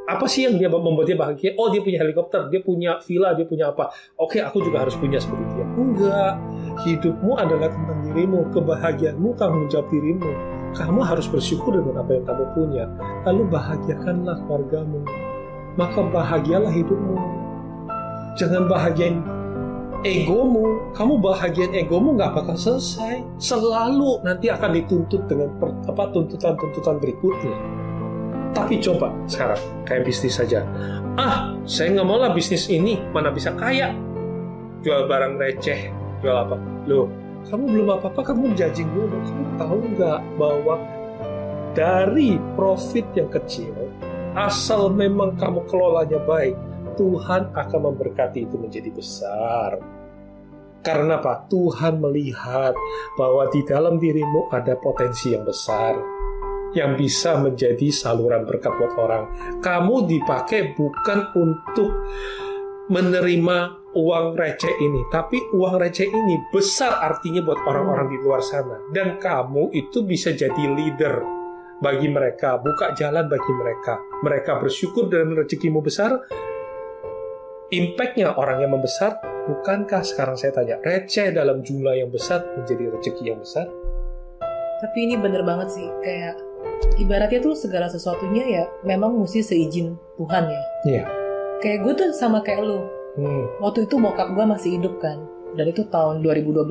apa 0.08 0.24
sih 0.24 0.48
yang 0.48 0.56
dia 0.56 0.72
membuat 0.72 1.04
dia 1.04 1.20
bahagia? 1.20 1.52
Oh 1.60 1.68
dia 1.68 1.84
punya 1.84 2.00
helikopter, 2.00 2.48
dia 2.48 2.64
punya 2.64 2.96
villa, 3.04 3.36
dia 3.36 3.44
punya 3.44 3.68
apa? 3.68 3.92
Oke 4.16 4.40
aku 4.40 4.64
juga 4.64 4.88
harus 4.88 4.96
punya 4.96 5.20
seperti 5.20 5.44
dia. 5.52 5.68
Enggak, 5.76 6.32
hidupmu 6.88 7.36
adalah 7.36 7.68
tentang 7.68 8.00
dirimu, 8.08 8.48
kebahagiaanmu 8.48 9.36
tanggung 9.36 9.68
jawab 9.68 9.92
dirimu. 9.92 10.32
Kamu 10.72 11.00
harus 11.04 11.28
bersyukur 11.28 11.76
dengan 11.76 12.00
apa 12.00 12.16
yang 12.16 12.24
kamu 12.24 12.44
punya. 12.56 12.84
Lalu 13.28 13.52
bahagiakanlah 13.52 14.36
keluargamu. 14.48 15.00
Maka 15.76 16.00
bahagialah 16.08 16.72
hidupmu. 16.72 17.16
Jangan 18.40 18.64
bahagiain 18.64 19.20
egomu. 20.06 20.92
Kamu 20.94 21.18
bahagiain 21.18 21.74
egomu 21.74 22.14
nggak 22.14 22.34
bakal 22.38 22.56
selesai. 22.58 23.22
Selalu 23.38 24.22
nanti 24.22 24.50
akan 24.50 24.70
dituntut 24.74 25.26
dengan 25.26 25.50
apa 25.86 26.10
tuntutan-tuntutan 26.14 26.98
berikutnya 27.02 27.78
tapi 28.58 28.80
coba 28.80 29.12
sekarang 29.30 29.60
kayak 29.86 30.02
bisnis 30.08 30.34
saja. 30.34 30.64
Ah, 31.18 31.54
saya 31.62 31.94
nggak 31.94 32.06
mau 32.06 32.18
lah 32.18 32.34
bisnis 32.34 32.66
ini, 32.70 32.98
mana 33.14 33.30
bisa 33.30 33.54
kaya. 33.54 33.94
Jual 34.82 35.10
barang 35.10 35.38
receh, 35.38 35.90
jual 36.22 36.36
apa? 36.36 36.58
Loh, 36.86 37.10
kamu 37.50 37.64
belum 37.70 37.88
apa-apa, 37.98 38.34
kamu 38.34 38.54
judging 38.58 38.90
dulu. 38.94 39.14
Kamu 39.14 39.44
tahu 39.58 39.78
nggak 39.98 40.20
bahwa 40.38 40.74
dari 41.74 42.38
profit 42.54 43.06
yang 43.14 43.30
kecil, 43.30 43.74
asal 44.38 44.90
memang 44.90 45.34
kamu 45.38 45.62
kelolanya 45.70 46.18
baik, 46.26 46.58
Tuhan 46.98 47.54
akan 47.54 47.80
memberkati 47.94 48.44
itu 48.44 48.58
menjadi 48.58 48.90
besar. 48.90 49.78
Karena 50.82 51.22
apa? 51.22 51.46
Tuhan 51.46 52.02
melihat 52.02 52.74
bahwa 53.14 53.46
di 53.50 53.62
dalam 53.62 54.02
dirimu 54.02 54.50
ada 54.50 54.74
potensi 54.78 55.30
yang 55.34 55.46
besar 55.46 55.94
yang 56.76 57.00
bisa 57.00 57.40
menjadi 57.40 57.88
saluran 57.88 58.44
berkat 58.44 58.72
buat 58.76 58.92
orang. 58.98 59.24
Kamu 59.64 60.04
dipakai 60.04 60.76
bukan 60.76 61.32
untuk 61.32 61.90
menerima 62.88 63.58
uang 63.96 64.26
receh 64.36 64.74
ini, 64.80 65.00
tapi 65.08 65.40
uang 65.56 65.80
receh 65.80 66.08
ini 66.08 66.36
besar 66.52 67.00
artinya 67.00 67.40
buat 67.44 67.60
orang-orang 67.64 68.12
di 68.12 68.18
luar 68.20 68.44
sana. 68.44 68.80
Dan 68.92 69.16
kamu 69.16 69.72
itu 69.72 70.04
bisa 70.04 70.32
jadi 70.36 70.64
leader 70.76 71.24
bagi 71.80 72.08
mereka, 72.10 72.60
buka 72.60 72.92
jalan 72.96 73.28
bagi 73.28 73.52
mereka. 73.54 74.00
Mereka 74.24 74.60
bersyukur 74.60 75.08
dengan 75.08 75.40
rezekimu 75.40 75.80
besar, 75.80 76.16
impactnya 77.68 78.32
orang 78.32 78.64
yang 78.64 78.72
membesar, 78.72 79.20
bukankah 79.48 80.00
sekarang 80.00 80.40
saya 80.40 80.56
tanya, 80.56 80.80
receh 80.80 81.32
dalam 81.36 81.60
jumlah 81.60 82.00
yang 82.00 82.08
besar 82.08 82.44
menjadi 82.56 82.96
rezeki 82.96 83.24
yang 83.28 83.40
besar? 83.40 83.68
Tapi 84.78 84.98
ini 85.04 85.20
bener 85.20 85.44
banget 85.44 85.68
sih, 85.76 85.88
kayak 86.00 86.38
ibaratnya 86.96 87.40
tuh 87.42 87.54
segala 87.58 87.90
sesuatunya 87.90 88.44
ya 88.46 88.64
memang 88.86 89.18
mesti 89.18 89.44
seizin 89.44 89.98
Tuhan 90.16 90.44
ya. 90.48 90.52
Iya. 90.52 90.62
Yeah. 91.02 91.06
Kayak 91.58 91.78
gue 91.84 91.92
tuh 91.98 92.08
sama 92.14 92.40
kayak 92.40 92.62
lu. 92.62 92.86
Hmm. 93.18 93.44
Waktu 93.58 93.90
itu 93.90 93.98
bokap 93.98 94.30
gue 94.30 94.44
masih 94.46 94.78
hidup 94.78 95.02
kan. 95.02 95.18
Dan 95.58 95.74
itu 95.74 95.82
tahun 95.90 96.22
2012. 96.22 96.70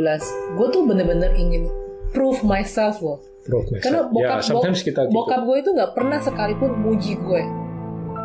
Gue 0.55 0.67
tuh 0.71 0.87
bener-bener 0.87 1.35
ingin 1.35 1.67
prove 2.15 2.39
myself 2.47 3.03
loh. 3.03 3.19
Prove 3.43 3.67
myself. 3.67 3.83
Karena 3.83 4.01
bokap, 4.07 4.39
yeah, 4.39 4.47
sometimes 4.47 4.79
kita 4.79 5.03
gitu. 5.03 5.11
bokap 5.11 5.43
gue 5.43 5.57
itu 5.59 5.69
nggak 5.75 5.91
pernah 5.91 6.23
sekalipun 6.23 6.71
muji 6.79 7.19
gue. 7.19 7.43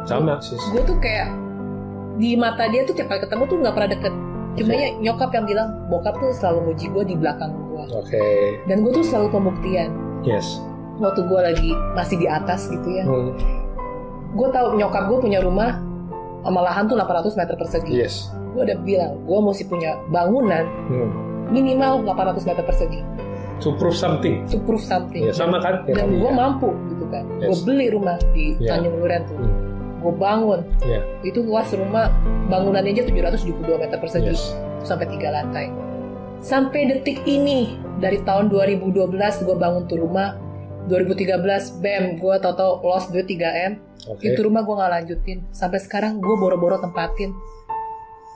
Sama 0.06 0.38
sih. 0.38 0.54
Gue 0.70 0.86
tuh 0.86 0.94
kayak 1.02 1.41
di 2.22 2.38
mata 2.38 2.70
dia 2.70 2.86
tuh 2.86 2.94
tiap 2.94 3.10
kali 3.10 3.18
ketemu 3.26 3.42
tuh 3.50 3.56
nggak 3.58 3.74
pernah 3.74 3.90
deket. 3.90 4.14
Cuma 4.52 4.72
okay. 4.76 4.84
ya 4.84 4.88
nyokap 5.10 5.30
yang 5.34 5.44
bilang 5.50 5.68
bokap 5.90 6.14
tuh 6.22 6.30
selalu 6.30 6.70
muji 6.70 6.86
gue 6.86 7.04
di 7.10 7.14
belakang 7.18 7.50
gue. 7.50 7.82
Oke. 7.90 8.14
Okay. 8.14 8.62
Dan 8.70 8.86
gue 8.86 8.92
tuh 8.94 9.02
selalu 9.02 9.34
pembuktian. 9.34 9.90
Yes 10.22 10.62
waktu 11.02 11.20
gue 11.24 11.40
lagi 11.40 11.70
masih 11.98 12.16
di 12.20 12.26
atas 12.30 12.68
gitu 12.68 12.88
ya 12.92 13.04
hmm. 13.06 13.34
gue 14.36 14.48
tahu 14.54 14.78
nyokap 14.78 15.08
gue 15.08 15.18
punya 15.18 15.40
rumah 15.40 15.80
sama 16.42 16.60
lahan 16.62 16.90
tuh 16.90 16.98
800 16.98 17.38
meter 17.38 17.54
persegi 17.58 17.92
yes. 17.94 18.30
gue 18.52 18.62
udah 18.62 18.78
bilang 18.86 19.12
gue 19.24 19.38
mesti 19.42 19.64
punya 19.66 19.96
bangunan 20.14 20.64
hmm. 20.90 21.10
minimal 21.50 22.06
800 22.06 22.44
meter 22.44 22.62
persegi 22.66 23.00
to 23.62 23.74
prove 23.78 23.98
something 23.98 24.46
to 24.50 24.58
prove 24.62 24.82
something 24.82 25.26
ya, 25.26 25.34
sama 25.34 25.62
kan 25.62 25.86
dan 25.86 26.18
gue 26.18 26.30
ya. 26.30 26.34
mampu 26.34 26.70
gitu 26.92 27.04
kan 27.08 27.24
yes. 27.42 27.48
gue 27.48 27.58
beli 27.66 27.86
rumah 27.94 28.18
di 28.34 28.58
yeah. 28.58 28.76
Tanjung 28.76 28.94
Duren 29.00 29.22
tuh 29.26 29.36
hmm. 29.38 29.61
Gue 30.02 30.14
bangun. 30.18 30.60
Yeah. 30.82 31.02
itu 31.22 31.40
luas 31.46 31.70
rumah 31.72 32.10
bangunannya 32.50 32.98
aja 32.98 33.06
772 33.06 33.62
meter 33.78 33.98
persegi 34.02 34.34
yes. 34.34 34.42
sampai 34.82 35.06
tiga 35.08 35.30
lantai. 35.30 35.70
Sampai 36.42 36.90
detik 36.90 37.22
ini 37.24 37.78
dari 38.02 38.18
tahun 38.26 38.50
2012 38.50 39.14
gue 39.46 39.56
bangun 39.56 39.86
tuh 39.86 40.02
rumah. 40.02 40.36
2013 40.90 41.78
BEM 41.78 42.18
gue 42.18 42.34
tau-tau 42.42 42.82
lost 42.82 43.14
duit 43.14 43.30
3M 43.30 43.78
okay. 44.02 44.34
itu 44.34 44.42
rumah 44.42 44.66
gue 44.66 44.74
nggak 44.74 44.92
lanjutin. 44.98 45.38
Sampai 45.54 45.78
sekarang 45.78 46.18
gue 46.18 46.34
boro-boro 46.34 46.82
tempatin. 46.82 47.30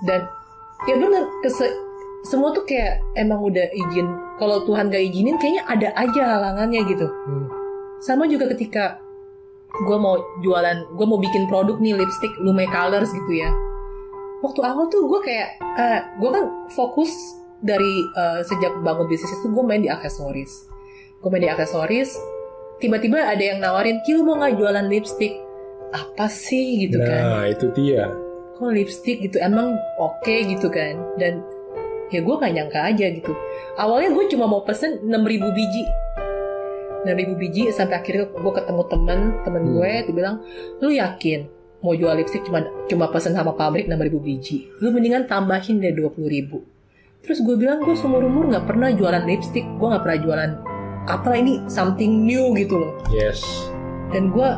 Dan 0.06 0.22
ya 0.86 0.94
bener 0.94 1.26
kese 1.42 1.66
semua 2.22 2.54
tuh 2.54 2.62
kayak 2.62 3.02
emang 3.18 3.42
udah 3.42 3.66
izin. 3.74 4.06
Kalau 4.38 4.62
Tuhan 4.62 4.94
gak 4.94 5.02
izinin 5.02 5.38
kayaknya 5.42 5.62
ada 5.66 5.88
aja 5.98 6.22
halangannya 6.38 6.80
gitu. 6.86 7.06
Hmm. 7.06 7.46
sama 7.96 8.28
juga 8.28 8.52
ketika 8.52 9.00
gue 9.84 9.98
mau 10.00 10.16
jualan 10.40 10.88
gue 10.96 11.06
mau 11.06 11.20
bikin 11.20 11.44
produk 11.50 11.76
nih 11.76 11.92
lipstick 11.98 12.32
Lume 12.40 12.64
Colors 12.70 13.12
gitu 13.12 13.32
ya. 13.36 13.50
Waktu 14.40 14.60
awal 14.64 14.88
tuh 14.88 15.04
gue 15.08 15.20
kayak 15.20 15.60
uh, 15.60 15.80
eh, 15.80 16.00
gue 16.16 16.30
kan 16.32 16.44
fokus 16.72 17.12
dari 17.60 18.04
uh, 18.16 18.40
sejak 18.44 18.72
bangun 18.80 19.08
bisnis 19.08 19.32
itu 19.36 19.48
gue 19.52 19.64
main 19.64 19.82
di 19.84 19.90
aksesoris. 19.92 20.68
Gue 21.20 21.28
main 21.28 21.44
di 21.44 21.50
aksesoris 21.50 22.16
tiba-tiba 22.80 23.24
ada 23.24 23.40
yang 23.40 23.60
nawarin 23.60 24.00
Ki 24.04 24.16
mau 24.20 24.40
nggak 24.40 24.56
jualan 24.56 24.86
lipstick? 24.88 25.36
Apa 25.92 26.28
sih? 26.28 26.88
gitu 26.88 27.00
nah, 27.00 27.08
kan. 27.08 27.20
Nah 27.20 27.44
itu 27.52 27.66
dia. 27.76 28.04
Kok 28.56 28.72
lipstick? 28.72 29.20
gitu. 29.24 29.36
Emang 29.40 29.76
oke 30.00 30.24
okay, 30.24 30.44
gitu 30.48 30.72
kan. 30.72 30.96
Dan 31.20 31.44
ya 32.12 32.22
gue 32.22 32.34
gak 32.38 32.52
nyangka 32.54 32.80
aja 32.86 33.06
gitu. 33.10 33.32
Awalnya 33.76 34.14
gue 34.14 34.24
cuma 34.30 34.46
mau 34.46 34.62
pesen 34.62 35.02
6000 35.02 35.56
biji 35.56 35.84
6000 37.06 37.38
biji 37.38 37.62
sampai 37.70 38.02
akhirnya 38.02 38.26
gue 38.28 38.52
ketemu 38.52 38.82
temen 38.90 39.18
temen 39.46 39.62
hmm. 39.62 39.72
gue 39.78 39.90
dia 40.10 40.14
bilang 40.14 40.36
lu 40.82 40.90
yakin 40.90 41.46
mau 41.80 41.94
jual 41.94 42.12
lipstick 42.18 42.42
cuma 42.42 42.66
cuma 42.90 43.06
pesen 43.14 43.32
sama 43.38 43.54
pabrik 43.54 43.86
6000 43.86 44.18
biji 44.18 44.66
lu 44.82 44.90
mendingan 44.90 45.30
tambahin 45.30 45.78
deh 45.78 45.94
20000 45.94 47.22
terus 47.22 47.38
gue 47.42 47.54
bilang 47.54 47.86
gue 47.86 47.94
seumur 47.94 48.26
umur 48.26 48.50
nggak 48.50 48.66
pernah 48.66 48.90
jualan 48.90 49.22
lipstick 49.22 49.62
gue 49.62 49.86
nggak 49.86 50.02
pernah 50.02 50.18
jualan 50.18 50.52
apa 51.06 51.38
ini 51.38 51.62
something 51.70 52.26
new 52.26 52.50
gitu 52.58 52.82
loh. 52.82 52.92
Yes. 53.14 53.40
Dan 54.10 54.34
gue 54.34 54.48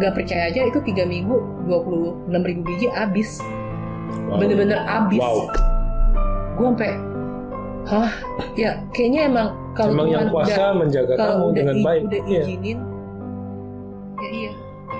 nggak 0.00 0.12
percaya 0.16 0.50
aja 0.50 0.66
itu 0.66 0.80
tiga 0.82 1.04
minggu 1.06 1.36
dua 1.68 1.78
puluh 1.84 2.16
enam 2.32 2.42
ribu 2.42 2.64
biji 2.64 2.88
habis. 2.90 3.38
Wow. 4.28 4.40
bener-bener 4.40 4.80
habis. 4.84 5.20
Wow. 5.20 5.48
gue 6.54 6.66
sampai 6.70 6.92
hah? 7.84 8.10
Ya 8.54 8.78
kayaknya 8.94 9.26
emang 9.28 9.48
kalau 9.74 9.92
emang 9.92 10.08
yang 10.10 10.26
kuasa 10.30 10.54
udah, 10.54 10.78
menjaga 10.78 11.14
kamu 11.18 11.46
dengan 11.52 11.76
baik. 11.82 12.02
udah 12.06 12.22
iya. 12.30 12.42
izinin 12.46 12.78
ya 14.22 14.30
iya. 14.30 14.52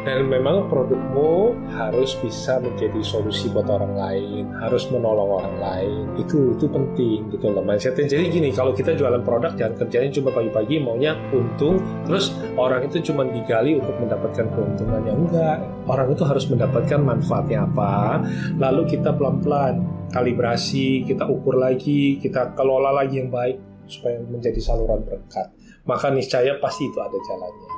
Dan 0.05 0.29
memang 0.29 0.69
produkmu 0.69 1.57
harus 1.73 2.13
bisa 2.21 2.61
menjadi 2.61 3.01
solusi 3.01 3.49
buat 3.49 3.65
orang 3.73 3.97
lain 3.97 4.53
harus 4.61 4.85
menolong 4.93 5.41
orang 5.41 5.57
lain. 5.57 6.05
Itu 6.21 6.53
itu 6.61 6.69
penting 6.69 7.33
gitu 7.33 7.49
loh 7.49 7.65
mindsetnya. 7.65 8.05
Jadi 8.05 8.29
gini 8.29 8.53
kalau 8.53 8.77
kita 8.77 8.93
jualan 8.93 9.25
produk 9.25 9.57
jangan 9.57 9.81
kerjanya 9.81 10.13
cuma 10.13 10.29
pagi-pagi 10.37 10.77
maunya 10.85 11.17
untung. 11.33 11.81
Terus 12.05 12.37
orang 12.61 12.85
itu 12.85 13.01
cuma 13.01 13.25
digali 13.25 13.81
untuk 13.81 13.97
mendapatkan 13.97 14.45
keuntungannya 14.53 15.15
enggak 15.25 15.57
orang 15.89 16.13
itu 16.13 16.23
harus 16.29 16.45
mendapatkan 16.53 17.01
manfaatnya 17.01 17.65
apa. 17.65 18.21
Lalu 18.61 19.01
kita 19.01 19.17
pelan-pelan 19.17 19.89
kalibrasi 20.13 21.03
kita 21.09 21.25
ukur 21.27 21.57
lagi 21.57 22.21
kita 22.21 22.53
kelola 22.53 22.93
lagi 22.93 23.25
yang 23.25 23.33
baik 23.33 23.74
supaya 23.91 24.21
menjadi 24.23 24.61
saluran 24.61 25.05
berkat. 25.05 25.51
Maka 25.85 26.09
niscaya 26.13 26.57
pasti 26.61 26.89
itu 26.89 26.99
ada 27.01 27.17
jalannya. 27.17 27.71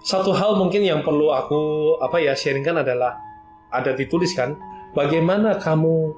Satu 0.00 0.32
hal 0.32 0.56
mungkin 0.56 0.80
yang 0.80 1.04
perlu 1.04 1.28
aku 1.28 1.60
apa 2.00 2.16
ya 2.20 2.32
sharingkan 2.32 2.80
adalah 2.80 3.20
ada 3.68 3.92
dituliskan 3.92 4.56
bagaimana 4.96 5.60
kamu 5.60 6.16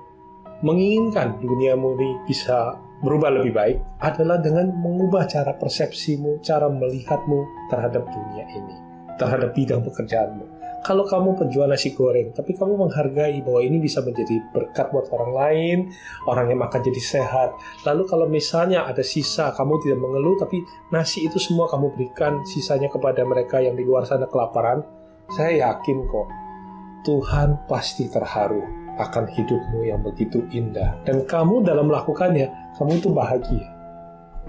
menginginkan 0.62 1.42
duniamu 1.42 1.98
ini 1.98 2.10
bisa 2.30 2.78
berubah 3.02 3.34
lebih 3.34 3.50
baik 3.50 3.78
adalah 3.98 4.38
dengan 4.38 4.70
mengubah 4.70 5.26
cara 5.26 5.58
persepsimu, 5.58 6.38
cara 6.46 6.70
melihatmu 6.70 7.66
terhadap 7.74 8.06
dunia 8.06 8.46
ini, 8.54 8.76
terhadap 9.18 9.50
bidang 9.50 9.82
pekerjaanmu 9.82 10.51
kalau 10.82 11.06
kamu 11.06 11.38
penjual 11.38 11.70
nasi 11.70 11.94
goreng, 11.94 12.34
tapi 12.34 12.58
kamu 12.58 12.74
menghargai 12.74 13.38
bahwa 13.46 13.62
ini 13.62 13.78
bisa 13.78 14.02
menjadi 14.02 14.42
berkat 14.50 14.90
buat 14.90 15.06
orang 15.14 15.32
lain, 15.32 15.78
orang 16.26 16.50
yang 16.50 16.58
makan 16.58 16.82
jadi 16.82 17.02
sehat. 17.02 17.54
Lalu 17.86 18.02
kalau 18.10 18.26
misalnya 18.26 18.82
ada 18.84 19.00
sisa, 19.06 19.54
kamu 19.54 19.78
tidak 19.86 20.02
mengeluh, 20.02 20.34
tapi 20.42 20.58
nasi 20.90 21.22
itu 21.22 21.38
semua 21.38 21.70
kamu 21.70 21.94
berikan 21.94 22.42
sisanya 22.42 22.90
kepada 22.90 23.22
mereka 23.22 23.62
yang 23.62 23.78
di 23.78 23.86
luar 23.86 24.02
sana 24.04 24.26
kelaparan, 24.26 24.82
saya 25.30 25.70
yakin 25.70 26.02
kok 26.10 26.28
Tuhan 27.06 27.66
pasti 27.70 28.10
terharu 28.10 28.62
akan 28.98 29.24
hidupmu 29.24 29.86
yang 29.86 30.02
begitu 30.02 30.44
indah. 30.52 30.98
Dan 31.06 31.24
kamu 31.24 31.64
dalam 31.64 31.88
melakukannya, 31.88 32.76
kamu 32.76 32.92
itu 33.00 33.08
bahagia. 33.10 33.66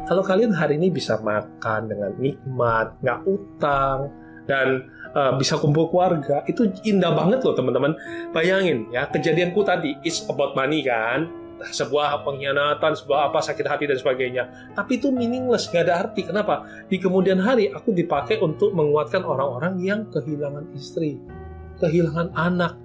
Kalau 0.03 0.19
kalian 0.19 0.51
hari 0.51 0.75
ini 0.81 0.91
bisa 0.91 1.21
makan 1.23 1.87
dengan 1.87 2.11
nikmat, 2.19 2.99
nggak 2.99 3.19
utang, 3.23 4.11
dan 4.43 4.83
uh, 5.13 5.33
bisa 5.37 5.57
kumpul 5.61 5.89
keluarga, 5.89 6.41
itu 6.49 6.69
indah 6.85 7.13
banget 7.13 7.45
loh 7.45 7.55
teman-teman. 7.55 7.95
Bayangin 8.33 8.89
ya, 8.89 9.07
kejadianku 9.09 9.61
tadi, 9.65 9.97
it's 10.05 10.25
about 10.27 10.57
money 10.57 10.83
kan, 10.83 11.29
sebuah 11.63 12.25
pengkhianatan, 12.27 12.91
sebuah 12.97 13.31
apa 13.31 13.39
sakit 13.39 13.65
hati 13.69 13.85
dan 13.87 13.97
sebagainya. 14.01 14.43
Tapi 14.75 14.99
itu 14.99 15.13
meaningless, 15.13 15.69
nggak 15.71 15.83
ada 15.87 15.93
arti. 16.09 16.27
Kenapa? 16.27 16.67
Di 16.89 16.99
kemudian 16.99 17.39
hari 17.39 17.71
aku 17.71 17.95
dipakai 17.95 18.41
untuk 18.43 18.75
menguatkan 18.75 19.23
orang-orang 19.23 19.79
yang 19.79 20.09
kehilangan 20.11 20.67
istri, 20.75 21.21
kehilangan 21.79 22.33
anak. 22.35 22.75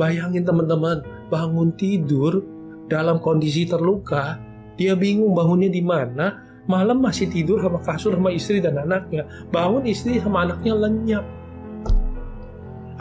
Bayangin 0.00 0.48
teman-teman, 0.48 1.04
bangun 1.28 1.76
tidur 1.76 2.40
dalam 2.88 3.20
kondisi 3.20 3.68
terluka, 3.68 4.40
dia 4.80 4.96
bingung 4.96 5.36
bangunnya 5.36 5.68
di 5.68 5.84
mana, 5.84 6.40
malam 6.64 7.04
masih 7.04 7.28
tidur 7.28 7.60
sama 7.60 7.78
kasur 7.84 8.16
sama 8.16 8.32
istri 8.32 8.64
dan 8.64 8.80
anaknya. 8.80 9.28
Bangun 9.52 9.84
istri 9.84 10.16
sama 10.16 10.48
anaknya 10.48 10.72
lenyap. 10.72 11.24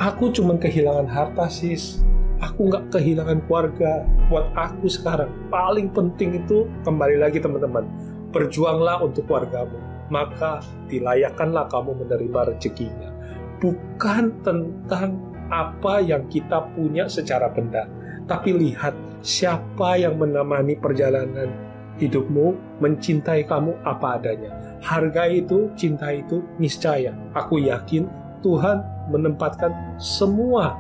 Aku 0.02 0.34
cuma 0.34 0.58
kehilangan 0.58 1.06
harta 1.06 1.46
sis. 1.46 2.02
Aku 2.42 2.74
nggak 2.74 2.90
kehilangan 2.90 3.46
keluarga. 3.46 4.02
Buat 4.34 4.50
aku 4.58 4.90
sekarang 4.90 5.30
paling 5.54 5.94
penting 5.94 6.42
itu 6.42 6.66
kembali 6.82 7.22
lagi 7.22 7.38
teman-teman. 7.38 7.86
Berjuanglah 8.34 8.98
untuk 9.06 9.30
keluargamu. 9.30 9.78
Maka 10.10 10.66
dilayakkanlah 10.90 11.70
kamu 11.70 12.02
menerima 12.02 12.50
rezekinya. 12.50 13.14
Bukan 13.62 14.42
tentang 14.42 15.22
apa 15.54 16.02
yang 16.02 16.26
kita 16.34 16.66
punya 16.74 17.06
secara 17.06 17.54
benda. 17.54 17.86
Tapi 18.26 18.58
lihat 18.58 18.98
siapa 19.22 20.02
yang 20.02 20.18
menemani 20.18 20.82
perjalanan 20.82 21.54
hidupmu, 22.02 22.82
mencintai 22.82 23.46
kamu 23.46 23.78
apa 23.86 24.18
adanya. 24.18 24.82
Harga 24.82 25.30
itu, 25.30 25.70
cinta 25.78 26.10
itu 26.10 26.42
niscaya. 26.58 27.14
Aku 27.38 27.62
yakin 27.62 28.10
Tuhan 28.42 28.82
menempatkan 29.10 29.98
semua 29.98 30.78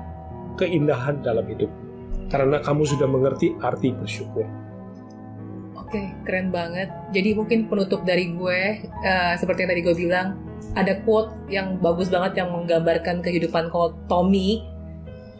keindahan 0.59 1.24
dalam 1.26 1.47
hidupmu. 1.47 1.82
Karena 2.30 2.61
kamu 2.61 2.84
sudah 2.88 3.07
mengerti 3.09 3.55
arti 3.59 3.91
bersyukur. 3.91 4.45
Oke, 5.76 6.15
keren 6.24 6.53
banget. 6.55 6.88
Jadi 7.11 7.36
mungkin 7.36 7.67
penutup 7.67 8.07
dari 8.07 8.32
gue, 8.32 8.88
uh, 9.03 9.34
seperti 9.36 9.67
yang 9.67 9.72
tadi 9.76 9.82
gue 9.84 9.95
bilang, 9.97 10.28
ada 10.72 10.95
quote 11.03 11.36
yang 11.51 11.76
bagus 11.84 12.07
banget 12.07 12.39
yang 12.39 12.55
menggambarkan 12.55 13.19
kehidupan 13.19 13.67
kau 13.67 13.91
Tommy. 14.07 14.63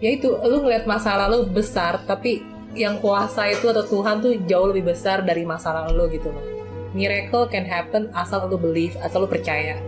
Yaitu, 0.04 0.36
lu 0.44 0.66
ngeliat 0.66 0.84
masa 0.84 1.16
lalu 1.16 1.48
besar, 1.48 2.04
tapi 2.04 2.44
yang 2.76 3.00
kuasa 3.00 3.52
itu 3.52 3.68
atau 3.72 3.84
Tuhan 3.84 4.24
tuh 4.24 4.34
jauh 4.48 4.72
lebih 4.72 4.92
besar 4.92 5.24
dari 5.24 5.44
masalah 5.48 5.92
lo 5.92 6.08
gitu 6.12 6.32
loh. 6.32 6.44
Miracle 6.92 7.48
can 7.48 7.64
happen 7.64 8.12
asal 8.12 8.48
lo 8.52 8.60
believe, 8.60 8.96
asal 9.00 9.24
lo 9.24 9.28
percaya. 9.32 9.80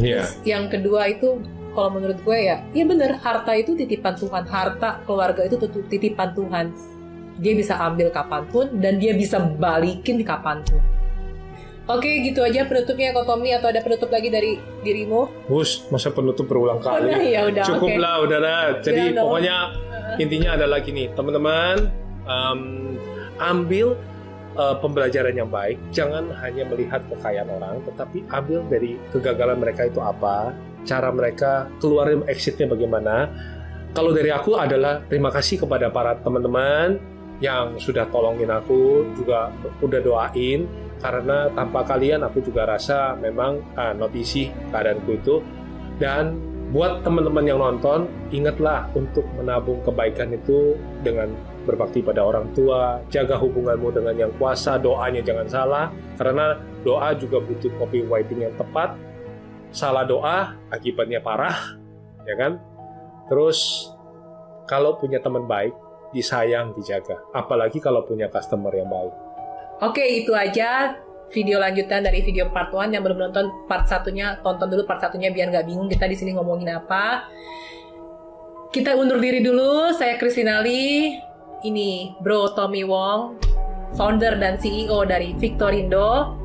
Yeah. 0.00 0.24
Yang 0.46 0.80
kedua 0.80 1.12
itu 1.12 1.44
kalau 1.78 1.94
menurut 1.94 2.18
gue 2.26 2.38
ya, 2.42 2.58
iya 2.74 2.82
bener 2.82 3.22
harta 3.22 3.54
itu 3.54 3.78
titipan 3.78 4.18
Tuhan, 4.18 4.42
harta 4.50 4.98
keluarga 5.06 5.46
itu 5.46 5.54
titipan 5.86 6.34
Tuhan. 6.34 6.74
Dia 7.38 7.54
bisa 7.54 7.78
ambil 7.78 8.10
kapan 8.10 8.42
pun 8.50 8.66
dan 8.82 8.98
dia 8.98 9.14
bisa 9.14 9.38
balikin 9.38 10.26
kapan 10.26 10.58
pun. 10.66 10.82
Oke, 11.88 12.20
gitu 12.20 12.44
aja 12.44 12.66
penutupnya 12.68 13.16
Kak 13.16 13.24
Tommy 13.24 13.54
atau 13.54 13.70
ada 13.72 13.80
penutup 13.80 14.12
lagi 14.12 14.28
dari 14.28 14.60
dirimu? 14.84 15.48
Hus, 15.48 15.88
masa 15.88 16.12
penutup 16.12 16.44
berulang 16.44 16.82
kali? 16.84 17.14
Oh, 17.14 17.22
ya 17.22 17.48
udah, 17.48 17.64
Cukup 17.64 17.88
okay. 17.88 17.96
lah, 17.96 18.14
udahlah. 18.26 18.60
Jadi 18.84 19.16
ya, 19.16 19.22
pokoknya 19.24 19.56
uh. 19.88 20.20
intinya 20.20 20.50
adalah 20.58 20.84
gini, 20.84 21.08
teman-teman, 21.16 21.88
um, 22.28 22.60
ambil 23.40 23.96
uh, 24.60 24.76
pembelajaran 24.84 25.32
yang 25.32 25.48
baik. 25.48 25.80
Jangan 25.88 26.28
hanya 26.44 26.68
melihat 26.68 27.00
kekayaan 27.08 27.48
orang, 27.56 27.80
tetapi 27.88 28.20
ambil 28.36 28.68
dari 28.68 29.00
kegagalan 29.08 29.56
mereka 29.56 29.88
itu 29.88 30.04
apa, 30.04 30.52
cara 30.86 31.08
mereka 31.10 31.70
keluar 31.82 32.10
exitnya 32.28 32.70
bagaimana. 32.70 33.30
Kalau 33.96 34.12
dari 34.12 34.28
aku 34.28 34.54
adalah 34.54 35.00
terima 35.08 35.32
kasih 35.32 35.64
kepada 35.64 35.88
para 35.88 36.14
teman-teman 36.20 37.00
yang 37.38 37.78
sudah 37.78 38.06
tolongin 38.10 38.50
aku, 38.50 39.06
juga 39.14 39.50
udah 39.80 40.00
doain, 40.02 40.66
karena 40.98 41.48
tanpa 41.54 41.86
kalian 41.86 42.26
aku 42.26 42.42
juga 42.42 42.66
rasa 42.66 43.14
memang 43.18 43.62
uh, 43.78 43.94
not 43.94 44.10
easy 44.14 44.50
keadaanku 44.74 45.18
itu. 45.18 45.36
Dan 45.98 46.38
buat 46.68 47.00
teman-teman 47.00 47.48
yang 47.48 47.58
nonton, 47.58 48.06
ingatlah 48.28 48.86
untuk 48.92 49.24
menabung 49.38 49.80
kebaikan 49.82 50.36
itu 50.36 50.76
dengan 51.00 51.32
berbakti 51.64 52.04
pada 52.04 52.24
orang 52.24 52.48
tua, 52.52 53.00
jaga 53.08 53.40
hubunganmu 53.40 53.88
dengan 53.92 54.28
yang 54.28 54.32
kuasa, 54.36 54.76
doanya 54.76 55.24
jangan 55.24 55.48
salah, 55.48 55.86
karena 56.20 56.60
doa 56.84 57.16
juga 57.16 57.40
butuh 57.40 57.72
copywriting 57.80 58.44
yang 58.44 58.54
tepat. 58.60 58.94
Salah 59.70 60.04
doa, 60.08 60.56
akibatnya 60.72 61.20
parah, 61.20 61.76
ya 62.24 62.34
kan? 62.34 62.56
Terus, 63.28 63.90
kalau 64.64 64.96
punya 64.96 65.20
teman 65.20 65.44
baik, 65.44 65.76
disayang, 66.16 66.72
dijaga. 66.72 67.20
Apalagi 67.36 67.78
kalau 67.78 68.04
punya 68.08 68.32
customer 68.32 68.72
yang 68.72 68.88
baik. 68.88 69.14
Oke, 69.84 70.02
itu 70.02 70.32
aja 70.32 70.96
video 71.28 71.60
lanjutan 71.60 72.00
dari 72.00 72.24
video 72.24 72.48
part 72.48 72.72
1 72.72 72.88
yang 72.88 73.04
belum 73.04 73.28
nonton 73.28 73.68
part 73.68 73.84
satunya 73.84 74.40
tonton 74.40 74.72
dulu 74.72 74.88
part 74.88 75.04
satunya 75.04 75.28
biar 75.28 75.52
nggak 75.52 75.68
bingung 75.68 75.84
kita 75.84 76.08
di 76.08 76.16
sini 76.16 76.32
ngomongin 76.32 76.72
apa 76.72 77.28
kita 78.72 78.96
undur 78.96 79.20
diri 79.20 79.44
dulu 79.44 79.92
saya 79.92 80.16
Kristinali 80.16 81.12
ini 81.66 82.14
Bro 82.22 82.54
Tommy 82.54 82.86
Wong, 82.86 83.38
founder 83.98 84.38
dan 84.38 84.60
CEO 84.60 85.02
dari 85.08 85.34
Victorindo. 85.34 86.36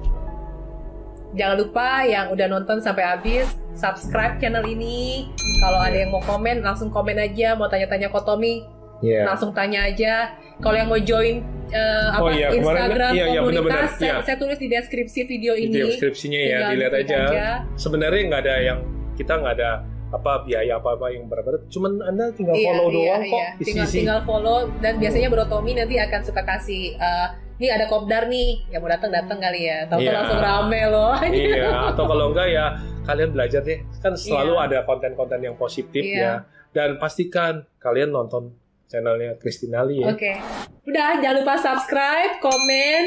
Jangan 1.34 1.56
lupa 1.58 2.06
yang 2.06 2.30
udah 2.30 2.46
nonton 2.46 2.78
sampai 2.78 3.04
habis, 3.10 3.50
subscribe 3.74 4.38
channel 4.38 4.62
ini. 4.70 5.30
Kalau 5.62 5.82
ada 5.82 5.98
yang 5.98 6.14
mau 6.14 6.22
komen, 6.22 6.62
langsung 6.62 6.94
komen 6.94 7.18
aja. 7.18 7.58
Mau 7.58 7.66
tanya-tanya 7.66 8.14
kok 8.14 8.22
Tommy, 8.22 8.62
yeah. 9.02 9.26
langsung 9.26 9.50
tanya 9.50 9.90
aja. 9.90 10.38
Kalau 10.62 10.78
yang 10.78 10.90
mau 10.94 11.02
join 11.02 11.42
uh, 11.74 12.10
apa 12.14 12.30
oh, 12.30 12.32
iya, 12.32 12.48
Instagram 12.54 13.12
iya, 13.18 13.26
iya, 13.34 13.40
komunitas, 13.42 13.66
bener 13.66 13.82
-bener. 13.82 13.98
Saya, 13.98 14.14
iya. 14.14 14.16
saya 14.22 14.38
tulis 14.38 14.58
di 14.62 14.68
deskripsi 14.70 15.20
video 15.26 15.54
ini. 15.58 15.74
Di 15.74 15.82
deskripsinya 15.90 16.40
ya, 16.40 16.58
dilihat 16.70 16.94
aja. 17.02 17.20
aja. 17.28 17.48
Sebenarnya 17.82 18.22
nggak 18.30 18.42
ada 18.46 18.56
yang 18.62 18.80
kita 19.18 19.34
nggak 19.42 19.56
ada 19.58 19.72
apa 20.14 20.46
biaya 20.46 20.78
apa 20.78 20.94
apa 20.94 21.10
yang 21.10 21.26
berat-berat 21.26 21.66
cuman 21.74 21.98
anda 22.06 22.30
tinggal 22.38 22.54
iya, 22.54 22.70
follow 22.70 22.86
iya, 22.86 22.94
doang 22.94 23.24
iya. 23.26 23.34
kok 23.34 23.46
tinggal 23.66 23.88
tinggal 23.90 24.20
follow 24.22 24.58
dan 24.78 24.94
biasanya 25.02 25.28
Bro 25.34 25.46
Tommy 25.50 25.74
nanti 25.74 25.98
akan 25.98 26.22
suka 26.22 26.42
kasih 26.46 26.94
uh, 27.02 27.28
nih 27.58 27.70
ada 27.70 27.86
kopdar 27.90 28.30
nih. 28.30 28.66
Yang 28.70 28.82
mau 28.82 28.92
datang 28.92 29.12
datang 29.12 29.38
kali 29.42 29.62
ya. 29.70 29.86
Tahu 29.90 30.00
iya. 30.02 30.12
langsung 30.14 30.40
rame 30.40 30.82
loh. 30.90 31.14
Iya 31.34 31.94
atau 31.94 32.04
kalau 32.06 32.26
enggak 32.32 32.48
ya 32.50 32.66
kalian 33.04 33.30
belajar 33.36 33.62
deh 33.62 33.84
kan 34.00 34.16
selalu 34.16 34.54
iya. 34.56 34.66
ada 34.70 34.78
konten-konten 34.88 35.40
yang 35.44 35.56
positif 35.58 36.04
iya. 36.04 36.22
ya. 36.22 36.34
Dan 36.74 36.98
pastikan 36.98 37.66
kalian 37.78 38.10
nonton 38.14 38.54
channelnya 38.90 39.38
Kristinali 39.38 40.02
ya. 40.02 40.14
Oke. 40.14 40.20
Okay. 40.20 40.36
udah 40.84 41.24
jangan 41.24 41.36
lupa 41.42 41.56
subscribe 41.58 42.44
komen 42.44 43.02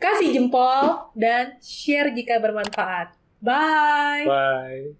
kasih 0.00 0.32
jempol 0.32 1.12
dan 1.12 1.60
share 1.60 2.14
jika 2.16 2.40
bermanfaat. 2.40 3.12
Bye. 3.40 4.24
Bye 4.28 4.99